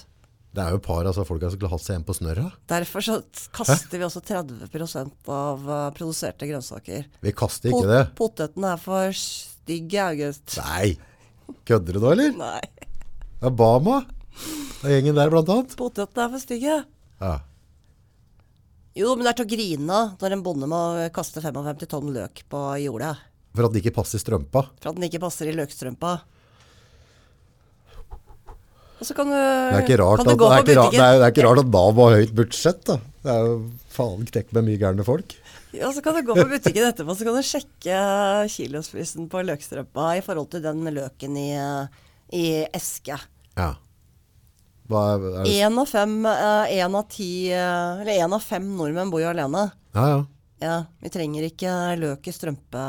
Det 0.51 0.59
er 0.59 0.73
jo 0.73 0.79
et 0.81 0.83
par 0.83 1.07
altså, 1.07 1.23
folk 1.23 1.43
som 1.45 1.53
skulle 1.53 1.71
hatt 1.71 1.83
seg 1.85 1.95
en 1.95 2.05
på 2.07 2.15
snørra. 2.17 2.49
Derfor 2.67 3.05
så 3.05 3.13
kaster 3.23 3.53
kaster 3.55 4.01
vi 4.01 4.07
også 4.07 4.21
30 4.27 5.13
av 5.31 5.69
uh, 5.69 5.85
produserte 5.95 6.49
grønnsaker. 6.49 7.05
Vi 7.23 7.31
kaster 7.31 7.71
ikke 7.71 7.87
det. 7.87 8.01
Poteten 8.19 8.65
er 8.67 8.81
for 8.81 9.15
stygg 9.15 9.95
i 9.95 10.01
august. 10.03 10.57
Nei! 10.59 10.97
Kødder 11.67 11.95
du 11.95 12.03
nå, 12.03 12.11
eller? 12.17 12.35
Nei. 12.35 12.89
Det 13.39 13.47
er 13.47 13.55
Bama. 13.55 14.01
Det 14.81 14.89
er 14.89 14.97
gjengen 14.97 15.17
der, 15.21 15.31
blant 15.31 15.53
annet. 15.55 15.77
Potetene 15.79 16.25
er 16.25 16.35
for 16.35 16.43
stygge. 16.43 16.75
Ja. 17.21 17.33
Jo, 18.97 19.13
men 19.15 19.23
det 19.23 19.31
er 19.31 19.39
til 19.39 19.47
å 19.47 19.51
grine 19.53 19.97
av 20.01 20.13
når 20.19 20.35
en 20.35 20.43
bonde 20.43 20.67
må 20.67 20.81
kaste 21.15 21.43
55 21.43 21.87
tonn 21.93 22.11
løk 22.11 22.43
på 22.51 22.65
jorda. 22.83 23.13
For 23.55 23.67
at 23.67 23.71
den 23.71 23.79
ikke 23.83 23.95
passer 23.95 24.19
i 24.19 24.23
strømpa. 24.25 24.65
For 24.83 24.91
at 24.91 24.99
den 24.99 25.07
ikke 25.07 25.23
passer 25.23 25.47
i 25.47 25.55
løkstrømpa. 25.55 26.17
Og 29.01 29.07
så 29.07 29.15
kan 29.17 29.25
du, 29.25 29.33
Det 29.33 29.79
er 29.81 29.85
kan 29.89 30.03
at, 30.05 30.19
du 30.21 30.29
det 30.29 30.37
gå 30.37 30.47
er 30.47 30.61
på 30.61 30.65
butikken. 30.67 30.91
det 30.93 31.01
er, 31.01 31.15
det 31.17 31.25
er 31.25 31.31
ikke 31.33 31.45
rart 31.47 31.61
at 31.63 31.69
Nav 31.73 31.97
har 31.97 32.17
høyt 32.19 32.33
budsjett. 32.37 32.83
da. 32.85 32.97
Det 33.25 33.31
er 33.33 33.47
jo 33.47 33.55
faen 33.89 34.27
knekk 34.29 34.51
med 34.53 34.67
mye 34.67 34.81
gærne 34.81 35.05
folk. 35.07 35.33
Ja, 35.73 35.89
så 35.95 36.03
kan 36.05 36.13
du 36.17 36.21
gå 36.27 36.35
på 36.35 36.45
butikken 36.51 36.83
etterpå 36.85 37.15
så 37.15 37.25
kan 37.25 37.37
du 37.37 37.45
sjekke 37.47 37.99
kilosprisen 38.51 39.29
på 39.31 39.41
løkstrømpa 39.47 40.09
i 40.19 40.23
forhold 40.25 40.51
til 40.51 40.61
den 40.65 40.83
løken 40.93 41.37
i, 41.39 41.47
i 42.35 42.45
eske. 42.75 43.17
Ja. 43.57 43.71
Én 44.91 45.79
av 45.79 45.87
fem, 45.87 46.17
eh, 46.27 46.77
en 46.83 46.95
av 46.99 47.05
ti, 47.07 47.47
eh, 47.55 48.01
eller 48.03 48.25
en 48.25 48.33
av 48.35 48.43
fem 48.43 48.65
nordmenn 48.75 49.09
bor 49.09 49.23
jo 49.23 49.29
alene. 49.31 49.69
Ja, 49.95 50.07
ja. 50.11 50.21
Ja, 50.61 50.75
vi 51.01 51.09
trenger 51.09 51.47
ikke 51.47 51.71
løk 51.97 52.27
i 52.29 52.33
strømpe. 52.35 52.81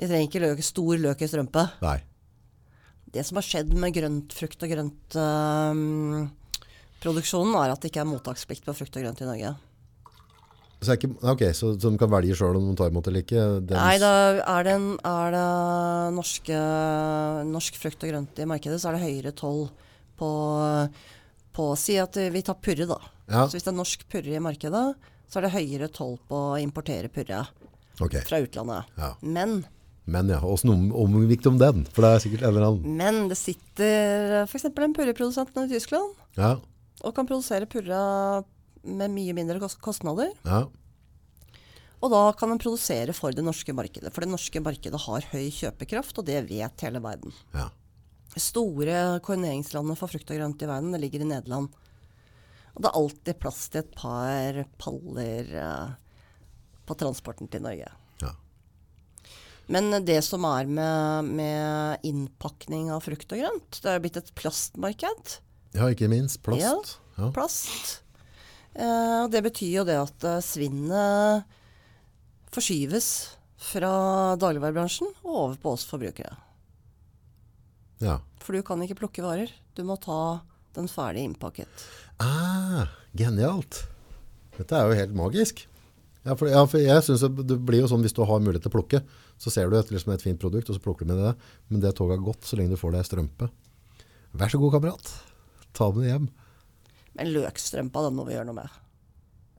Vi 0.00 0.08
trenger 0.08 0.26
ikke 0.26 0.42
løk, 0.42 0.62
stor 0.64 0.96
løk 0.98 1.20
i 1.22 1.28
strømpe. 1.30 1.68
Nei. 1.84 1.98
Det 3.16 3.24
som 3.24 3.38
har 3.40 3.46
skjedd 3.46 3.72
med 3.76 3.94
grønt, 3.96 4.34
frukt 4.36 4.64
og 4.66 4.72
grønt 4.72 5.16
eh, 5.20 5.78
produksjonen, 7.02 7.56
er 7.62 7.72
at 7.72 7.80
det 7.80 7.92
ikke 7.92 8.04
er 8.04 8.10
mottaksplikt 8.10 8.66
på 8.66 8.76
frukt 8.76 8.98
og 8.98 9.06
grønt 9.06 9.22
i 9.24 9.30
Norge. 9.30 9.54
Så, 10.84 10.92
ikke, 10.92 11.08
okay, 11.24 11.54
så, 11.56 11.72
så 11.80 11.88
de 11.88 11.98
kan 11.98 12.10
velge 12.12 12.36
sjøl 12.36 12.58
om 12.58 12.66
de 12.68 12.74
tar 12.76 12.90
imot 12.92 13.06
eller 13.08 13.24
ikke? 13.24 13.42
Dems- 13.64 13.80
Nei, 13.80 13.96
da 14.02 14.10
er 14.44 14.66
det, 14.66 14.76
er 15.08 15.32
det 15.32 15.44
norske, 16.14 16.58
norsk 17.48 17.78
frukt 17.80 18.04
og 18.04 18.12
grønt 18.12 18.42
i 18.42 18.48
markedet, 18.48 18.76
så 18.82 18.90
er 18.90 18.98
det 18.98 19.06
høyere 19.06 19.32
toll 19.36 19.62
på, 20.20 20.30
på 21.56 21.68
Si 21.80 21.96
at 22.00 22.20
vi 22.32 22.44
tar 22.44 22.60
purre, 22.60 22.88
da. 22.92 22.98
Ja. 23.24 23.46
Så 23.46 23.56
hvis 23.56 23.64
det 23.64 23.72
er 23.72 23.78
norsk 23.78 24.04
purre 24.12 24.36
i 24.36 24.42
markedet, 24.42 24.84
så 25.26 25.40
er 25.40 25.46
det 25.46 25.54
høyere 25.56 25.88
toll 25.94 26.18
på 26.28 26.42
å 26.52 26.58
importere 26.60 27.10
purre 27.12 27.46
okay. 27.96 28.20
fra 28.28 28.42
utlandet. 28.44 28.92
ja. 29.00 29.14
Men, 29.24 29.62
Men 30.06 30.28
ja, 30.30 30.38
åssen 30.46 30.70
om, 30.70 30.84
omgikk 30.94 31.46
om 31.50 31.58
den? 31.58 31.84
For 31.90 32.04
det 32.04 32.10
er 32.14 32.22
sikkert 32.22 32.44
en 32.46 32.52
eller 32.52 32.66
annen 32.68 32.98
men 33.00 33.28
det 33.30 33.38
sitter 33.40 34.44
f.eks. 34.44 34.68
en 34.70 34.94
purreprodusent 34.94 35.56
i 35.64 35.68
Tyskland 35.72 36.14
Ja, 36.38 36.56
og 37.02 37.14
kan 37.16 37.26
produsere 37.28 37.66
purre 37.68 37.98
med 38.86 39.10
mye 39.10 39.34
mindre 39.34 39.58
kostnader. 39.82 40.30
ja. 40.46 40.66
Og 42.04 42.12
da 42.12 42.20
kan 42.38 42.52
en 42.52 42.60
produsere 42.60 43.14
for 43.16 43.32
det 43.32 43.42
norske 43.42 43.72
markedet. 43.72 44.10
For 44.12 44.22
det 44.22 44.28
norske 44.28 44.60
markedet 44.62 44.98
har 45.00 45.24
høy 45.32 45.46
kjøpekraft, 45.50 46.18
og 46.20 46.26
det 46.28 46.42
vet 46.50 46.84
hele 46.84 47.00
verden. 47.02 47.32
ja. 47.56 47.70
Store 48.36 49.18
koordineringslandet 49.24 49.96
for 49.96 50.12
frukt 50.12 50.28
og 50.28 50.36
grønt 50.36 50.60
i 50.60 50.68
verden 50.68 50.92
det 50.92 51.00
ligger 51.00 51.22
i 51.24 51.28
Nederland. 51.30 51.70
Og 52.76 52.82
det 52.84 52.90
er 52.90 52.98
alltid 53.00 53.38
plass 53.40 53.62
til 53.72 53.80
et 53.80 53.94
par 53.96 54.58
paller 54.76 55.48
eh, 55.56 55.94
på 56.84 56.96
transporten 57.00 57.48
til 57.48 57.64
Norge. 57.64 57.88
Men 59.72 59.90
det 60.06 60.20
som 60.22 60.44
er 60.46 60.68
med, 60.70 61.30
med 61.40 62.06
innpakning 62.06 62.92
av 62.94 63.02
frukt 63.02 63.32
og 63.34 63.40
grønt, 63.42 63.80
det 63.82 63.90
er 63.90 64.02
blitt 64.04 64.18
et 64.20 64.30
plastmarked. 64.38 65.38
Ja, 65.74 65.88
ikke 65.90 66.08
minst. 66.10 66.38
Plast. 66.46 66.96
Ja. 67.18 67.30
Plast. 67.34 67.96
Eh, 68.76 69.22
det 69.32 69.42
betyr 69.46 69.72
jo 69.80 69.84
det 69.88 69.96
at 69.98 70.26
eh, 70.28 70.42
svinnet 70.44 71.48
forskyves 72.54 73.08
fra 73.66 73.90
dagligvarebransjen 74.40 75.10
og 75.24 75.32
over 75.34 75.56
på 75.60 75.74
oss 75.74 75.86
forbrukere. 75.88 76.36
ja. 78.04 78.20
For 78.46 78.54
du 78.54 78.62
kan 78.62 78.78
ikke 78.84 79.00
plukke 79.00 79.24
varer. 79.24 79.50
Du 79.74 79.82
må 79.82 79.96
ta 79.98 80.38
den 80.76 80.86
ferdig 80.86 81.24
innpakket. 81.26 81.86
Ah, 82.22 82.86
genialt. 83.18 83.80
Dette 84.54 84.76
er 84.78 84.86
jo 84.86 84.98
helt 85.00 85.16
magisk. 85.18 85.64
Ja, 86.26 86.34
for, 86.34 86.50
ja, 86.50 86.64
for 86.66 86.82
jeg 86.82 87.04
synes 87.06 87.22
det 87.46 87.58
blir 87.62 87.84
jo 87.84 87.90
sånn 87.90 88.02
hvis 88.02 88.16
du 88.16 88.24
har 88.26 88.42
mulighet 88.42 88.64
til 88.66 88.72
å 88.72 88.76
plukke, 88.76 89.00
så 89.38 89.52
ser 89.54 89.70
du 89.70 89.76
et, 89.78 89.92
liksom 89.94 90.10
et 90.14 90.24
fint 90.24 90.40
produkt, 90.42 90.72
og 90.72 90.78
så 90.78 90.82
plukker 90.82 91.06
du 91.06 91.12
med 91.12 91.22
det. 91.22 91.34
Men 91.70 91.84
det 91.84 91.94
toget 91.94 92.18
har 92.18 92.26
gått 92.26 92.48
så 92.48 92.58
lenge 92.58 92.74
du 92.74 92.80
får 92.80 92.96
deg 92.96 93.06
strømpe. 93.06 93.48
Vær 94.36 94.50
så 94.50 94.58
god, 94.60 94.74
kamerat. 94.74 95.12
Ta 95.76 95.92
den 95.94 96.08
hjem. 96.08 96.26
Men 97.16 97.30
løkstrømpa, 97.32 98.02
den 98.08 98.18
må 98.18 98.26
vi 98.26 98.34
gjøre 98.34 98.50
noe 98.50 98.58
med. 98.58 98.80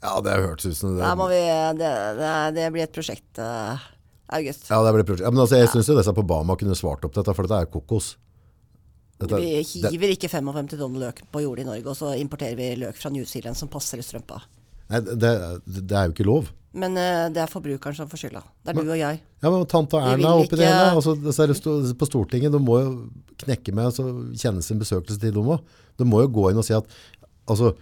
Ja, 0.03 0.18
det 0.22 0.36
hørtes 0.43 0.68
ut 0.68 0.78
som 0.78 0.97
det. 0.97 1.07
Vi, 1.32 1.41
det, 1.80 1.93
det, 2.20 2.34
det 2.59 2.68
blir 2.76 2.86
et 2.86 2.93
prosjekt, 2.99 3.30
Uh, 3.41 3.88
August. 4.28 4.68
Ja, 4.68 4.82
det 4.84 4.91
blir 4.91 5.05
et 5.05 5.07
prosjekt. 5.07 5.26
Ja, 5.26 5.32
men 5.32 5.41
altså, 5.43 5.59
jeg 5.61 5.72
synes 5.72 5.88
jo 5.88 5.95
disse 5.97 6.13
på 6.13 6.26
Bama 6.28 6.57
kunne 6.59 6.76
svart 6.76 7.05
opp 7.07 7.15
dette, 7.15 7.34
for 7.34 7.47
dette 7.47 7.63
er 7.63 7.70
kokos. 7.72 8.18
Dette, 9.18 9.39
Vi 9.39 9.53
det, 9.82 9.91
hiver 9.95 10.13
ikke 10.13 10.30
55 10.30 10.76
tonn 10.76 10.99
løk 11.01 11.24
på 11.32 11.41
jordet 11.41 11.63
i 11.63 11.70
Norge, 11.72 11.88
og 11.89 11.97
så 11.97 12.11
importerer 12.20 12.59
vi 12.59 12.74
løk 12.84 12.99
fra 12.99 13.09
New 13.13 13.26
Zealand 13.26 13.57
som 13.57 13.72
passer 13.72 14.01
i 14.01 14.05
strømpa. 14.05 14.41
Nei, 14.92 15.02
det, 15.08 15.34
det 15.80 15.98
er 15.98 16.08
jo 16.08 16.16
ikke 16.16 16.28
lov. 16.28 16.54
Men 16.78 16.98
eh, 17.00 17.26
det 17.34 17.42
er 17.42 17.52
forbrukeren 17.52 17.96
som 17.98 18.10
får 18.12 18.26
skylda. 18.26 18.44
Det 18.62 18.74
er 18.74 18.78
du 18.78 18.92
og 18.92 19.00
jeg. 19.00 19.20
Ja, 19.42 19.50
men 19.50 19.66
tante 19.70 20.00
Erna 20.02 20.34
oppi 20.38 20.50
ikke... 20.50 20.60
det 20.60 20.68
hele, 20.70 20.96
altså, 20.98 21.94
på 21.98 22.10
Stortinget, 22.10 22.54
de 22.54 22.62
må 22.62 22.80
jo 22.82 22.90
knekke 23.44 23.74
med, 23.74 23.90
altså, 23.90 24.10
kjenne 24.38 24.66
sin 24.66 24.82
besøkelsestid 24.82 25.36
dem 25.38 25.48
må. 25.48 25.60
De 25.98 26.06
må 26.08 26.22
jo 26.24 26.34
gå 26.38 26.50
inn 26.52 26.60
og 26.62 26.68
si 26.68 26.76
at, 26.78 26.90
altså, 27.50 27.74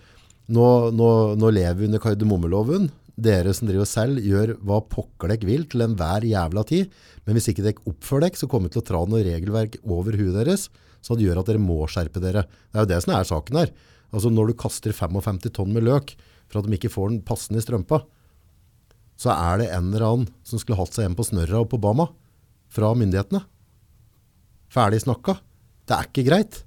nå, 0.46 0.68
nå, 0.96 1.10
nå 1.42 1.52
lever 1.56 1.82
vi 1.82 1.90
under 1.90 2.04
kardemommeloven. 2.04 2.88
Dere 3.16 3.54
som 3.56 3.68
driver 3.70 3.88
selv 3.88 4.20
gjør 4.24 4.58
hva 4.68 4.82
pokker 4.92 5.32
dere 5.32 5.48
vil 5.48 5.66
til 5.72 5.86
enhver 5.86 6.28
jævla 6.28 6.66
tid. 6.68 6.94
Men 7.26 7.38
hvis 7.38 7.50
ikke 7.52 7.66
dere 7.66 7.84
oppfører 7.90 8.28
dere, 8.28 8.40
så 8.40 8.50
kommer 8.52 8.70
vi 8.70 8.76
til 8.76 8.84
å 8.84 8.88
tra 8.92 9.02
noe 9.10 9.24
regelverk 9.26 9.80
over 9.84 10.18
huet 10.20 10.36
deres, 10.36 10.70
så 11.04 11.16
det 11.16 11.28
gjør 11.28 11.42
at 11.42 11.52
dere 11.52 11.62
må 11.62 11.84
skjerpe 11.92 12.22
dere. 12.24 12.46
Det 12.70 12.80
er 12.80 12.86
jo 12.86 12.92
det 12.92 13.02
som 13.04 13.16
er 13.16 13.28
saken 13.28 13.60
her. 13.62 13.76
Altså, 14.16 14.32
når 14.32 14.52
du 14.52 14.60
kaster 14.60 14.96
55 14.96 15.50
tonn 15.56 15.74
med 15.76 15.88
løk, 15.88 16.16
for 16.56 16.64
at 16.64 16.70
de 16.72 16.78
ikke 16.80 16.94
får 16.94 17.12
den 17.12 17.24
passende 17.28 17.60
i 17.60 17.66
strømpa, 17.66 18.00
så 19.20 19.32
er 19.32 19.62
det 19.62 19.68
en 19.72 19.92
eller 19.92 20.06
annen 20.08 20.32
som 20.48 20.60
skulle 20.60 20.80
hatt 20.80 20.96
seg 20.96 21.06
hjem 21.08 21.16
på 21.20 21.28
snørra 21.28 21.62
og 21.64 21.70
på 21.72 21.80
Bama 21.84 22.08
fra 22.72 22.92
myndighetene. 22.98 23.44
Ferdig 24.72 25.02
snakka. 25.06 25.38
Det 25.88 25.96
er 25.96 26.10
ikke 26.10 26.26
greit. 26.28 26.64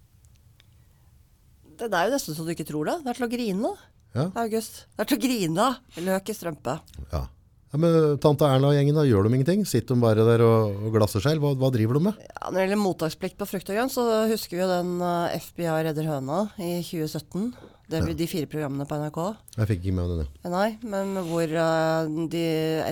Det 1.78 1.88
er 1.92 2.08
jo 2.08 2.14
nesten 2.14 2.34
så 2.34 2.46
du 2.46 2.52
ikke 2.54 2.66
tror 2.66 2.88
det. 2.88 2.96
Det 3.04 3.12
er 3.12 3.18
til 3.20 3.28
å 3.28 3.32
grine, 3.32 3.72
Ja. 4.16 4.30
August. 4.40 4.86
Det 4.96 5.04
er 5.04 5.08
til 5.10 5.18
å 5.18 5.22
grine 5.22 5.64
av. 5.66 5.98
Løk 6.00 6.30
i 6.32 6.34
strømpe. 6.34 6.78
Ja. 7.12 7.20
ja 7.28 7.78
men 7.78 8.16
tante 8.24 8.48
Erna 8.48 8.70
og 8.70 8.74
gjengen, 8.78 8.96
da 8.96 9.04
gjør 9.06 9.28
de 9.28 9.34
ingenting? 9.36 9.66
Sitter 9.68 9.94
de 9.94 10.02
bare 10.02 10.24
der 10.26 10.42
og, 10.46 10.78
og 10.88 10.96
glasser 10.96 11.22
seg? 11.22 11.38
Hva, 11.42 11.52
hva 11.60 11.70
driver 11.74 11.98
de 12.00 12.06
med? 12.08 12.22
Ja, 12.24 12.48
når 12.48 12.56
det 12.56 12.64
gjelder 12.64 12.80
mottaksplikt 12.86 13.38
på 13.38 13.46
frukt 13.50 13.68
og 13.68 13.76
grønt, 13.78 13.94
så 13.94 14.06
husker 14.32 14.56
vi 14.56 14.64
jo 14.64 14.70
den 14.72 14.94
eh, 15.04 15.36
FBI 15.44 15.68
redder 15.90 16.08
høna 16.08 16.46
i 16.56 16.78
2017. 16.80 17.52
Det 17.88 18.02
blir 18.04 18.16
de 18.16 18.26
fire 18.28 18.48
programmene 18.50 18.84
på 18.84 18.96
NRK. 19.00 19.18
Jeg 19.56 19.68
fikk 19.70 19.78
ikke 19.80 19.94
med 19.96 20.02
meg 20.02 20.10
den, 20.10 20.26
ja. 20.26 20.40
Eh, 20.44 20.52
Nei, 20.52 20.68
men 20.92 21.14
hvor 21.24 21.54
uh, 21.56 22.26
de, 22.28 22.42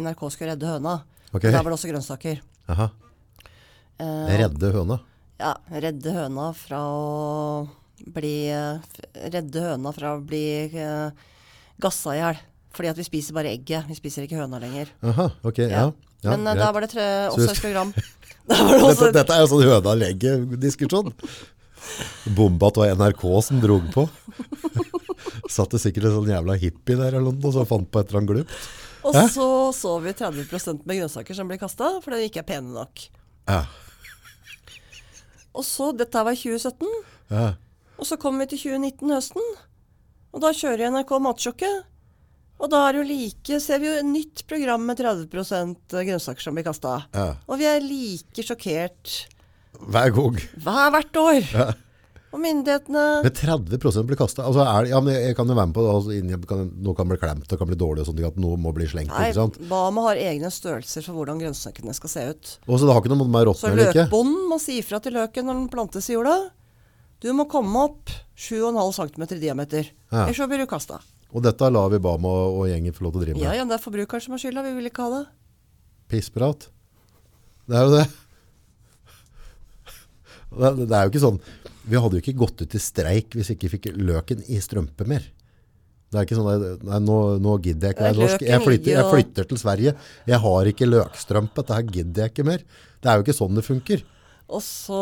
NRK 0.00 0.22
skulle 0.32 0.54
redde 0.54 0.70
høna. 0.70 0.94
Okay. 1.36 1.50
Der 1.50 1.58
var 1.60 1.68
det 1.68 1.76
også 1.76 1.90
grønnsaker. 1.90 2.40
Aha. 2.72 2.86
Uh, 4.00 4.30
Redde 4.40 4.70
høna. 4.72 4.96
ja, 5.40 5.52
redde 5.72 6.12
høna 6.12 6.50
fra 6.56 6.78
å 6.84 7.04
bli 8.12 8.48
eh, 8.52 8.98
Redde 9.32 9.62
høna 9.64 9.92
fra 9.96 10.14
å 10.16 10.20
bli 10.24 10.68
gassa 11.80 12.12
i 12.16 12.20
hjel. 12.20 12.40
Fordi 12.76 12.90
at 12.92 13.00
vi 13.00 13.06
spiser 13.08 13.36
bare 13.36 13.52
egget. 13.52 13.88
Vi 13.88 13.96
spiser 13.96 14.24
ikke 14.24 14.40
høna 14.40 14.60
lenger. 14.60 14.92
Aha, 15.04 15.30
ok, 15.48 15.62
ja. 15.64 15.86
ja 16.24 16.36
Men 16.36 16.44
der 16.56 16.72
var 16.72 16.84
det 16.84 16.90
tre, 16.92 17.06
også 17.32 17.52
et 17.52 17.62
program. 17.66 17.92
Dette, 18.46 19.12
dette 19.16 19.36
er 19.36 19.44
jo 19.44 19.52
sånn 19.52 19.64
høna-legge-diskusjon. 19.66 21.12
Bomba 22.36 22.70
av 22.72 22.98
NRK 22.98 23.24
som 23.42 23.60
drog 23.62 23.86
på. 23.94 24.06
Satt 25.50 25.72
det 25.74 25.80
sikkert 25.82 26.08
en 26.10 26.16
sånn 26.18 26.32
jævla 26.32 26.56
hippie 26.60 26.98
der 26.98 27.16
eller 27.18 27.32
noe, 27.32 27.52
så 27.54 27.64
fant 27.68 27.88
på 27.90 28.02
et 28.02 28.10
eller 28.10 28.22
annet 28.22 28.32
glupt. 28.32 28.56
og 29.06 29.16
så 29.30 29.48
så 29.76 29.92
vi 30.02 30.14
30 30.18 30.82
med 30.84 30.98
grønnsaker 30.98 31.36
som 31.38 31.48
blir 31.50 31.60
kasta 31.62 31.92
fordi 32.02 32.24
de 32.24 32.30
ikke 32.30 32.42
er 32.42 32.48
pene 32.48 32.74
nok. 32.74 33.06
Ja. 33.46 33.62
Og 35.56 35.64
så, 35.64 35.92
Dette 35.96 36.24
var 36.26 36.36
i 36.36 36.40
2017. 36.40 36.88
Ja. 37.32 37.54
Og 37.96 38.08
så 38.08 38.18
kommer 38.20 38.44
vi 38.44 38.52
til 38.52 38.76
2019 38.76 39.14
høsten. 39.14 39.52
Og 40.36 40.42
da 40.44 40.50
kjører 40.52 40.90
NRK 40.92 41.14
Matsjokket. 41.24 41.86
Og 42.56 42.70
da 42.72 42.82
er 42.88 42.98
jo 42.98 43.06
like, 43.08 43.58
ser 43.60 43.80
vi 43.80 43.88
jo 43.88 43.94
et 44.00 44.08
nytt 44.08 44.42
program 44.48 44.84
med 44.88 45.00
30 45.00 45.26
grønnsaker 45.30 46.44
som 46.44 46.56
blir 46.56 46.66
kasta. 46.66 46.98
Ja. 47.16 47.30
Og 47.48 47.60
vi 47.60 47.68
er 47.68 47.84
like 47.84 48.44
sjokkert 48.44 49.16
Hver 49.80 50.14
gang. 50.16 50.38
hver 50.64 50.90
hvert 50.94 51.18
år. 51.22 51.42
Ja. 51.52 51.66
Og 52.34 52.40
myndighetene 52.42 53.02
Men 53.24 53.32
30% 53.32 54.04
blir 54.10 54.18
kasta. 54.18 54.44
Altså 54.44 54.60
er 54.66 54.88
ja, 54.90 54.98
jeg 55.08 55.36
kan 55.38 55.48
jo 55.48 55.54
være 55.56 55.70
med 55.70 55.76
på 55.76 55.84
det. 55.86 55.92
Altså, 55.94 56.12
inni- 56.18 56.36
kan, 56.50 56.66
noe 56.84 56.94
kan 56.98 57.08
bli 57.08 57.16
klemt 57.16 57.52
og 57.52 57.58
kan 57.62 57.68
bli 57.70 57.78
dårlig, 57.80 58.02
og 58.02 58.10
sånt, 58.10 58.20
at 58.26 58.36
noe 58.42 58.58
må 58.60 58.74
bli 58.76 58.84
slengt. 58.90 59.08
Nei, 59.14 59.30
ikke 59.30 59.38
sant? 59.38 59.56
Bama 59.70 60.02
har 60.10 60.20
egne 60.20 60.50
størrelser 60.52 61.06
for 61.06 61.16
hvordan 61.16 61.40
grønnsakene 61.40 61.94
skal 61.96 62.12
se 62.12 62.26
ut. 62.34 62.52
Og 62.66 62.76
så 62.76 62.84
det 62.84 62.92
har 62.92 63.00
ikke 63.00 63.14
noe 63.14 63.24
med 63.24 63.46
Så 63.46 63.48
råtne 63.52 63.72
eller 63.72 63.88
ikke. 63.88 64.04
løkbonden 64.10 64.48
må 64.50 64.58
si 64.60 64.76
ifra 64.82 65.00
til 65.00 65.16
løken 65.16 65.48
når 65.48 65.60
den 65.62 65.68
plantes 65.72 66.10
i 66.10 66.16
jorda. 66.18 66.36
Du 67.24 67.30
må 67.32 67.46
komme 67.48 67.86
opp 67.86 68.10
7,5 68.36 68.92
cm 68.92 69.22
i 69.30 69.40
diameter. 69.40 69.88
Ja. 70.12 70.26
Ellers 70.26 70.36
så 70.36 70.50
blir 70.50 70.60
du 70.60 70.66
kasta. 70.68 71.00
Og 71.32 71.42
dette 71.42 71.70
lar 71.72 71.88
vi 71.88 71.98
Bama 72.02 72.28
og, 72.28 72.60
og 72.60 72.68
gjengen 72.68 72.92
få 72.92 73.06
lov 73.06 73.16
til 73.16 73.22
å 73.22 73.24
drive 73.24 73.38
med. 73.38 73.46
Ja, 73.46 73.54
ja, 73.56 73.64
det 73.64 73.78
er 73.78 73.82
forbrukeren 73.82 74.20
som 74.22 74.36
har 74.36 74.42
skylda. 74.44 74.62
Vi 74.66 74.74
vil 74.76 74.90
ikke 74.90 75.06
ha 75.08 75.22
det. 75.22 75.24
Pissprat. 76.12 76.68
Det 77.66 77.74
er 77.80 77.88
jo 77.88 77.96
det. 77.96 78.04
Det, 80.56 80.86
det 80.88 80.96
er 80.96 81.06
jo 81.06 81.12
ikke 81.12 81.22
sånn 81.22 81.40
Vi 81.86 81.98
hadde 82.00 82.18
jo 82.18 82.22
ikke 82.24 82.38
gått 82.40 82.62
ut 82.64 82.76
i 82.76 82.80
streik 82.82 83.36
hvis 83.36 83.52
vi 83.52 83.56
ikke 83.58 83.72
fikk 83.76 83.90
løken 83.94 84.42
i 84.48 84.60
strømpe 84.62 85.06
mer. 85.08 85.26
Det 86.10 86.20
er 86.20 86.26
ikke 86.26 86.38
sånn 86.38 86.66
Nei, 86.86 87.00
nå, 87.02 87.20
nå 87.42 87.54
gidder 87.62 87.90
jeg 87.90 87.96
ikke 87.96 88.08
være 88.08 88.20
norsk. 88.22 88.44
Jeg 88.46 88.64
flytter, 88.64 88.92
jeg 88.94 89.08
flytter 89.12 89.48
til 89.50 89.60
Sverige. 89.60 89.94
Jeg 90.30 90.42
har 90.46 90.70
ikke 90.72 90.90
løkstrømpe. 90.90 91.62
Dette 91.62 91.78
her 91.78 91.88
gidder 91.98 92.26
jeg 92.26 92.34
ikke 92.34 92.46
mer. 92.46 92.62
Det 93.02 93.10
er 93.10 93.18
jo 93.18 93.26
ikke 93.26 93.36
sånn 93.36 93.58
det 93.58 93.66
funker. 93.66 94.04
Så 94.62 94.98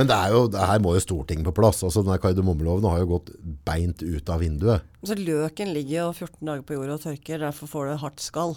Men 0.00 0.08
det 0.08 0.16
er 0.16 0.32
jo, 0.32 0.46
det 0.48 0.64
her 0.64 0.78
må 0.80 0.94
jo 0.96 1.02
Stortinget 1.04 1.44
på 1.44 1.52
plass. 1.58 1.82
Altså, 1.84 2.00
denne 2.00 2.16
kardemommeloven 2.22 2.88
har 2.88 3.02
jo 3.02 3.10
gått 3.10 3.34
beint 3.68 4.00
ut 4.00 4.32
av 4.32 4.40
vinduet. 4.40 4.86
Så 5.04 5.16
løken 5.18 5.74
ligger 5.76 6.06
jo 6.06 6.08
14 6.14 6.40
dager 6.48 6.64
på 6.64 6.78
jorda 6.78 6.96
og 6.96 7.04
tørker, 7.04 7.42
derfor 7.44 7.68
får 7.68 7.90
du 7.90 7.98
hardt 8.06 8.24
skall. 8.24 8.56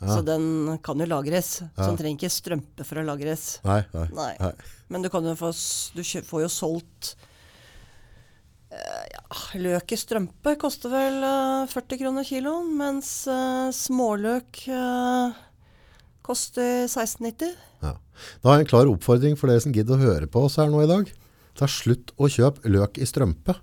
Så 0.00 0.20
den 0.24 0.78
kan 0.84 1.00
jo 1.00 1.06
lagres. 1.08 1.58
Så 1.60 1.88
den 1.90 1.98
trenger 1.98 2.16
ikke 2.16 2.32
strømpe 2.32 2.86
for 2.88 3.00
å 3.00 3.04
lagres. 3.04 3.58
Nei, 3.66 3.82
nei. 3.92 4.06
Nei. 4.16 4.30
nei. 4.40 4.52
Men 4.88 5.04
du, 5.04 5.10
kan 5.12 5.26
jo 5.28 5.34
få, 5.36 5.50
du 5.92 6.00
får 6.02 6.44
jo 6.46 6.48
solgt 6.50 7.12
eh, 8.72 9.04
ja, 9.12 9.22
Løk 9.60 9.92
i 9.92 9.98
strømpe 10.00 10.56
koster 10.60 10.92
vel 10.94 11.20
eh, 11.20 11.68
40 11.70 12.00
kroner 12.00 12.26
kiloen, 12.26 12.72
mens 12.80 13.12
eh, 13.28 13.68
småløk 13.76 14.64
eh, 14.72 15.38
koster 16.26 16.86
16,90. 16.88 17.52
Ja. 17.84 17.96
Da 18.40 18.50
har 18.50 18.58
jeg 18.58 18.66
en 18.66 18.72
klar 18.72 18.90
oppfordring 18.90 19.36
for 19.36 19.52
dere 19.52 19.62
som 19.64 19.76
gidder 19.76 19.98
å 19.98 20.04
høre 20.04 20.30
på 20.32 20.46
oss 20.48 20.56
her 20.60 20.72
nå 20.72 20.80
i 20.84 20.90
dag. 20.90 21.12
Ta 21.60 21.68
slutt 21.68 22.14
å 22.16 22.28
kjøpe 22.30 22.72
løk 22.72 22.96
i 23.00 23.08
strømpe. 23.08 23.58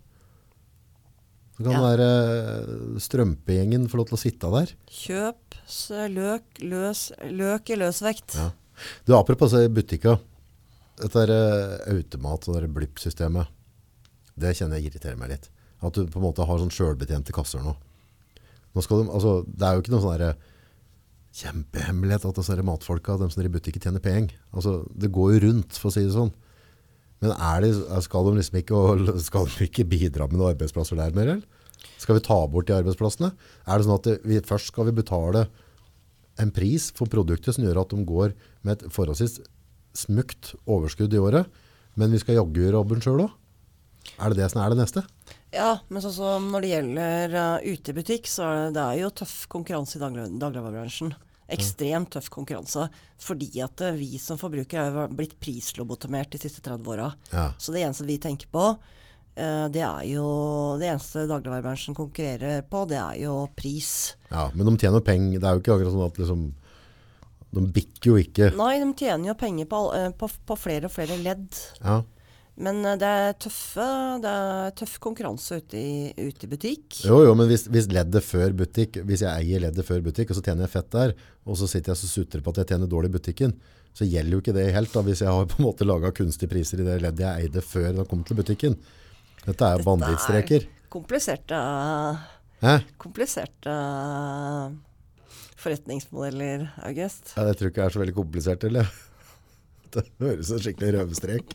Så 1.58 1.64
kan 1.66 1.74
Ja. 1.74 1.82
være 1.82 2.08
eh, 2.08 3.00
strømpegjengen 3.02 3.88
få 3.90 3.98
lov 3.98 4.08
til 4.12 4.18
å 4.18 4.22
sitte 4.22 4.50
der. 4.54 4.74
Kjøp 4.94 5.58
løk, 6.14 6.62
løs, 6.62 7.12
løk 7.34 7.70
i 7.74 7.76
løsvekt. 7.82 8.36
Ja. 8.38 8.52
Du, 9.06 9.16
apropos 9.18 9.52
butikka. 9.74 10.20
Dette 11.02 11.24
er 11.26 11.34
eh, 11.34 11.96
automat 11.96 12.48
og 12.50 12.68
blipp-systemet. 12.74 13.48
Det 14.38 14.54
kjenner 14.56 14.78
jeg 14.78 14.92
irriterer 14.92 15.18
meg 15.18 15.34
litt. 15.34 15.50
At 15.82 15.94
du 15.94 16.06
på 16.06 16.22
en 16.22 16.28
måte 16.30 16.46
har 16.46 16.62
sånn 16.62 16.74
sjølbetjente 16.74 17.34
kasser 17.34 17.62
nå. 17.62 17.76
nå 18.74 18.84
skal 18.86 19.04
de, 19.04 19.10
altså, 19.12 19.44
det 19.46 19.66
er 19.66 19.74
jo 19.74 19.82
ikke 19.82 19.94
noe 19.94 20.06
sånn 20.06 20.18
der, 20.22 20.38
kjempehemmelighet 21.38 22.26
at 22.26 22.40
disse 22.40 22.64
matfolka, 22.66 23.18
de 23.18 23.28
som 23.30 23.42
er 23.44 23.50
i 23.50 23.54
butikken, 23.54 23.82
tjener 23.84 24.02
penger. 24.02 24.34
Altså, 24.54 24.80
det 24.98 25.12
går 25.14 25.36
jo 25.36 25.42
rundt, 25.48 25.78
for 25.78 25.90
å 25.90 25.94
si 25.94 26.06
det 26.06 26.14
sånn. 26.16 26.32
Men 27.24 27.34
det, 27.64 27.72
skal 28.06 28.28
de 28.28 28.36
liksom 28.38 28.60
ikke, 28.60 28.82
skal 29.26 29.48
de 29.50 29.68
ikke 29.68 29.88
bidra 29.90 30.28
med 30.30 30.38
noen 30.38 30.54
arbeidsplasser 30.54 31.00
der 31.00 31.16
mer, 31.18 31.34
eller? 31.38 31.64
Skal 31.98 32.20
vi 32.20 32.26
ta 32.26 32.38
bort 32.50 32.68
de 32.70 32.76
arbeidsplassene? 32.78 33.32
Er 33.66 33.80
det 33.80 33.88
sånn 33.88 33.98
at 33.98 34.28
vi, 34.28 34.38
først 34.46 34.70
skal 34.70 34.90
vi 34.90 34.98
betale 35.00 35.48
en 36.42 36.54
pris 36.54 36.92
for 36.94 37.10
produktet 37.10 37.56
som 37.56 37.66
gjør 37.66 37.82
at 37.82 37.94
de 37.94 38.06
går 38.06 38.36
med 38.66 38.76
et 38.76 38.94
forholdsvis 38.94 39.40
smukt 39.98 40.54
overskudd 40.70 41.16
i 41.16 41.22
året, 41.22 41.50
men 41.98 42.14
vi 42.14 42.22
skal 42.22 42.38
jaggu 42.38 42.62
gjøre 42.62 42.78
jobben 42.78 43.02
sjøl 43.02 43.26
òg? 43.26 43.34
Er 44.22 44.32
det 44.32 44.40
det 44.40 44.50
som 44.54 44.62
er 44.62 44.72
det 44.72 44.80
neste? 44.80 45.04
Ja, 45.54 45.80
men 45.90 46.04
sånn 46.04 46.16
som 46.16 46.52
når 46.54 46.64
det 46.64 46.70
gjelder 46.72 47.34
uh, 47.34 47.66
utebutikk, 47.66 48.30
så 48.30 48.46
er 48.46 48.60
det, 48.60 48.76
det 48.78 48.84
er 48.84 49.02
jo 49.02 49.14
tøff 49.22 49.36
konkurranse 49.52 49.98
i 49.98 50.04
daglig, 50.04 50.28
dagligvarebransjen. 50.40 51.16
Ekstremt 51.56 52.12
tøff 52.12 52.30
konkurranse. 52.34 52.90
Fordi 53.24 53.50
at 53.64 53.82
eh, 53.86 53.96
vi 53.98 54.18
som 54.20 54.40
forbrukere 54.40 54.92
er 54.92 55.16
blitt 55.16 55.38
prislobotomert 55.40 56.34
de 56.36 56.42
siste 56.42 56.62
30 56.66 56.92
åra. 56.94 57.12
Ja. 57.32 57.50
Så 57.58 57.72
det 57.76 57.86
eneste 57.86 58.08
vi 58.08 58.18
tenker 58.22 58.50
på, 58.52 58.66
eh, 59.36 59.66
det 59.72 59.84
er 59.86 60.04
jo 60.12 60.28
Det 60.80 60.90
eneste 60.92 61.28
dagligvarebransjen 61.30 61.96
konkurrerer 61.98 62.62
på, 62.68 62.84
det 62.90 63.00
er 63.00 63.22
jo 63.24 63.48
pris. 63.56 64.16
ja, 64.30 64.50
men 64.54 64.68
de 64.68 64.78
tjener 64.78 65.00
penger. 65.02 65.40
Det 65.40 65.48
er 65.48 65.56
jo 65.56 65.64
ikke 65.64 65.78
akkurat 65.78 65.96
sånn 65.96 66.10
at 66.12 66.22
liksom 66.24 66.54
De 67.56 67.62
bikker 67.74 68.12
jo 68.12 68.18
ikke. 68.20 68.52
Nei, 68.60 68.74
de 68.84 68.92
tjener 69.00 69.32
jo 69.32 69.34
penger 69.40 69.66
på, 69.72 69.80
eh, 69.96 70.12
på, 70.12 70.28
på 70.28 70.58
flere 70.60 70.92
og 70.92 70.92
flere 70.92 71.16
ledd. 71.24 71.48
Ja. 71.80 72.02
Men 72.64 72.82
eh, 72.86 72.98
det 73.00 73.08
er 73.08 73.36
tøffe 73.44 73.88
Det 74.24 74.34
er 74.34 74.76
tøff 74.80 74.98
konkurranse 75.04 75.60
ute 75.62 75.80
i, 75.80 76.12
ute 76.18 76.48
i 76.48 76.52
butikk. 76.52 77.00
Jo, 77.06 77.22
jo, 77.28 77.34
men 77.38 77.50
hvis, 77.52 77.68
hvis 77.72 77.90
leddet 77.94 78.26
før 78.26 78.56
butikk, 78.58 79.02
hvis 79.08 79.24
jeg 79.26 79.32
eier 79.46 79.66
leddet 79.68 79.86
før 79.88 80.02
butikk, 80.06 80.32
og 80.34 80.40
så 80.40 80.46
tjener 80.46 80.66
jeg 80.66 80.74
fett 80.74 80.90
der, 80.96 81.14
og 81.46 81.60
så 81.60 81.70
sitter 81.70 81.94
jeg 81.94 82.00
og 82.00 82.14
sutrer 82.14 82.46
på 82.46 82.54
at 82.54 82.64
jeg 82.64 82.72
tjener 82.74 82.90
dårlig 82.92 83.12
i 83.14 83.18
butikken, 83.18 83.54
så 83.98 84.06
gjelder 84.06 84.36
jo 84.36 84.42
ikke 84.44 84.56
det 84.58 84.66
helt 84.76 84.94
da, 84.94 85.04
hvis 85.06 85.22
jeg 85.26 85.34
har 85.34 85.46
på 85.50 85.58
en 85.62 85.68
måte 85.68 85.86
laget 85.88 86.18
kunstige 86.18 86.52
priser 86.52 86.82
i 86.82 86.86
det 86.86 86.98
leddet 87.02 87.24
jeg 87.26 87.48
eide 87.48 87.64
før 87.66 87.88
det 87.98 88.10
kom 88.10 88.26
til 88.26 88.38
butikken. 88.38 88.76
Dette 89.46 89.70
er 89.70 89.80
jo 89.80 89.88
bandittstreker. 89.88 90.68
Kompliserte 90.92 91.62
Hæ? 92.58 92.80
Kompliserte 92.98 93.74
forretningsmodeller, 95.58 96.68
August. 96.86 97.34
Ja, 97.36 97.46
det 97.46 97.58
tror 97.58 97.68
jeg 97.68 97.74
ikke 97.76 97.86
er 97.86 97.94
så 97.94 98.02
veldig 98.02 98.16
komplisert, 98.18 98.66
eller? 98.66 98.90
Det 99.94 100.04
høres 100.20 100.50
ut 100.52 100.66
skikkelig 100.66 100.98
røvestrek. 100.98 101.54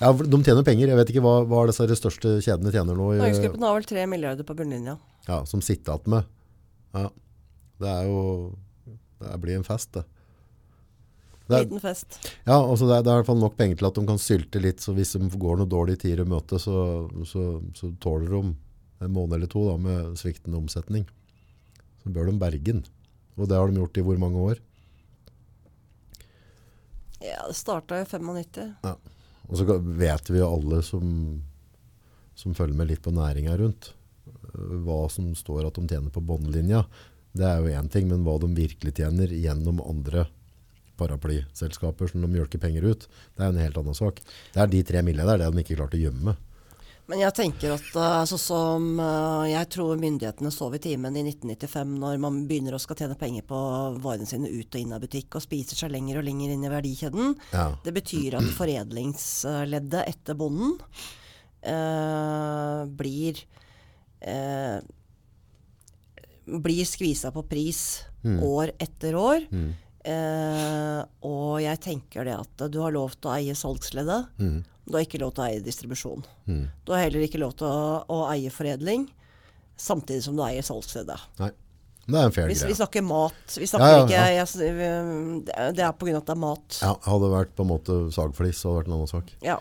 Ja, 0.00 0.10
de 0.12 0.38
tjener 0.44 0.64
penger. 0.66 0.90
Jeg 0.92 0.98
vet 0.98 1.10
ikke 1.14 1.22
hva, 1.24 1.38
hva 1.48 1.62
disse 1.70 1.86
største 1.96 2.34
kjedene 2.44 2.72
tjener 2.74 2.98
nå, 2.98 3.12
Norgesgruppen 3.16 3.64
har 3.64 3.78
vel 3.78 3.86
tre 3.88 4.02
milliarder 4.10 4.44
på 4.44 4.56
bunnlinja. 4.58 4.98
ja, 5.28 5.38
som 5.48 5.62
sitter 5.64 5.96
igjen 5.96 6.12
med. 6.18 6.28
Ja, 6.96 7.08
det 7.80 7.88
er 7.92 8.10
jo, 8.10 8.20
det 9.22 9.38
blir 9.40 9.56
en 9.56 9.64
fest, 9.66 9.92
det. 9.96 10.04
Det 11.46 11.54
er, 11.54 11.62
Liten 11.62 11.80
fest. 11.80 12.16
ja, 12.42 12.56
altså 12.58 12.88
det, 12.88 12.96
er, 12.96 13.02
det 13.06 13.10
er 13.10 13.14
i 13.14 13.20
hvert 13.20 13.28
fall 13.28 13.38
nok 13.38 13.56
penger 13.56 13.78
til 13.78 13.86
at 13.86 13.98
de 13.98 14.04
kan 14.08 14.18
sylte 14.18 14.60
litt, 14.60 14.80
så 14.82 14.92
hvis 14.96 15.14
de 15.14 15.28
går 15.38 15.60
noe 15.60 15.70
dårlig 15.70 15.94
tider 16.02 16.24
i 16.24 16.28
møte, 16.28 16.58
så, 16.58 17.06
så, 17.28 17.44
så 17.78 17.90
tåler 18.02 18.32
de 18.34 18.40
en 19.06 19.12
måned 19.14 19.36
eller 19.38 19.50
to 19.52 19.62
da, 19.68 19.76
med 19.78 20.16
sviktende 20.18 20.58
omsetning. 20.58 21.04
Så 22.02 22.10
bør 22.10 22.26
de 22.32 22.36
berge 22.40 22.64
den. 22.66 22.82
Og 23.36 23.46
det 23.48 23.56
har 23.60 23.70
de 23.70 23.78
gjort 23.78 24.00
i 24.00 24.04
hvor 24.08 24.18
mange 24.18 24.42
år? 24.50 24.62
Ja, 27.22 27.44
det 27.46 27.56
starta 27.56 28.00
i 28.02 28.08
95. 28.08 28.74
Og 29.46 29.58
så 29.60 29.78
vet 29.78 30.30
vi 30.30 30.40
jo 30.40 30.48
alle 30.50 30.80
som, 30.86 31.10
som 32.34 32.54
følger 32.56 32.78
med 32.78 32.90
litt 32.90 33.04
på 33.04 33.14
næringa 33.14 33.56
rundt, 33.60 33.92
øh, 34.26 34.78
hva 34.86 35.04
som 35.12 35.30
står 35.38 35.68
at 35.68 35.78
de 35.78 35.86
tjener 35.86 36.14
på 36.14 36.24
båndlinja. 36.24 36.84
Det 37.36 37.46
er 37.46 37.60
jo 37.60 37.76
én 37.78 37.90
ting, 37.92 38.08
men 38.10 38.24
hva 38.26 38.38
de 38.42 38.50
virkelig 38.56 38.96
tjener 38.96 39.30
gjennom 39.30 39.82
andre 39.84 40.26
paraplyselskaper 40.96 42.08
som 42.08 42.22
de 42.24 42.30
mjølker 42.32 42.60
penger 42.62 42.86
ut, 42.88 43.06
det 43.36 43.44
er 43.44 43.52
en 43.52 43.60
helt 43.60 43.76
annen 43.76 43.96
sak. 43.96 44.22
Det 44.54 44.62
er 44.62 44.70
de 44.72 44.82
tre 44.88 45.02
mille 45.04 45.26
der, 45.28 45.42
det 45.42 45.50
de 45.52 45.64
ikke 45.64 45.76
klart 45.76 45.96
å 45.96 46.00
gjemme. 46.00 46.36
Men 47.06 47.22
jeg 47.22 47.34
tenker 47.38 47.74
at 47.76 47.90
eh, 47.94 48.22
sånn 48.30 48.40
som 48.42 48.86
eh, 49.02 49.52
Jeg 49.52 49.70
tror 49.76 50.00
myndighetene 50.00 50.50
sov 50.54 50.74
i 50.74 50.80
timen 50.82 51.14
i 51.14 51.22
1995 51.28 51.94
når 52.02 52.18
man 52.22 52.40
begynner 52.48 52.74
å 52.74 52.80
skal 52.82 52.98
tjene 52.98 53.18
penger 53.18 53.46
på 53.46 53.60
varene 54.02 54.26
sine 54.26 54.50
ut 54.50 54.66
og 54.66 54.80
inn 54.80 54.96
av 54.96 55.04
butikk 55.04 55.38
og 55.38 55.44
spiser 55.44 55.78
seg 55.78 55.94
lenger 55.94 56.20
og 56.20 56.26
lenger 56.26 56.54
inn 56.54 56.66
i 56.66 56.72
verdikjeden. 56.72 57.36
Ja. 57.54 57.68
Det 57.84 57.94
betyr 57.94 58.40
at 58.40 58.50
foredlingsleddet 58.58 60.02
etter 60.02 60.38
bonden 60.38 60.74
eh, 61.62 62.82
blir 62.98 63.42
eh, 64.26 64.78
blir 66.46 66.86
skvisa 66.86 67.32
på 67.34 67.42
pris 67.46 67.80
år 68.26 68.72
etter 68.82 69.14
år. 69.18 69.46
Eh, 70.06 71.00
og 71.26 71.58
jeg 71.62 71.82
tenker 71.82 72.26
det 72.26 72.36
at 72.38 72.66
du 72.70 72.78
har 72.82 72.94
lov 72.94 73.14
til 73.18 73.30
å 73.30 73.36
eie 73.38 73.54
salgsleddet. 73.58 74.34
Du 74.86 74.94
har 74.94 75.02
ikke 75.02 75.18
lov 75.18 75.32
til 75.34 75.42
å 75.42 75.46
eie 75.50 75.60
distribusjon. 75.64 76.24
Du 76.46 76.92
har 76.94 77.00
heller 77.02 77.24
ikke 77.26 77.40
lov 77.42 77.56
til 77.58 77.66
å, 77.66 78.04
å 78.06 78.18
eie 78.30 78.50
foredling, 78.54 79.08
samtidig 79.76 80.22
som 80.22 80.36
du 80.38 80.44
eier 80.46 80.62
salgsstedet. 80.62 81.16
Nei, 81.40 81.50
det 82.06 82.20
er 82.20 82.28
en 82.28 82.34
fair 82.36 82.46
vi 82.46 82.54
greie. 82.54 82.76
snakker 82.78 83.02
mat 83.02 83.56
Vi 83.58 83.66
snakker 83.66 83.88
Ja, 83.90 83.96
ja, 83.96 84.04
ikke 84.04 84.12
jeg, 84.14 84.70
det 85.74 85.82
er- 85.82 85.88
av 85.90 85.90
at 85.90 86.26
det 86.30 86.34
er 86.36 86.38
mat. 86.38 86.78
Ja, 86.80 86.92
hadde 87.02 87.26
det 87.26 87.32
vært 87.34 87.54
på 87.58 87.66
en 87.66 87.72
måte 87.72 87.96
sagflis, 88.14 88.60
så 88.62 88.70
hadde 88.70 88.76
det 88.76 88.84
vært 88.84 88.90
en 88.92 88.96
annen 89.00 89.10
sak. 89.10 89.32
Ja. 89.42 89.58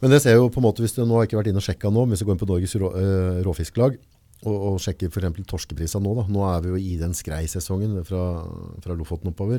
Men 0.00 0.12
det 0.12 0.22
ser 0.22 0.36
jo 0.36 0.46
på 0.52 0.60
en 0.62 0.66
måte, 0.68 0.84
hvis 0.84 0.94
du 0.94 1.02
nå 1.04 1.16
har 1.18 1.26
ikke 1.26 1.40
vært 1.40 1.50
inne 1.50 1.58
og 1.58 1.66
sjekka 1.66 1.90
nå, 1.90 2.06
hvis 2.06 2.20
du 2.22 2.26
går 2.28 2.36
inn 2.36 2.42
på 2.44 2.48
Norges 2.52 2.76
rå, 2.78 2.92
øh, 2.94 3.42
råfisklag 3.48 3.98
og, 4.44 4.54
og 4.54 4.78
sjekker 4.84 5.10
for 5.10 5.24
eksempel 5.24 5.44
torskeprisa 5.48 5.98
nå, 6.04 6.12
da. 6.20 6.26
Nå 6.30 6.44
er 6.52 6.60
vi 6.62 6.68
jo 6.74 6.76
i 6.76 6.96
den 7.00 7.16
skreisesongen 7.16 7.98
fra, 8.06 8.22
fra 8.84 8.94
Lofoten 8.94 9.32
oppover. 9.32 9.58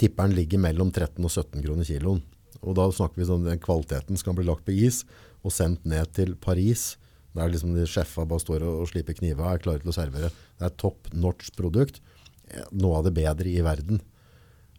Tipperen 0.00 0.34
ligger 0.34 0.58
mellom 0.62 0.90
13 0.90 1.22
og 1.22 1.30
17 1.30 1.62
kroner 1.62 1.84
kiloen. 1.86 2.22
Og 2.60 2.76
da 2.76 2.88
snakker 2.92 3.20
vi 3.20 3.28
sånn 3.28 3.46
den 3.46 3.62
kvaliteten 3.62 4.18
skal 4.20 4.36
bli 4.36 4.46
lagt 4.48 4.66
på 4.66 4.74
is 4.76 5.02
og 5.40 5.54
sendt 5.54 5.86
ned 5.88 6.12
til 6.16 6.34
Paris. 6.36 6.94
Der 7.36 7.48
liksom 7.48 7.72
de 7.76 7.86
sjefa 7.88 8.26
bare 8.28 8.42
står 8.42 8.64
og, 8.66 8.82
og 8.82 8.90
sliper 8.90 9.16
kniver 9.16 9.46
og 9.46 9.52
er 9.54 9.64
klare 9.64 9.82
til 9.84 9.92
å 9.92 9.96
servere. 9.96 10.32
Det 10.58 10.66
er 10.68 10.78
top 10.80 11.08
notch 11.14 11.52
produkt. 11.56 12.02
Eh, 12.50 12.66
Noe 12.76 13.00
av 13.00 13.06
det 13.06 13.14
bedre 13.16 13.48
i 13.48 13.62
verden. 13.64 14.02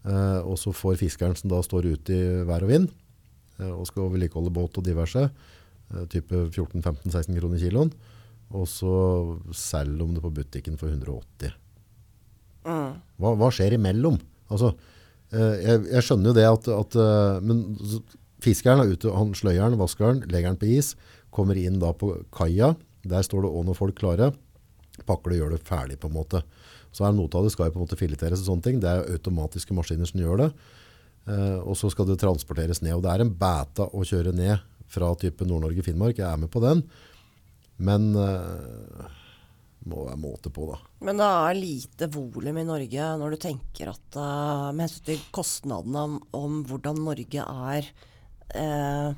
Eh, 0.01 0.39
og 0.41 0.57
så 0.57 0.73
får 0.73 0.99
fiskeren 1.01 1.37
som 1.37 1.51
da 1.51 1.59
står 1.65 1.91
ute 1.93 2.15
i 2.15 2.45
vær 2.47 2.65
og 2.65 2.71
vind, 2.71 2.87
eh, 3.59 3.69
og 3.69 3.85
skal 3.89 4.09
vedlikeholde 4.09 4.53
båt 4.53 4.79
og 4.81 4.85
diverse, 4.85 5.27
eh, 5.29 6.05
type 6.09 6.33
14-15-16 6.49 7.37
kroner 7.37 7.61
kiloen, 7.61 7.91
og 8.51 8.65
så 8.67 8.95
selger 9.53 10.01
de 10.01 10.15
det 10.17 10.23
på 10.25 10.33
butikken 10.33 10.79
for 10.79 10.89
180. 10.89 11.53
Hva, 12.65 13.29
hva 13.37 13.49
skjer 13.53 13.77
imellom? 13.77 14.19
Altså, 14.51 14.73
jeg, 15.31 15.83
jeg 15.93 16.03
skjønner 16.05 16.31
jo 16.31 16.35
det 16.35 16.47
at, 16.47 16.69
at 16.75 16.97
eh, 16.99 17.37
men 17.47 17.61
fiskeren 18.43 18.83
er 18.83 18.91
ute, 18.91 19.13
han 19.15 19.33
sløyer 19.37 19.69
den, 19.69 19.79
vasker 19.79 20.09
den, 20.09 20.23
legger 20.33 20.51
den 20.51 20.59
på 20.61 20.71
is, 20.75 20.93
kommer 21.31 21.59
inn 21.59 21.79
da 21.79 21.93
på 21.95 22.13
kaia, 22.35 22.73
der 23.07 23.23
står 23.25 23.45
det 23.45 23.51
også 23.51 23.67
noen 23.69 23.79
folk 23.79 23.97
klare, 23.97 24.31
pakker 25.07 25.31
det 25.31 25.37
og 25.37 25.43
gjør 25.43 25.55
det 25.55 25.63
ferdig 25.67 25.97
på 26.01 26.09
en 26.11 26.17
måte. 26.17 26.43
Så 26.91 27.05
er 27.07 27.15
noe 27.15 27.31
av 27.31 27.47
det 27.47 27.53
skal 27.53 27.69
jo 27.69 27.77
på 27.77 27.79
en 27.79 27.85
måte 27.85 27.99
fileteres 27.99 28.43
og 28.43 28.49
sånne 28.49 28.67
ting, 28.67 28.81
det 28.83 28.91
er 28.91 29.07
automatiske 29.15 29.75
maskiner 29.77 30.09
som 30.09 30.19
gjør 30.19 30.43
det. 30.43 30.49
Eh, 31.31 31.59
og 31.61 31.77
så 31.79 31.91
skal 31.93 32.09
det 32.09 32.19
transporteres 32.21 32.83
ned, 32.83 32.97
og 32.97 33.05
det 33.05 33.13
er 33.13 33.23
en 33.23 33.31
beta 33.31 33.87
å 33.87 34.03
kjøre 34.07 34.35
ned 34.35 34.67
fra 34.91 35.13
type 35.15 35.47
Nord-Norge-Finnmark, 35.47 36.19
jeg 36.19 36.27
er 36.27 36.41
med 36.41 36.51
på 36.51 36.59
den, 36.65 36.83
men 37.79 38.11
eh, 38.19 39.19
må 39.89 40.05
være 40.05 40.19
måte 40.21 40.51
på 40.53 40.67
da. 40.69 40.77
Men 41.07 41.17
det 41.17 41.27
er 41.27 41.57
lite 41.57 42.09
volum 42.13 42.59
i 42.61 42.67
Norge 42.67 43.07
når 43.17 43.33
du 43.33 43.39
tenker 43.47 43.89
at 43.93 44.19
uh, 44.19 44.69
med 44.75 44.85
hensyn 44.85 45.07
til 45.09 45.23
kostnadene 45.33 46.05
om, 46.05 46.19
om 46.37 46.59
hvordan 46.69 47.01
Norge 47.01 47.45
er 47.71 47.89
eh, 48.55 49.09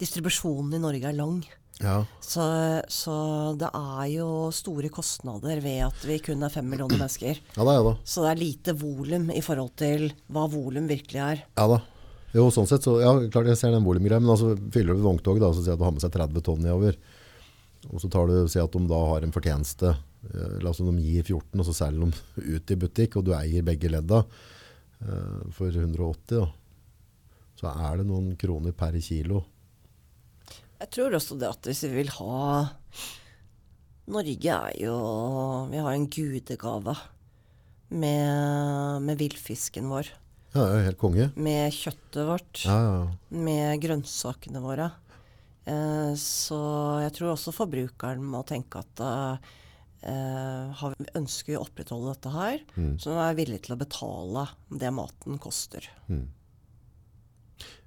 Distribusjonen 0.00 0.76
i 0.76 0.82
Norge 0.82 1.08
er 1.08 1.16
lang. 1.16 1.40
Ja, 1.80 2.02
Så, 2.20 2.44
så 2.92 3.14
det 3.56 3.70
er 3.72 4.08
jo 4.12 4.50
store 4.52 4.90
kostnader 4.92 5.62
ved 5.64 5.86
at 5.86 6.02
vi 6.04 6.18
kun 6.20 6.44
er 6.44 6.52
fem 6.52 6.66
millioner 6.68 6.98
mennesker. 7.00 7.40
ja 7.56 7.64
da, 7.64 7.76
ja 7.78 7.86
da. 7.86 7.94
Så 8.04 8.24
det 8.26 8.34
er 8.34 8.42
lite 8.42 8.74
volum 8.76 9.30
i 9.32 9.40
forhold 9.44 9.72
til 9.80 10.10
hva 10.28 10.44
volum 10.52 10.90
virkelig 10.90 11.22
er. 11.24 11.42
Ja 11.56 11.66
da. 11.72 11.80
Jo, 12.36 12.44
sånn 12.54 12.68
sett, 12.70 12.84
så, 12.86 12.98
ja, 13.02 13.14
klart 13.32 13.48
jeg 13.50 13.58
ser 13.58 13.72
den 13.74 13.86
volumgreia, 13.86 14.20
men 14.22 14.30
altså 14.30 14.52
fyller 14.70 14.94
du 14.94 15.02
vogntog 15.02 15.40
da, 15.42 15.48
så 15.50 15.64
sier 15.64 15.74
at 15.74 15.80
du 15.80 15.86
har 15.88 15.96
med 15.96 16.04
seg 16.04 16.12
30 16.14 16.44
tonn 16.46 16.60
nedover, 16.62 16.94
og 17.88 17.96
så 17.98 18.10
tar 18.12 18.28
du, 18.30 18.36
sier 18.46 18.68
at 18.68 18.76
de 18.76 18.82
da 18.86 19.00
har 19.08 19.26
en 19.26 19.34
fortjeneste, 19.34 19.90
la 20.60 20.70
oss 20.70 20.80
si 20.80 20.84
de 20.86 20.94
gir 21.00 21.24
14, 21.24 21.60
og 21.60 21.66
så 21.66 21.74
selger 21.76 22.10
de 22.10 22.56
ut 22.56 22.72
i 22.72 22.78
butikk, 22.80 23.16
og 23.16 23.26
du 23.26 23.32
eier 23.36 23.64
begge 23.66 23.90
ledda 23.90 24.20
eh, 24.20 25.46
for 25.56 25.72
180 25.72 26.36
da, 26.36 26.48
så 27.60 27.72
er 27.72 28.00
det 28.00 28.08
noen 28.08 28.34
kroner 28.40 28.76
per 28.76 28.96
kilo. 29.04 29.44
Jeg 30.80 30.92
tror 30.96 31.16
også 31.16 31.36
det 31.40 31.48
at 31.48 31.68
hvis 31.68 31.82
vi 31.88 31.92
vil 31.98 32.12
ha 32.16 32.36
Norge 34.10 34.54
er 34.54 34.78
jo 34.80 34.94
Vi 35.68 35.82
har 35.84 35.92
en 35.92 36.06
gudegave 36.08 36.94
med, 37.90 39.02
med 39.04 39.18
villfisken 39.20 39.90
vår. 39.90 40.08
Ja, 40.54 40.64
er 40.64 40.88
helt 40.88 40.98
konge. 40.98 41.28
Med 41.38 41.74
kjøttet 41.74 42.26
vårt. 42.26 42.62
Ja, 42.64 42.78
ja, 42.78 42.92
ja. 43.02 43.38
Med 43.44 43.82
grønnsakene 43.82 44.62
våre. 44.62 44.88
Eh, 45.68 46.12
så 46.18 46.60
jeg 47.04 47.14
tror 47.16 47.34
også 47.34 47.54
forbrukeren 47.54 48.22
må 48.24 48.42
tenke 48.48 48.82
at 48.82 49.02
eh, 49.04 49.50
har, 50.00 50.94
ønsker 51.18 51.58
å 51.58 51.64
opprettholde 51.66 52.14
dette 52.14 52.30
her, 52.32 52.62
så 53.02 53.18
er 53.20 53.34
vi 53.34 53.42
villige 53.42 53.66
til 53.66 53.74
å 53.74 53.80
betale 53.80 54.44
det 54.80 54.92
maten 54.96 55.36
koster. 55.42 55.84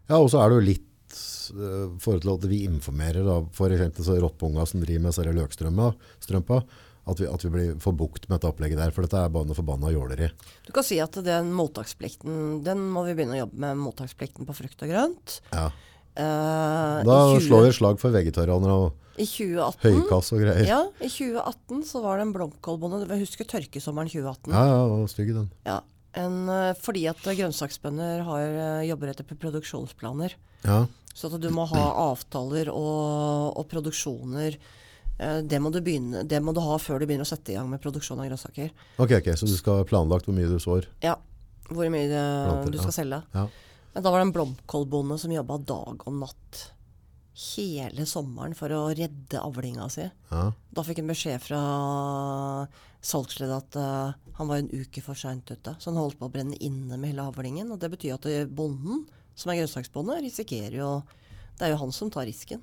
Ja, 0.08 0.20
og 0.20 0.30
så 0.30 0.42
er 0.44 0.52
det 0.52 0.58
jo 0.58 0.66
litt 0.68 1.20
uh, 1.56 1.94
forhold 2.02 2.26
til 2.26 2.34
at 2.34 2.48
vi 2.52 2.64
informerer 2.68 3.26
da, 3.28 3.38
for 3.56 3.74
eksempel 3.74 4.08
så 4.08 4.18
rottpunga 4.20 4.66
som 4.70 4.84
driver 4.84 5.06
med 5.06 5.14
disse 5.14 5.36
løkstrømpa, 5.40 6.60
at 7.04 7.20
vi, 7.20 7.28
at 7.28 7.44
vi 7.44 7.52
blir 7.52 7.80
får 7.84 7.96
bukt 8.00 8.28
med 8.28 8.38
dette 8.38 8.52
opplegget 8.52 8.80
der, 8.80 8.94
for 8.96 9.06
dette 9.06 9.20
er 9.20 9.32
bare 9.34 9.48
noe 9.50 9.58
forbanna 9.58 9.92
jåleri. 9.92 10.30
Du 10.68 10.72
kan 10.76 10.86
si 10.88 11.00
at 11.04 11.18
den 11.26 11.52
mottaksplikten, 11.56 12.62
den 12.64 12.86
må 12.94 13.04
vi 13.08 13.16
begynne 13.18 13.36
å 13.36 13.42
jobbe 13.44 13.64
med, 13.66 13.82
mottaksplikten 13.84 14.48
på 14.48 14.56
frukt 14.56 14.86
og 14.86 14.94
grønt. 14.94 15.40
Ja. 15.52 15.68
Eh, 16.16 17.04
Da 17.08 17.16
20 17.34 17.48
slår 17.48 17.64
vi 17.66 17.70
et 17.72 17.78
slag 17.80 18.00
for 18.02 18.14
vegetarianere 18.14 18.76
og 18.86 18.92
I 19.18 19.26
2018 19.30 19.82
høykass 19.86 20.32
og 20.34 20.42
greier. 20.42 20.66
Ja, 20.68 20.82
i 21.02 21.10
2018 21.10 21.84
så 21.90 22.02
var 22.04 22.18
det 22.18 22.28
en 22.28 22.34
blomkålbonde. 22.34 23.04
Jeg 23.10 23.24
husker 23.28 23.46
tørkesommeren 23.50 24.10
2018. 24.10 24.54
Ja, 24.54 24.64
ja, 24.74 25.08
stygg 25.12 25.34
den. 25.36 25.50
Ja, 25.66 25.80
en, 26.18 26.38
eh, 26.50 26.74
fordi 26.82 27.08
at 27.10 27.22
grønnsaksbønder 27.22 28.24
har, 28.26 28.42
eh, 28.42 28.88
jobber 28.90 29.10
etter 29.14 29.24
produksjonsplaner. 29.26 30.34
Ja, 30.66 30.86
Så 31.14 31.30
at 31.32 31.42
du 31.42 31.50
må 31.54 31.68
ha 31.70 31.84
avtaler 32.12 32.70
og, 32.74 33.54
og 33.58 33.68
produksjoner. 33.70 34.56
Det 35.20 35.60
må, 35.62 35.70
du 35.72 35.80
begynne, 35.80 36.24
det 36.28 36.40
må 36.42 36.52
du 36.56 36.60
ha 36.60 36.74
før 36.82 37.00
du 37.00 37.06
begynner 37.06 37.22
å 37.24 37.30
sette 37.30 37.54
i 37.54 37.56
gang 37.56 37.70
med 37.70 37.80
produksjon 37.80 38.18
av 38.20 38.26
grønnsaker. 38.26 38.72
ok, 38.98 39.12
ok, 39.20 39.28
så 39.38 39.46
du 39.46 39.54
skal 39.56 39.78
ha 39.78 39.84
planlagt 39.86 40.26
hvor 40.26 40.34
mye 40.34 40.50
du 40.50 40.58
sår. 40.58 40.88
Ja, 41.04 41.14
Hvor 41.70 41.86
mye 41.94 42.10
du, 42.10 42.18
Planter, 42.18 42.72
du 42.74 42.78
ja. 42.80 42.82
skal 42.82 42.96
selge. 42.98 43.20
Ja. 43.36 43.46
Men 43.94 44.04
da 44.06 44.12
var 44.12 44.22
det 44.22 44.28
en 44.28 44.36
blomkålbonde 44.36 45.18
som 45.22 45.34
jobba 45.34 45.60
dag 45.70 46.06
og 46.08 46.16
natt 46.18 46.62
hele 47.34 48.06
sommeren 48.06 48.54
for 48.58 48.74
å 48.74 48.82
redde 48.94 49.42
avlinga 49.42 49.88
si. 49.90 50.06
Ja, 50.30 50.52
Da 50.54 50.84
fikk 50.86 51.02
han 51.02 51.10
beskjed 51.10 51.42
fra 51.42 51.62
salgsleddet 53.04 53.58
at 53.58 53.78
uh, 53.78 54.34
han 54.38 54.50
var 54.50 54.62
en 54.62 54.70
uke 54.74 55.02
for 55.06 55.18
seint 55.18 55.50
ute. 55.50 55.76
Så 55.80 55.92
han 55.92 56.00
holdt 56.00 56.20
på 56.20 56.30
å 56.30 56.34
brenne 56.34 56.58
inne 56.62 56.98
med 56.98 57.12
hele 57.12 57.26
avlingen. 57.30 57.72
Og 57.74 57.82
det 57.82 57.90
betyr 57.94 58.16
at 58.16 58.30
bonden, 58.54 59.06
som 59.36 59.52
er 59.52 59.62
grønnsaksbonde, 59.62 60.22
risikerer 60.26 60.78
jo 60.80 60.94
Det 61.58 61.68
er 61.68 61.74
jo 61.74 61.82
han 61.84 61.94
som 61.94 62.10
tar 62.14 62.26
risken. 62.30 62.62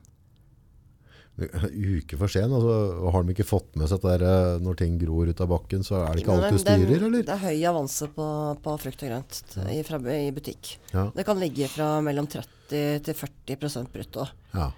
uke 1.40 2.18
for 2.20 2.28
sen, 2.28 2.50
altså, 2.52 2.74
har 3.14 3.22
de 3.24 3.32
ikke 3.34 3.46
fått 3.48 3.76
med 3.80 3.88
seg 3.88 4.00
at 4.02 4.08
der, 4.10 4.24
eh, 4.28 4.58
når 4.64 4.76
ting 4.76 4.98
gror 5.00 5.30
ut 5.30 5.40
av 5.40 5.48
bakken, 5.48 5.84
så 5.86 6.02
er 6.04 6.12
det 6.18 6.24
ikke 6.24 6.34
alt 6.36 6.48
du 6.50 6.58
er- 6.58 6.64
styrer, 6.64 7.06
eller? 7.06 7.22
Det 7.24 7.34
er 7.36 7.44
høy 7.46 7.64
avanse 7.70 8.08
på, 8.16 8.26
på 8.60 8.74
frukt 8.82 9.02
og 9.06 9.08
grønt 9.12 9.40
i, 9.72 9.78
fra, 9.86 10.00
i 10.16 10.30
butikk. 10.36 10.74
Ja, 10.92 11.06
Det 11.16 11.24
kan 11.24 11.40
ligge 11.40 11.68
fra 11.72 12.00
mellom 12.04 12.26
30 12.28 13.00
til 13.06 13.14
40% 13.14 13.88
brutto. 13.94 14.28
ja. 14.54 14.70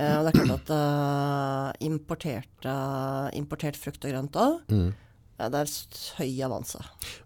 Eh, 0.00 0.16
og 0.16 0.24
det 0.24 0.30
er 0.30 0.44
klart 0.46 0.70
at 0.70 0.70
uh, 0.72 1.72
importert, 1.84 2.64
uh, 2.64 3.26
importert 3.36 3.76
frukt 3.76 4.04
og 4.06 4.12
grønt 4.14 4.36
òg 4.38 4.60
Mm. 4.70 4.92
ja, 5.40 5.48
det 5.50 5.60
er 5.60 5.72
høy 6.20 6.30
avanse. 6.46 6.78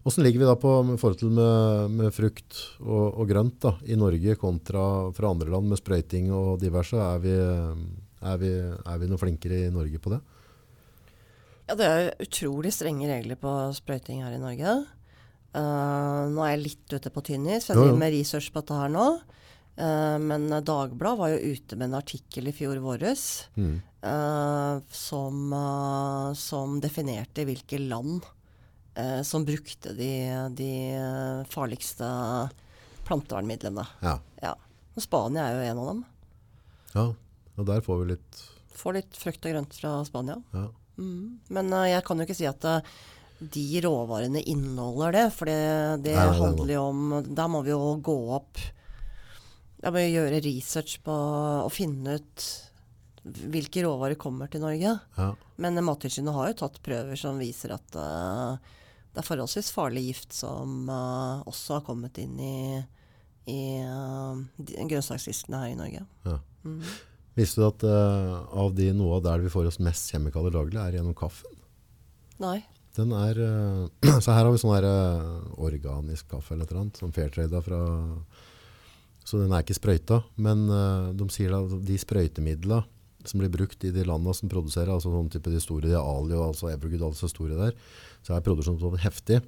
Hvordan 0.03 0.25
ligger 0.25 0.39
vi 0.41 0.47
da 0.49 0.55
på 0.59 0.71
forhold 0.97 1.19
til 1.21 1.29
med, 1.29 1.91
med 1.91 2.11
frukt 2.11 2.57
og, 2.81 3.19
og 3.21 3.29
grønt 3.29 3.59
da, 3.63 3.75
i 3.85 3.95
Norge 3.95 4.35
kontra 4.41 4.83
fra 5.15 5.29
andre 5.31 5.53
land 5.53 5.69
med 5.71 5.77
sprøyting 5.79 6.33
og 6.35 6.59
diverse? 6.59 6.97
Er 6.97 7.21
vi, 7.23 7.35
er 8.25 8.39
vi, 8.41 8.49
er 8.73 8.99
vi 9.01 9.07
noe 9.11 9.21
flinkere 9.21 9.65
i 9.67 9.73
Norge 9.73 10.01
på 10.01 10.11
det? 10.15 10.19
Ja, 11.65 11.75
det 11.79 11.85
er 11.89 12.11
utrolig 12.21 12.71
strenge 12.75 13.07
regler 13.09 13.39
på 13.41 13.51
sprøyting 13.73 14.21
her 14.25 14.35
i 14.35 14.41
Norge. 14.41 14.75
Uh, 15.55 16.27
nå 16.33 16.43
er 16.43 16.51
jeg 16.57 16.63
litt 16.65 16.93
ute 16.97 17.09
på 17.15 17.23
tynn 17.25 17.47
is, 17.47 17.65
for 17.65 17.73
jeg 17.77 17.87
driver 17.87 18.01
med 18.01 18.13
research 18.13 18.51
på 18.51 18.61
dette 18.61 18.77
her 18.81 18.91
nå. 18.91 19.05
Uh, 19.79 20.17
men 20.21 20.45
Dagbladet 20.51 21.19
var 21.21 21.31
jo 21.33 21.53
ute 21.55 21.77
med 21.79 21.89
en 21.89 21.97
artikkel 22.01 22.51
i 22.51 22.55
fjor 22.55 22.79
våres 22.83 23.25
Mm. 23.57 23.79
uh, 24.05 24.83
som, 24.91 25.55
som 26.37 26.77
definerte 26.83 27.47
hvilke 27.47 27.79
land 27.81 28.25
som 29.27 29.43
brukte 29.43 29.91
de, 29.91 30.07
de 30.55 30.67
farligste 31.51 32.07
plantevernmidlene. 33.03 33.83
Ja. 33.99 34.13
Ja. 34.39 34.53
Og 34.95 35.03
Spania 35.03 35.49
er 35.49 35.57
jo 35.57 35.65
en 35.67 35.81
av 35.81 35.89
dem. 35.89 35.99
ja, 36.93 37.03
og 37.55 37.67
der 37.69 37.83
får 37.85 38.01
vi 38.03 38.11
litt 38.15 38.43
Får 38.75 38.97
litt 38.97 39.15
frukt 39.15 39.45
og 39.47 39.53
grønt 39.53 39.75
fra 39.77 39.97
Spania. 40.07 40.39
ja. 40.53 40.67
Mm. 40.95 41.39
Men 41.51 41.73
uh, 41.75 41.83
jeg 41.89 42.03
kan 42.07 42.19
jo 42.19 42.23
ikke 42.23 42.37
si 42.37 42.45
at 42.47 42.65
uh, 42.67 42.93
de 43.39 43.81
råvarene 43.83 44.39
inneholder 44.47 45.11
det, 45.11 45.23
for 45.35 45.49
det, 45.51 46.03
det 46.05 46.13
Nei, 46.15 46.37
handler 46.39 46.71
jo 46.71 46.83
om 46.87 47.01
Da 47.35 47.49
må 47.51 47.59
vi 47.65 47.73
jo 47.73 47.97
gå 47.99 48.15
opp 48.37 48.61
Jeg 49.81 49.91
må 49.91 50.03
gjøre 50.05 50.39
research 50.45 51.01
på 51.03 51.15
å 51.65 51.67
finne 51.73 52.15
ut 52.15 52.45
hvilke 53.25 53.81
råvarer 53.81 54.15
kommer 54.21 54.47
til 54.53 54.61
Norge. 54.61 54.91
ja. 55.17 55.27
Men 55.57 55.79
Mattilsynet 55.81 56.35
har 56.35 56.51
jo 56.51 56.57
tatt 56.59 56.75
prøver 56.85 57.17
som 57.17 57.39
viser 57.41 57.73
at 57.73 57.95
uh, 57.97 58.53
det 59.15 59.21
er 59.23 59.25
forholdsvis 59.25 59.71
farlig 59.73 60.03
gift 60.11 60.35
som 60.35 60.89
uh, 60.91 61.41
også 61.49 61.79
har 61.79 61.85
kommet 61.87 62.19
inn 62.21 62.35
i, 62.37 62.57
i 63.49 63.59
uh, 63.81 64.37
grønnsaksfiskene 64.61 65.61
her 65.63 65.73
i 65.73 65.79
Norge. 65.79 66.05
Ja. 66.27 66.37
Mm. 66.67 66.83
Visste 67.35 67.59
du 67.59 67.67
at 67.67 67.83
uh, 67.83 68.47
av 68.55 68.71
de 68.75 68.87
noe 68.95 69.17
av 69.17 69.25
der 69.25 69.43
vi 69.43 69.51
får 69.51 69.67
oss 69.67 69.81
mest 69.83 70.13
kjemikalier 70.13 70.55
daglig, 70.55 70.79
er 70.79 70.95
gjennom 70.95 71.15
kaffen? 71.17 71.51
Nei. 72.39 72.61
Den 72.95 73.11
er, 73.11 73.39
uh, 73.43 74.19
så 74.23 74.31
her 74.31 74.45
har 74.45 74.51
vi 74.53 74.61
sånn 74.61 74.75
her 74.77 74.87
eh, 74.87 75.39
organisk 75.67 76.29
kaffe 76.31 76.55
eller 76.55 76.71
noe 76.77 76.95
som 76.95 77.11
Fairtrade 77.15 77.59
fra 77.65 77.81
Så 79.27 79.41
den 79.41 79.51
er 79.51 79.65
ikke 79.65 79.75
sprøyta. 79.75 80.21
Men 80.39 80.67
de 81.17 81.27
sier 81.33 81.51
at 81.57 81.75
de 81.83 81.97
sprøytemidla 81.99 82.83
som 83.25 83.41
blir 83.41 83.49
brukt 83.51 83.83
i 83.83 83.91
de 83.91 84.03
landene 84.05 84.35
som 84.37 84.51
produserer, 84.51 84.93
altså 84.93 85.11
sånn 85.11 85.31
type 85.33 85.49
de 85.49 85.59
store, 85.59 85.89
de 85.89 85.97
Ali 85.97 86.37
og 86.37 86.51
altså 86.51 86.69
Evergood, 86.69 87.07
alle 87.07 87.17
så 87.17 87.27
store 87.27 87.57
der, 87.57 87.73
så 88.21 88.35
er 88.35 88.45
produksjonen 88.45 88.79
sånn 88.83 89.01
heftig. 89.01 89.41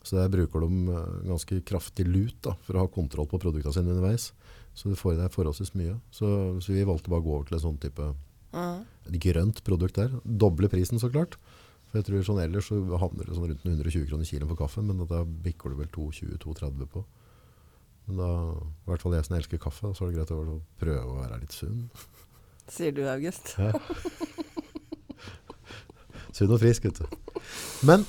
Så 0.00 0.16
der 0.16 0.32
bruker 0.32 0.64
de 0.64 0.96
ganske 1.28 1.60
kraftig 1.68 2.06
lut 2.08 2.38
da, 2.46 2.56
for 2.64 2.78
å 2.78 2.86
ha 2.86 2.90
kontroll 2.90 3.28
på 3.28 3.38
produktene 3.42 3.76
sine 3.76 3.92
underveis. 3.92 4.30
Så 4.78 4.92
du 4.92 4.96
får 4.98 5.16
i 5.16 5.18
deg 5.18 5.32
forholdsvis 5.34 5.72
mye. 5.74 5.96
Så, 6.14 6.28
så 6.62 6.70
vi 6.76 6.84
valgte 6.86 7.10
bare 7.10 7.24
å 7.24 7.26
gå 7.26 7.32
over 7.36 7.48
til 7.50 7.58
en 7.58 7.64
sånn 7.66 7.80
type 7.82 8.12
Mm. 8.54 8.84
grønt 9.20 9.58
produkt 9.66 9.98
der. 9.98 10.08
Doble 10.24 10.70
prisen 10.72 10.96
så 11.02 11.10
klart. 11.12 11.34
For 11.90 11.98
jeg 11.98 12.06
tror 12.06 12.22
sånn 12.24 12.38
ellers 12.40 12.68
så 12.70 12.78
havner 13.00 13.26
det 13.28 13.34
sånn 13.36 13.48
rundt 13.50 13.64
120 13.66 14.06
kroner 14.08 14.24
kiloen 14.28 14.48
for 14.48 14.56
kaffen, 14.62 14.86
men 14.88 15.02
da 15.08 15.20
bikker 15.24 15.72
du 15.72 15.76
vel 15.82 15.90
220-230 15.92 16.88
på. 16.92 17.02
Men 18.08 18.16
da, 18.22 18.28
i 18.56 18.88
hvert 18.88 19.04
fall 19.04 19.16
jeg 19.18 19.26
som 19.28 19.36
elsker 19.36 19.60
kaffe, 19.60 19.90
så 19.92 20.06
er 20.06 20.12
det 20.12 20.16
greit 20.22 20.32
å 20.32 20.60
prøve 20.80 21.04
å 21.12 21.18
være 21.20 21.40
litt 21.42 21.52
sunn. 21.52 21.90
Sier 22.72 22.92
du, 22.96 23.02
August. 23.08 23.52
Sunn 26.36 26.52
og 26.54 26.60
frisk, 26.62 26.84
vet 26.88 27.00
du. 27.00 27.42
Men 27.88 28.04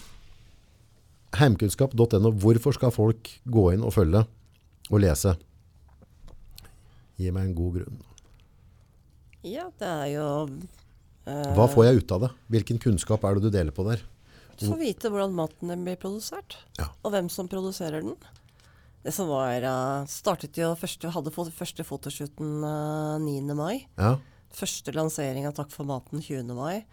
heimkunnskap.no, 1.40 2.32
hvorfor 2.42 2.76
skal 2.76 2.92
folk 2.96 3.30
gå 3.48 3.64
inn 3.76 3.84
og 3.86 3.94
følge 3.96 4.24
og 4.90 5.04
lese? 5.04 5.36
Gi 7.20 7.32
meg 7.36 7.50
en 7.50 7.56
god 7.58 7.76
grunn. 7.80 8.00
Ja, 9.46 9.68
det 9.80 9.88
er 9.88 10.08
jo 10.14 10.26
eh, 11.28 11.52
Hva 11.56 11.68
får 11.72 11.86
jeg 11.90 12.02
ut 12.02 12.14
av 12.16 12.26
det? 12.26 12.30
Hvilken 12.56 12.80
kunnskap 12.84 13.24
er 13.28 13.38
det 13.38 13.48
du 13.48 13.54
deler 13.54 13.76
på 13.76 13.86
der? 13.88 14.02
Du 14.60 14.66
får 14.68 14.80
vite 14.82 15.08
hvordan 15.12 15.36
maten 15.38 15.72
din 15.72 15.86
blir 15.88 15.96
produsert, 16.00 16.58
Ja. 16.80 16.90
og 17.04 17.14
hvem 17.14 17.30
som 17.32 17.48
produserer 17.48 18.04
den. 18.04 18.18
Det 19.06 19.14
som 19.16 19.30
var 19.32 19.64
uh, 19.64 20.04
Startet 20.12 20.58
jo 20.60 20.74
første, 20.76 21.08
hadde 21.16 21.32
fått 21.32 21.54
første 21.56 21.86
fotoshooten 21.88 22.58
uh, 22.68 23.16
9. 23.24 23.54
mai. 23.56 23.86
Ja, 23.96 24.18
Første 24.52 24.92
lansering 24.92 25.46
av 25.48 25.54
Takk 25.56 25.70
for 25.72 25.88
maten 25.88 26.20
20. 26.26 26.52
mai. 26.58 26.84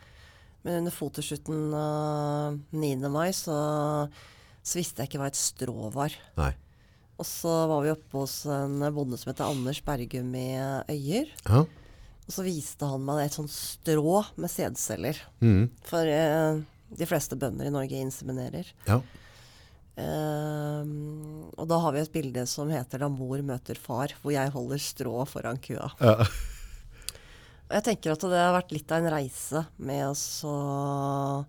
Men 0.62 0.83
under 0.85 0.95
fotoshooten 0.95 1.74
uh, 1.74 2.55
9. 2.70 3.11
mai 3.11 3.33
så, 3.35 3.57
så 4.62 4.79
visste 4.79 5.03
jeg 5.03 5.11
ikke 5.11 5.22
hva 5.24 5.33
et 5.33 5.41
strå 5.41 5.91
var. 5.95 6.14
nei. 6.39 6.53
Og 7.17 7.25
så 7.25 7.53
var 7.71 7.83
vi 7.85 7.93
oppe 7.95 8.19
hos 8.21 8.45
en 8.53 8.79
bonde 8.93 9.17
som 9.17 9.31
heter 9.33 9.49
Anders 9.49 9.81
Bergum 9.85 10.35
i 10.37 10.49
Øyer. 10.93 11.31
Ja. 11.47 11.62
Og 12.27 12.35
så 12.35 12.43
viste 12.45 12.89
han 12.91 13.05
meg 13.07 13.23
et 13.25 13.37
sånt 13.39 13.53
strå 13.55 14.19
med 14.37 14.51
sædceller. 14.51 15.21
Mhm. 15.41 15.71
For 15.87 16.11
eh, 16.11 16.59
de 16.97 17.07
fleste 17.09 17.39
bønder 17.39 17.69
i 17.71 17.75
Norge 17.75 18.03
inseminerer. 18.03 18.73
ja. 18.89 19.01
Eh, 19.97 20.83
og 21.57 21.64
da 21.71 21.79
har 21.81 21.95
vi 21.95 22.03
et 22.03 22.12
bilde 22.12 22.43
som 22.47 22.69
heter 22.69 22.99
'Da 22.99 23.09
mor 23.09 23.41
møter 23.41 23.79
far', 23.81 24.12
hvor 24.21 24.31
jeg 24.31 24.51
holder 24.53 24.77
strå 24.77 25.25
foran 25.27 25.57
kua. 25.57 25.89
Ja. 26.01 26.27
Og 27.67 27.73
jeg 27.73 27.83
tenker 27.85 28.12
at 28.12 28.21
det 28.21 28.37
har 28.39 28.53
vært 28.61 28.73
litt 28.73 28.93
av 28.93 29.03
en 29.03 29.11
reise 29.11 29.67
med 29.79 30.05
å 30.45 31.47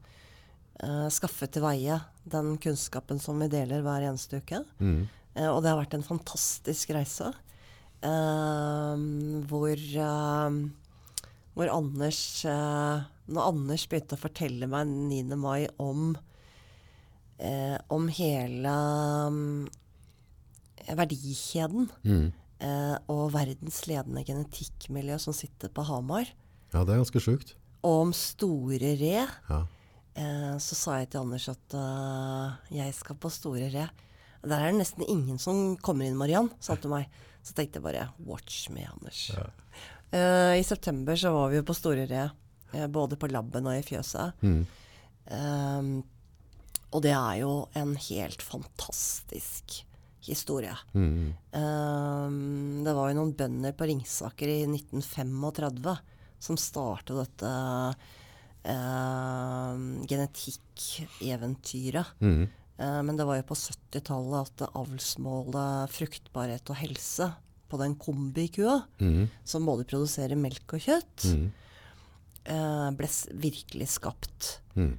eh, 0.81 1.09
skaffe 1.09 1.51
til 1.51 1.61
veie 1.61 1.99
den 2.25 2.57
kunnskapen 2.57 3.19
som 3.19 3.37
vi 3.39 3.49
deler 3.49 3.83
hver 3.83 4.07
eneste 4.07 4.39
uke. 4.41 4.63
Mhm. 4.79 5.09
Eh, 5.37 5.47
og 5.51 5.61
det 5.63 5.69
har 5.71 5.77
vært 5.79 5.93
en 5.97 6.05
fantastisk 6.07 6.89
reise. 6.97 7.31
ehm, 8.01 9.45
hvor, 9.49 9.77
ehm, 9.77 10.57
hvor 11.55 11.69
Anders 11.73 12.19
eh, 12.45 13.05
Når 13.27 13.47
Anders 13.51 13.87
begynte 13.89 14.15
å 14.15 14.21
fortelle 14.21 14.67
meg 14.71 14.87
9. 14.87 15.35
mai 15.35 15.67
om 15.81 16.15
eh, 17.39 17.77
om 17.89 18.07
hele 18.07 18.75
verdikjeden 20.87 21.89
mm. 22.05 22.27
eh, 22.63 22.95
og 23.11 23.31
verdens 23.35 23.81
ledende 23.89 24.23
genetikkmiljø 24.27 25.17
som 25.19 25.35
sitter 25.35 25.71
på 25.73 25.83
Hamar, 25.89 26.29
ja, 26.73 26.83
det 26.83 26.93
er 26.95 27.01
ganske 27.01 27.21
sjukt. 27.23 27.55
og 27.83 28.07
om 28.07 28.13
store 28.15 28.93
re, 28.99 29.25
Ja. 29.49 29.59
eh, 30.15 30.55
så 30.63 30.75
sa 30.79 30.97
jeg 31.01 31.09
til 31.11 31.21
Anders 31.25 31.49
at 31.51 31.75
eh, 31.75 32.77
jeg 32.79 32.93
skal 32.95 33.15
på 33.19 33.31
Store 33.31 33.69
Re. 33.73 33.89
Der 34.43 34.59
er 34.59 34.71
det 34.71 34.81
nesten 34.81 35.05
ingen 35.07 35.39
som 35.41 35.77
kommer 35.83 36.07
inn, 36.07 36.17
Mariann, 36.19 36.51
sa 36.59 36.75
han 36.75 36.83
til 36.83 36.93
meg. 36.93 37.07
Så 37.45 37.55
tenkte 37.57 37.79
jeg 37.79 37.87
bare 37.87 38.09
watch 38.27 38.67
me, 38.73 38.83
Anders. 38.89 39.31
Eh, 40.11 40.53
I 40.59 40.63
september 40.67 41.15
så 41.19 41.31
var 41.35 41.49
vi 41.51 41.59
jo 41.59 41.65
på 41.67 41.75
Store 41.75 42.05
Re, 42.09 42.29
eh, 42.73 42.87
både 42.91 43.19
på 43.19 43.29
laben 43.31 43.67
og 43.67 43.75
i 43.77 43.85
fjøset. 43.85 44.43
Mm. 44.43 44.61
Uh, 45.27 45.99
og 46.95 47.03
det 47.03 47.11
er 47.11 47.41
jo 47.41 47.67
en 47.75 47.97
helt 47.99 48.41
fantastisk 48.45 49.83
historie. 50.27 50.75
Mm. 50.93 51.33
Ehm, 51.55 52.83
det 52.83 52.93
var 52.95 53.09
jo 53.09 53.17
noen 53.19 53.35
bønder 53.37 53.73
på 53.75 53.85
Ringsaker 53.89 54.47
i 54.51 54.65
1935 54.67 55.97
som 56.43 56.55
startet 56.59 57.17
dette 57.17 57.51
uh, 58.67 59.75
genetikkeventyret. 60.07 62.05
Mm. 62.21 62.47
Eh, 62.79 63.01
men 63.03 63.17
det 63.17 63.25
var 63.25 63.39
jo 63.39 63.47
på 63.49 63.57
70-tallet 63.57 64.61
at 64.61 64.69
avlsmålet 64.77 65.89
fruktbarhet 65.95 66.69
og 66.69 66.77
helse 66.81 67.31
på 67.67 67.77
den 67.81 67.95
kombikua, 67.99 68.83
Mm. 68.99 69.27
som 69.43 69.65
både 69.65 69.83
produserer 69.85 70.37
melk 70.39 70.73
og 70.73 70.79
kjøtt, 70.79 71.25
Mm. 71.33 71.51
ble 72.95 73.07
virkelig 73.33 73.87
skapt. 73.97 74.59
Mm. 74.75 74.97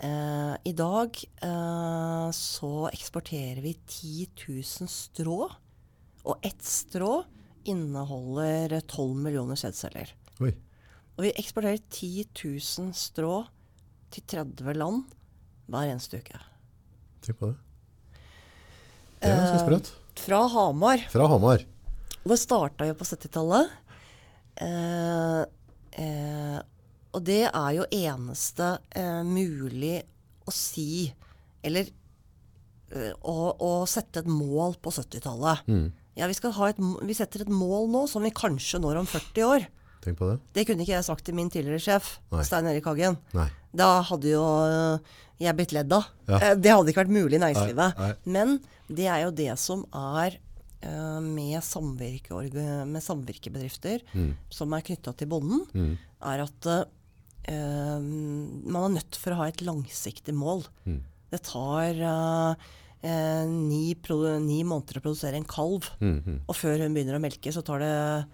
Eh, 0.00 0.56
I 0.66 0.72
dag 0.72 1.16
eh, 1.42 2.30
så 2.32 2.90
eksporterer 2.92 3.60
vi 3.62 3.74
10 3.86 4.28
000 4.48 4.88
strå, 4.88 5.50
og 6.24 6.38
ett 6.44 6.60
strå 6.62 7.24
inneholder 7.64 8.80
12 8.86 9.16
millioner 9.16 9.56
sædceller. 9.56 10.12
Og 10.40 11.24
vi 11.26 11.32
eksporterer 11.36 11.80
10 11.90 12.26
000 12.44 12.92
strå 12.96 13.46
til 14.10 14.22
30 14.26 14.74
land 14.76 15.04
hver 15.68 15.90
eneste 15.92 16.18
uke. 16.22 16.38
Tenk 17.24 17.38
på 17.40 17.50
det. 17.50 17.56
Det 19.20 19.28
er 19.28 19.36
ganske 19.36 19.58
Eh, 19.58 19.64
sprøtt. 19.66 19.92
Fra 20.20 20.40
Hamar. 20.48 21.04
Fra 21.12 21.28
Hamar. 21.28 21.64
Det 22.24 22.38
starta 22.40 22.86
jo 22.88 22.96
på 22.96 23.06
70-tallet. 23.08 23.70
Eh, 24.60 25.40
eh, 26.04 26.58
og 27.10 27.24
det 27.26 27.42
er 27.48 27.70
jo 27.78 27.86
eneste 27.96 28.74
eh, 28.92 29.22
mulig 29.26 29.96
å 30.44 30.52
si 30.52 31.08
Eller 31.64 31.88
eh, 32.92 33.12
å, 33.20 33.34
å 33.56 33.70
sette 33.88 34.22
et 34.22 34.28
mål 34.30 34.76
på 34.80 34.92
70-tallet. 34.96 35.66
Mm. 35.68 35.88
Ja, 36.16 36.28
vi, 36.28 36.36
et, 36.36 36.80
vi 37.08 37.16
setter 37.16 37.44
et 37.44 37.52
mål 37.52 37.88
nå 37.92 38.06
som 38.08 38.24
vi 38.24 38.32
kanskje 38.32 38.80
når 38.80 39.02
om 39.02 39.08
40 39.08 39.44
år. 39.48 39.66
Tenk 40.00 40.16
på 40.18 40.28
det. 40.30 40.38
Det 40.56 40.66
kunne 40.66 40.80
ikke 40.84 40.94
jeg 40.96 41.04
sagt 41.04 41.24
til 41.26 41.34
min 41.36 41.50
tidligere 41.52 41.80
sjef, 41.84 42.18
Nei. 42.32 42.44
Stein 42.48 42.66
Erik 42.70 42.86
Hagen. 42.88 43.18
Nei. 43.36 43.48
Da 43.76 43.88
hadde 44.08 44.30
jo 44.32 44.44
øh, 44.44 44.98
jeg 45.40 45.56
blitt 45.58 45.72
ledd 45.76 45.92
av. 45.92 46.06
Ja. 46.28 46.38
Eh, 46.40 46.54
Det 46.56 46.72
hadde 46.72 46.88
ikke 46.92 47.02
vært 47.04 47.12
mulig 47.18 47.36
i 47.36 47.42
næringslivet. 47.42 47.98
Nei. 48.00 48.12
Men 48.24 48.54
det 48.88 49.06
er 49.12 49.26
jo 49.26 49.30
det 49.30 49.50
som 49.60 49.84
er 49.92 50.38
øh, 50.88 51.20
med, 51.22 51.60
samvirke, 51.62 52.32
med 52.88 53.02
samvirkebedrifter 53.04 54.00
Mm. 54.16 54.32
som 54.50 54.72
er 54.72 54.80
knytta 54.88 55.12
til 55.16 55.28
bonden, 55.28 55.66
Mm. 55.74 55.98
er 56.22 56.42
at 56.48 56.66
uh, 57.50 58.00
man 58.00 58.82
er 58.84 58.94
nødt 59.00 59.16
for 59.16 59.32
å 59.32 59.36
ha 59.40 59.48
et 59.48 59.62
langsiktig 59.64 60.34
mål. 60.36 60.64
Mm. 60.86 61.00
Det 61.30 61.42
tar 61.46 61.94
eh, 63.02 63.46
ni, 63.46 63.94
ni 63.94 64.58
måneder 64.66 64.98
å 64.98 65.02
produsere 65.04 65.36
en 65.38 65.44
kalv, 65.48 65.88
Mm. 66.00 66.22
Mm. 66.26 66.40
og 66.48 66.56
før 66.56 66.78
hun 66.82 66.94
begynner 66.94 67.16
å 67.16 67.22
melke, 67.22 67.52
så 67.52 67.62
tar 67.64 67.78
det 67.78 67.90
eh, 67.90 68.24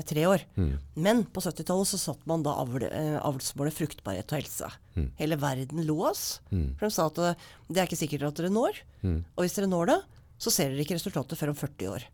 tre 0.00 0.24
år. 0.26 0.44
Mm. 0.56 0.72
Men 1.04 1.20
på 1.28 1.42
70-tallet 1.44 1.90
så 1.90 2.00
satt 2.00 2.24
man 2.28 2.44
da 2.44 2.54
avl, 2.62 2.86
eh, 2.88 3.18
avlsmålet 3.20 3.76
fruktbarhet 3.76 4.32
og 4.32 4.40
helse. 4.40 4.70
Mm. 4.96 5.10
Hele 5.18 5.38
verden 5.40 5.84
lo 5.88 5.98
oss. 6.08 6.40
Mm. 6.50 6.72
For 6.78 6.88
de 6.88 6.96
sa 6.96 7.06
at 7.10 7.20
det, 7.20 7.34
det 7.68 7.82
er 7.82 7.90
ikke 7.90 8.00
sikkert 8.00 8.26
at 8.30 8.40
dere 8.40 8.52
når. 8.54 8.80
Mm. 9.04 9.20
Og 9.36 9.44
hvis 9.44 9.58
dere 9.58 9.68
når 9.68 9.92
det, 9.92 9.98
så 10.42 10.54
ser 10.54 10.72
dere 10.72 10.86
ikke 10.86 10.96
resultatet 10.96 11.38
før 11.38 11.52
om 11.52 11.60
40 11.60 11.92
år. 11.92 12.08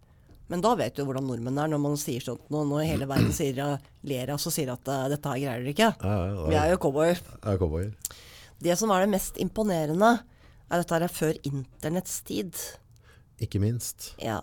Men 0.48 0.64
da 0.64 0.72
vet 0.80 0.96
du 0.96 1.04
hvordan 1.04 1.28
nordmenn 1.28 1.60
er 1.60 1.70
når 1.70 1.82
man 1.84 1.96
sier 2.00 2.24
sånt. 2.24 2.42
Når, 2.50 2.66
når 2.66 2.86
hele 2.88 3.08
verden 3.10 3.34
sier, 3.36 3.62
ler 4.02 4.32
av 4.32 4.40
oss 4.40 4.48
og 4.50 4.56
sier 4.56 4.72
at 4.74 4.90
eh, 4.90 5.06
dette 5.14 5.34
her 5.34 5.44
greier 5.44 5.62
dere 5.62 5.76
ikke. 5.76 5.92
Vi 6.50 6.58
er 6.58 6.72
jo 6.72 6.82
cowboyer. 6.82 7.22
Er 7.44 7.62
cowboyer. 7.62 7.94
Det 8.58 8.74
som 8.80 8.90
er 8.90 9.04
det 9.04 9.14
mest 9.14 9.38
imponerende, 9.38 10.16
er 10.68 10.80
at 10.82 10.88
dette 10.88 11.04
er 11.06 11.12
før 11.14 11.36
internetts 11.46 12.18
tid. 12.26 12.58
Ikke 13.38 13.60
minst. 13.62 14.12
Ja. 14.18 14.40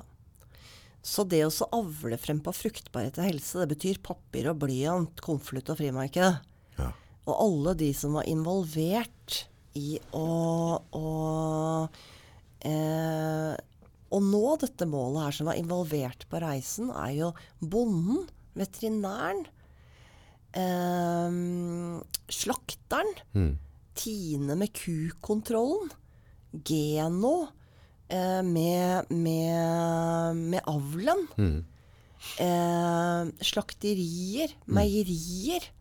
Så 1.05 1.21
det 1.29 1.43
å 1.45 1.53
så 1.53 1.67
avle 1.75 2.17
frem 2.17 2.39
på 2.41 2.53
fruktbarhet 2.55 3.19
og 3.21 3.27
helse, 3.27 3.61
det 3.61 3.75
betyr 3.75 4.01
papir 4.05 4.49
og 4.49 4.63
blyant, 4.63 5.21
konvolutt 5.21 5.69
og 5.69 5.77
frimarked. 5.77 6.39
Ja. 6.79 6.87
Og 7.29 7.35
alle 7.35 7.75
de 7.77 7.91
som 7.93 8.15
var 8.17 8.25
involvert 8.29 9.43
i 9.77 9.99
å, 10.17 10.29
å, 10.97 11.09
eh, 12.65 13.51
å 14.09 14.21
nå 14.23 14.45
dette 14.63 14.87
målet 14.89 15.27
her, 15.27 15.35
som 15.37 15.51
var 15.51 15.59
involvert 15.59 16.25
på 16.31 16.41
reisen, 16.41 16.89
er 16.89 17.13
jo 17.19 17.29
bonden, 17.61 18.25
veterinæren, 18.57 19.45
eh, 20.57 21.37
slakteren, 22.33 23.13
Mm. 23.35 23.53
Tine 23.95 24.57
med 24.59 24.73
kukontrollen, 24.75 25.91
Geno 26.67 27.47
eh, 28.09 28.41
med, 28.45 29.09
med, 29.11 30.35
med 30.53 30.61
avlen, 30.67 31.25
Mm. 31.37 31.63
eh, 32.39 33.31
slakterier, 33.45 34.53
meierier. 34.67 35.71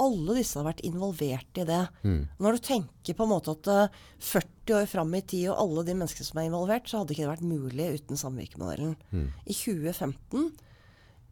Alle 0.00 0.38
disse 0.38 0.56
har 0.56 0.64
vært 0.64 0.80
involvert 0.88 1.58
i 1.60 1.64
det. 1.68 1.82
Mm. 2.06 2.22
Når 2.40 2.56
du 2.56 2.58
tenker 2.64 3.14
på 3.18 3.26
en 3.26 3.32
måte 3.34 3.52
at 3.52 3.68
eh, 3.68 3.98
40 4.24 4.74
år 4.78 4.86
fram 4.88 5.14
i 5.14 5.20
tid, 5.20 5.50
og 5.52 5.58
alle 5.60 5.84
de 5.84 5.94
menneskene 5.98 6.24
som 6.30 6.40
er 6.40 6.48
involvert, 6.48 6.88
så 6.88 7.02
hadde 7.02 7.12
ikke 7.12 7.26
det 7.26 7.34
vært 7.34 7.44
mulig 7.50 7.88
uten 7.98 8.16
samvirkemodellen. 8.16 8.94
Mm. 9.12 9.26
I 9.44 9.56
2015 9.58 10.46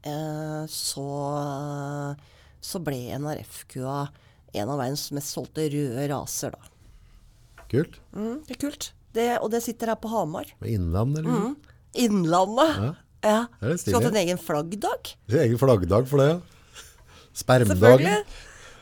eh, 0.04 0.66
så, 0.68 1.06
så 2.60 2.80
ble 2.84 3.00
NRF-kua 3.18 4.02
en 4.58 4.70
av 4.72 4.78
verdens 4.80 5.06
mest 5.16 5.32
solgte 5.34 5.66
røde 5.72 6.04
raser, 6.12 6.54
da. 6.56 7.64
Kult. 7.68 7.98
Mm, 8.16 8.38
det 8.48 8.54
er 8.56 8.60
kult. 8.62 8.90
Det, 9.18 9.28
og 9.42 9.50
det 9.52 9.62
sitter 9.64 9.92
her 9.92 9.98
på 10.00 10.10
Hamar. 10.12 10.50
Med 10.62 10.76
Innland, 10.76 11.18
eller? 11.18 11.48
Mm. 11.48 11.54
Innlandet. 12.06 12.76
Ja. 12.78 12.92
Ja. 13.24 13.38
Det 13.58 13.72
er 13.72 13.80
Skulle 13.82 14.04
hatt 14.04 14.12
en 14.12 14.20
egen 14.20 14.38
flaggdag. 14.38 15.10
Er 15.26 15.42
egen 15.46 15.58
flaggdag 15.58 16.06
for 16.10 16.22
det, 16.22 16.28
ja. 16.36 16.84
Spermdagen. 17.38 18.22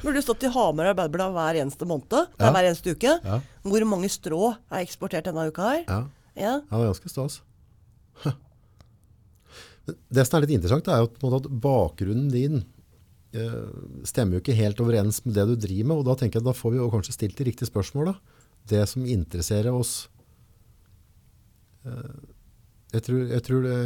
Burde 0.03 0.20
stått 0.24 0.45
i 0.45 0.51
Hamar 0.53 0.93
Arbeiderblad 0.93 1.32
hver 1.34 1.59
eneste 1.62 1.89
måned. 1.89 2.12
Ja. 2.37 2.53
Hver 2.53 2.68
eneste 2.68 2.93
uke. 2.93 3.16
Ja. 3.24 3.41
Hvor 3.64 3.87
mange 3.89 4.11
strå 4.12 4.53
er 4.53 4.82
eksportert 4.82 5.28
denne 5.28 5.49
uka 5.49 5.70
her? 5.72 5.82
Ja. 5.89 6.01
Ja. 6.37 6.55
Ja, 6.61 6.76
det 6.76 6.82
er 6.84 6.91
ganske 6.93 7.12
stas. 7.12 7.41
Det 9.87 10.24
som 10.26 10.37
er 10.37 10.45
litt 10.45 10.57
interessant, 10.57 10.89
er 10.91 11.05
jo 11.05 11.09
at, 11.09 11.47
en 11.47 11.61
bakgrunnen 11.62 12.26
din 12.32 12.59
eh, 13.37 13.68
stemmer 14.09 14.37
jo 14.37 14.43
ikke 14.43 14.57
helt 14.59 14.80
overens 14.82 15.20
med 15.24 15.37
det 15.39 15.45
du 15.47 15.55
driver 15.62 15.91
med, 15.93 16.01
og 16.01 16.09
da 16.09 16.16
tenker 16.18 16.41
jeg 16.41 16.49
da 16.49 16.57
får 16.57 16.74
vi 16.74 16.80
jo 16.80 16.91
kanskje 16.93 17.14
stilt 17.14 17.39
de 17.39 17.47
riktige 17.49 17.70
spørsmåla. 17.70 18.16
Det 18.66 18.82
som 18.91 19.07
interesserer 19.07 19.70
oss. 19.70 20.09
Eh, 21.87 22.16
jeg 22.97 23.05
tror, 23.07 23.20
jeg 23.30 23.45
tror 23.47 23.66
det, 23.66 23.76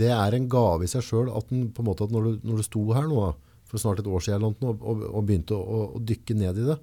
det 0.00 0.10
er 0.14 0.36
en 0.36 0.48
gave 0.50 0.86
i 0.86 0.90
seg 0.90 1.04
sjøl 1.04 1.30
at, 1.34 1.48
den, 1.52 1.68
på 1.74 1.82
en 1.82 1.90
måte, 1.90 2.06
at 2.06 2.14
når, 2.14 2.26
du, 2.26 2.50
når 2.50 2.60
du 2.60 2.66
sto 2.66 2.84
her 2.96 3.08
nå, 3.10 3.30
for 3.70 3.82
snart 3.82 4.02
et 4.02 4.10
år 4.10 4.24
siden 4.24 4.42
noe, 4.42 4.74
og, 4.74 5.06
og 5.06 5.24
begynte 5.26 5.54
å, 5.54 5.80
å, 5.94 6.02
dykke 6.02 6.36
ned 6.38 6.58
i 6.58 6.66
det, 6.72 6.76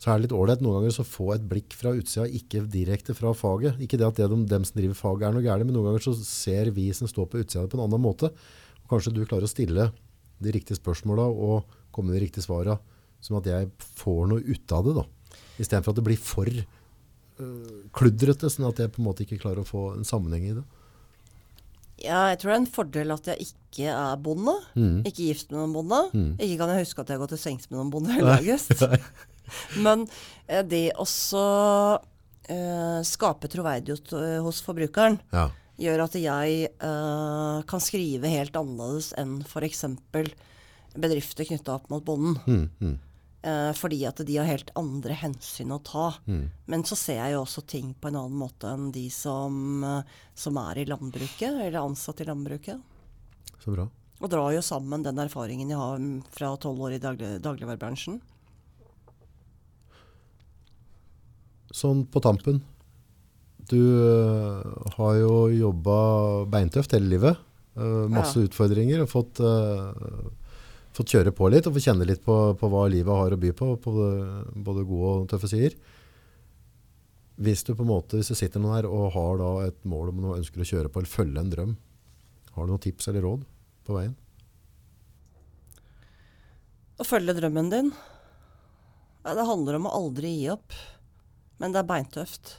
så 0.00 0.10
er 0.10 0.18
det 0.18 0.26
litt 0.26 0.36
ålreit 0.36 0.62
noen 0.64 0.78
ganger 0.78 1.02
å 1.02 1.04
få 1.04 1.26
et 1.34 1.44
blikk 1.48 1.74
fra 1.76 1.92
utsida, 1.96 2.24
ikke 2.24 2.62
direkte 2.72 3.16
fra 3.16 3.34
faget. 3.36 3.80
Ikke 3.84 3.98
det 4.00 4.06
at 4.06 4.20
det 4.20 4.30
de, 4.32 4.38
dem 4.48 4.64
som 4.64 4.78
driver 4.78 4.96
faget 4.96 5.26
er 5.28 5.34
noe 5.36 5.44
gærent, 5.44 5.68
men 5.68 5.76
noen 5.76 5.90
ganger 5.90 6.06
så 6.06 6.14
ser 6.24 6.70
vi 6.76 6.86
som 6.96 7.08
står 7.08 7.28
på 7.28 7.42
utsida 7.42 7.66
på 7.68 7.76
en 7.76 7.84
annen 7.84 8.00
måte. 8.00 8.30
Og 8.80 8.94
kanskje 8.94 9.12
du 9.12 9.26
klarer 9.26 9.44
å 9.44 9.52
stille 9.52 9.90
de 10.40 10.54
riktige 10.56 10.80
spørsmåla 10.80 11.26
og 11.28 11.76
komme 11.92 12.10
med 12.10 12.16
de 12.16 12.24
riktige 12.24 12.46
svara, 12.46 12.78
som 13.20 13.36
at 13.40 13.48
jeg 13.50 13.68
får 14.00 14.30
noe 14.30 14.40
ut 14.40 14.76
av 14.76 14.88
det. 14.88 14.96
da. 15.02 15.04
Istedenfor 15.60 15.92
at 15.92 16.00
det 16.00 16.06
blir 16.08 16.20
for 16.20 16.48
kludrete, 17.96 18.50
sånn 18.50 18.68
at 18.68 18.78
jeg 18.82 18.92
på 18.94 19.00
en 19.02 19.06
måte 19.08 19.24
ikke 19.26 19.38
klarer 19.42 19.62
å 19.64 19.68
få 19.68 19.82
en 19.96 20.04
sammenheng 20.08 20.44
i 20.50 20.54
det. 20.58 20.64
ja, 22.04 22.20
jeg 22.32 22.38
tror 22.40 22.50
det 22.50 22.56
er 22.56 22.62
en 22.62 22.70
fordel 22.74 23.12
at 23.12 23.26
jeg 23.32 23.46
ikke 23.50 23.90
er 23.92 24.16
bonde. 24.24 24.54
Mm. 24.74 25.00
Ikke 25.08 25.26
gift 25.30 25.50
med 25.52 25.60
noen 25.60 25.74
bonde. 25.76 25.98
Mm. 26.16 26.30
Ikke 26.40 26.56
kan 26.62 26.72
jeg 26.72 26.86
huske 26.86 27.02
at 27.02 27.08
jeg 27.12 27.18
har 27.18 27.24
gått 27.26 27.34
til 27.36 27.42
sengs 27.44 27.68
med 27.70 27.76
noen 27.78 27.90
bonde 27.92 28.16
i 28.18 28.24
august. 28.38 28.84
Men 29.84 30.06
eh, 30.48 30.62
det 30.64 30.84
også 30.94 31.16
så, 31.36 32.00
eh, 32.50 33.00
skape 33.06 33.50
troverdighet 33.52 34.12
eh, 34.16 34.38
hos 34.44 34.62
forbrukeren 34.64 35.18
Ja. 35.34 35.48
gjør 35.80 36.04
at 36.06 36.16
jeg 36.20 36.70
eh, 36.70 37.60
kan 37.68 37.80
skrive 37.84 38.30
helt 38.32 38.56
annerledes 38.56 39.12
enn 39.20 39.40
f.eks. 39.44 39.84
bedrifter 40.96 41.46
knytta 41.46 41.76
opp 41.76 41.90
mot 41.92 42.04
bonden. 42.04 42.38
Mm, 42.46 42.64
mm, 42.80 42.96
Eh, 43.40 43.70
fordi 43.72 44.02
at 44.04 44.20
de 44.28 44.34
har 44.36 44.48
helt 44.48 44.72
andre 44.76 45.16
hensyn 45.16 45.72
å 45.72 45.80
ta. 45.84 46.10
mm. 46.26 46.42
Men 46.68 46.84
så 46.84 46.96
ser 46.98 47.22
jeg 47.22 47.36
jo 47.36 47.44
også 47.44 47.64
ting 47.66 47.94
på 47.94 48.10
en 48.10 48.18
annen 48.20 48.36
måte 48.36 48.68
enn 48.68 48.90
de 48.92 49.06
som, 49.10 49.84
eh, 49.84 50.18
som 50.34 50.58
er 50.60 50.82
i 50.82 50.88
landbruket, 50.88 51.48
eller 51.48 51.80
ansatt 51.80 52.20
i 52.20 52.28
landbruket. 52.28 52.82
Så 53.64 53.72
bra. 53.72 53.88
Og 54.20 54.28
drar 54.28 54.52
jo 54.52 54.60
sammen 54.60 55.02
den 55.02 55.18
erfaringen 55.22 55.72
jeg 55.72 55.80
har 55.80 56.02
fra 56.34 56.52
tolv 56.60 56.84
år 56.84 56.98
i 56.98 57.00
daglig, 57.00 57.38
dagligvarebransjen. 57.40 58.20
Sånn 61.72 62.04
på 62.10 62.20
tampen. 62.20 62.60
Du 63.70 63.78
øh, 63.78 64.64
har 64.96 65.14
jo 65.20 65.34
jobba 65.54 65.96
beintøft 66.50 66.92
hele 66.96 67.08
livet. 67.12 67.46
Uh, 67.78 68.10
masse 68.10 68.42
utfordringer. 68.42 69.04
Og 69.04 69.12
fått, 69.12 69.40
øh, 69.40 70.26
fått 71.00 71.14
kjøre 71.16 71.32
på 71.36 71.48
litt 71.52 71.68
og 71.68 71.76
få 71.76 71.82
kjenne 71.82 72.06
litt 72.08 72.22
på, 72.24 72.36
på 72.60 72.70
hva 72.70 72.84
livet 72.92 73.22
har 73.22 73.34
å 73.34 73.40
by 73.40 73.50
på. 73.56 73.72
på 73.80 73.94
det, 73.96 74.12
både 74.68 74.86
gode 74.88 75.12
og 75.12 75.28
tøffe 75.32 75.50
sider. 75.50 75.76
Hvis 77.40 77.64
du 77.64 77.72
på 77.72 77.86
en 77.86 77.92
måte, 77.92 78.18
hvis 78.20 78.32
det 78.32 78.36
sitter 78.36 78.60
noen 78.60 78.76
her 78.76 78.88
og 78.90 79.14
har 79.16 79.40
da 79.40 79.50
et 79.70 79.78
mål 79.88 80.12
om 80.12 80.20
noe 80.20 80.38
ønsker 80.40 80.60
å 80.60 80.68
kjøre 80.68 80.92
på, 80.92 81.00
eller 81.00 81.12
følge 81.12 81.40
en 81.40 81.52
drøm, 81.52 81.76
har 82.52 82.66
du 82.66 82.72
noen 82.72 82.82
tips 82.84 83.08
eller 83.08 83.24
råd 83.24 83.46
på 83.88 83.96
veien? 83.96 84.16
Å 87.00 87.06
følge 87.08 87.32
drømmen 87.38 87.70
din 87.72 87.94
ja, 89.24 89.32
Det 89.32 89.46
handler 89.48 89.78
om 89.78 89.86
å 89.88 89.94
aldri 90.02 90.34
gi 90.34 90.50
opp. 90.52 90.76
Men 91.60 91.72
det 91.72 91.80
er 91.80 91.88
beintøft. 91.88 92.58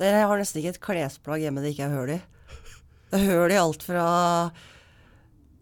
Jeg 0.00 0.26
har 0.28 0.40
nesten 0.40 0.60
ikke 0.60 0.74
et 0.74 0.84
klesplagg 0.84 1.42
hjemme 1.42 1.64
det 1.64 1.72
ikke 1.74 1.88
er 1.88 1.96
hull 1.96 2.12
i. 2.14 2.18
Det 3.08 3.18
er 3.18 3.30
hull 3.32 3.52
i 3.52 3.60
alt 3.60 3.84
fra 3.84 4.04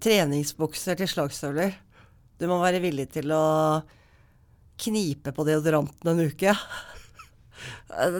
treningsbukser 0.03 0.99
til 0.99 1.11
slagstøvler. 1.11 1.77
Du 2.37 2.47
må 2.51 2.59
være 2.61 2.83
villig 2.85 3.09
til 3.15 3.33
å 3.33 3.83
knipe 4.81 5.33
på 5.33 5.47
deodoranten 5.49 6.13
en 6.13 6.25
uke. 6.29 6.53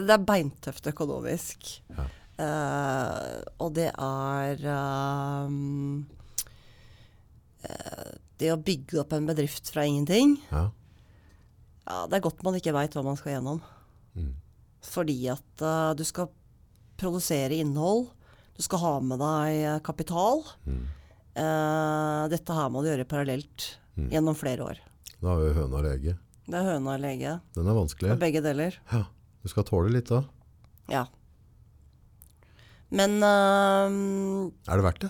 Det 0.07 0.13
er 0.13 0.25
beintøft 0.25 0.89
økonomisk. 0.89 1.69
Ja. 1.93 2.07
Uh, 2.37 3.41
og 3.65 3.71
det 3.73 3.87
er 3.89 4.59
um, 4.69 6.03
eh, 7.65 8.11
Det 8.37 8.51
å 8.53 8.59
bygge 8.61 8.99
opp 9.01 9.15
en 9.17 9.25
bedrift 9.25 9.71
fra 9.73 9.87
ingenting 9.89 10.35
Ja. 10.51 10.67
ja, 11.87 12.03
Det 12.05 12.19
er 12.19 12.21
godt 12.27 12.43
man 12.45 12.59
ikke 12.59 12.75
veit 12.77 12.93
hva 12.93 13.01
man 13.07 13.17
skal 13.17 13.39
gjennom. 13.39 13.63
Mm. 14.13 14.35
Fordi 14.85 15.17
at 15.33 15.65
uh, 15.65 15.97
du 15.97 16.05
skal 16.05 16.29
produsere 17.01 17.57
innhold. 17.57 18.11
Du 18.53 18.61
skal 18.65 18.83
ha 18.85 18.93
med 19.01 19.21
deg 19.21 19.81
kapital. 19.85 20.45
Mm. 20.69 20.85
Eh, 21.37 22.23
dette 22.33 22.55
her 22.57 22.71
må 22.73 22.81
du 22.83 22.89
gjøre 22.91 23.05
parallelt 23.09 23.73
Mm. 23.97 24.11
gjennom 24.13 24.35
flere 24.37 24.61
år. 24.61 24.79
Da 25.23 25.31
har 25.31 25.39
vi 25.41 25.53
høna 25.57 25.79
lege. 25.81 26.11
Det 26.45 26.53
er 26.59 26.67
høna 26.67 26.97
lege. 27.01 27.31
Den 27.55 27.65
er 27.67 27.73
vanskelig. 27.73 28.11
Og 28.13 28.19
begge 28.21 28.43
deler. 28.45 28.75
Ja. 28.91 28.99
Du 29.41 29.49
skal 29.49 29.65
tåle 29.65 29.89
litt 29.89 30.11
da. 30.11 30.19
Ja. 30.93 31.01
Men 32.93 33.17
uh, 33.25 34.51
Er 34.69 34.77
det 34.77 34.85
verdt 34.85 35.01
det? 35.07 35.09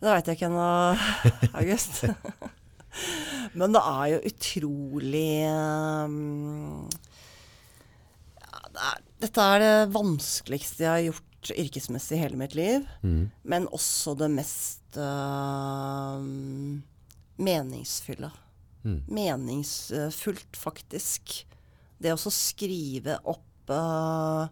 Det 0.00 0.12
veit 0.12 0.30
jeg 0.30 0.38
ikke 0.38 0.48
ennå, 0.52 0.68
August. 1.60 2.04
Men 3.58 3.74
det 3.74 3.82
er 3.82 4.06
jo 4.14 4.20
utrolig 4.30 5.28
um, 5.50 6.86
ja, 8.38 8.62
det 8.70 8.86
er, 8.86 9.02
Dette 9.26 9.46
er 9.50 9.62
det 9.64 9.74
vanskeligste 9.96 10.84
jeg 10.86 10.92
har 10.94 11.04
gjort 11.10 11.25
yrkesmessig 11.54 12.16
i 12.16 12.22
hele 12.24 12.38
mitt 12.40 12.56
liv. 12.58 12.86
Mm. 13.06 13.30
Men 13.46 13.68
også 13.74 14.16
det 14.18 14.30
mest 14.34 14.98
uh, 14.98 16.18
meningsfulle. 17.38 18.32
Mm. 18.86 19.00
Meningsfullt, 19.06 20.56
faktisk. 20.58 21.40
Det 21.98 22.12
å 22.12 22.30
skrive 22.30 23.16
opp 23.24 23.72
uh, 23.72 24.46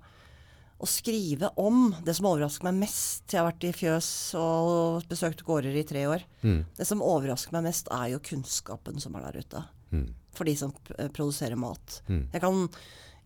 Å 0.80 0.88
skrive 0.88 1.50
om 1.60 1.90
det 2.06 2.14
som 2.16 2.26
overrasker 2.30 2.64
meg 2.64 2.78
mest 2.86 3.28
Jeg 3.28 3.42
har 3.42 3.50
vært 3.50 3.66
i 3.68 3.72
fjøs 3.76 4.08
og 4.40 5.04
besøkt 5.10 5.44
gårder 5.46 5.76
i 5.76 5.84
tre 5.86 6.06
år. 6.10 6.24
Mm. 6.42 6.64
Det 6.76 6.88
som 6.88 7.04
overrasker 7.04 7.54
meg 7.56 7.68
mest, 7.68 7.90
er 7.94 8.14
jo 8.14 8.22
kunnskapen 8.24 9.00
som 9.02 9.16
er 9.18 9.28
der 9.28 9.44
ute. 9.44 9.64
Mm. 9.94 10.08
For 10.34 10.48
de 10.48 10.56
som 10.58 10.74
eh, 10.98 11.10
produserer 11.14 11.58
mat. 11.60 12.00
Mm. 12.08 12.24
Jeg, 12.32 12.42
kan, 12.42 12.64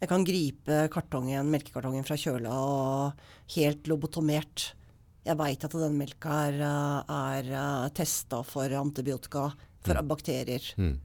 jeg 0.00 0.08
kan 0.10 0.24
gripe 0.26 0.80
kartongen, 0.94 1.48
melkekartongen 1.50 2.04
fra 2.06 2.16
kjøla 2.18 2.52
og 2.54 3.22
helt 3.56 3.88
lobotomert. 3.90 4.72
Jeg 5.26 5.36
veit 5.36 5.64
at 5.66 5.74
den 5.76 5.96
melka 5.98 6.36
er, 6.48 6.60
er 7.52 7.90
testa 7.96 8.42
for 8.46 8.70
antibiotika, 8.78 9.48
for 9.84 10.02
bakterier, 10.02 10.62
Mm. 10.78 10.98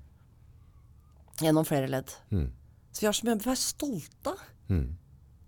gjennom 1.41 1.65
flere 1.65 1.89
ledd. 1.89 2.13
Mm. 2.31 2.51
Så 2.93 3.01
vi 3.01 3.07
har 3.09 3.13
så 3.17 3.25
mye 3.25 3.35
å 3.39 3.43
være 3.43 3.57
stolte 3.57 4.29
av. 4.35 4.43
Mm. 4.69 4.87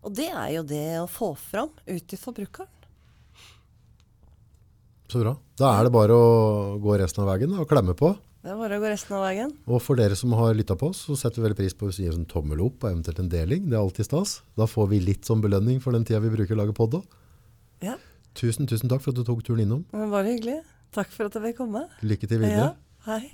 Og 0.05 0.13
det 0.17 0.29
er 0.29 0.49
jo 0.57 0.63
det 0.63 0.85
å 1.01 1.07
få 1.09 1.35
fram 1.37 1.69
ut 1.85 2.07
til 2.07 2.17
forbrukeren. 2.19 2.69
Så 5.07 5.21
bra. 5.21 5.35
Da 5.57 5.69
er 5.77 5.85
det 5.85 5.93
bare 5.93 6.15
å 6.17 6.77
gå 6.81 6.95
resten 6.97 7.21
av 7.23 7.29
veien 7.29 7.53
og 7.59 7.67
klemme 7.69 7.93
på. 7.97 8.15
Det 8.45 8.51
er 8.53 8.57
bare 8.59 8.77
å 8.77 8.81
gå 8.83 8.89
resten 8.91 9.15
av 9.17 9.23
veien. 9.25 9.51
Og 9.65 9.79
for 9.81 9.97
dere 9.97 10.13
som 10.19 10.33
har 10.37 10.51
lyttet 10.53 10.77
på 10.77 10.91
oss, 10.91 10.99
så 11.07 11.15
setter 11.17 11.41
vi 11.41 11.47
veldig 11.47 11.57
pris 11.57 11.73
på 11.73 11.87
hvis 11.89 11.97
du 11.97 12.03
gir 12.03 12.13
en 12.13 12.27
tommel 12.29 12.61
opp 12.61 12.83
og 12.85 12.91
eventuelt 12.91 13.23
en 13.23 13.31
deling. 13.31 13.63
Det 13.71 13.73
er 13.73 13.81
alltid 13.81 14.05
stas. 14.05 14.35
Da 14.53 14.67
får 14.69 14.91
vi 14.91 14.99
litt 15.01 15.25
som 15.25 15.41
belønning 15.41 15.81
for 15.81 15.97
den 15.97 16.05
tida 16.05 16.21
vi 16.21 16.29
bruker 16.29 16.53
å 16.53 16.59
lage 16.61 16.77
podd. 16.77 16.99
da. 16.99 17.01
Ja, 17.89 17.97
Tusen, 18.35 18.67
tusen 18.67 18.91
takk 18.91 19.01
for 19.01 19.15
at 19.15 19.17
du 19.17 19.23
tok 19.25 19.41
turen 19.47 19.63
innom. 19.63 19.85
bare 19.95 20.27
hyggelig. 20.27 20.59
Takk 20.93 21.09
for 21.09 21.25
at 21.25 21.39
jeg 21.39 21.49
fikk 21.49 21.61
komme. 21.63 21.87
Lykke 22.03 22.27
til 22.29 22.43
videre. 22.43 22.75
Ja, 22.75 23.15
hei. 23.15 23.31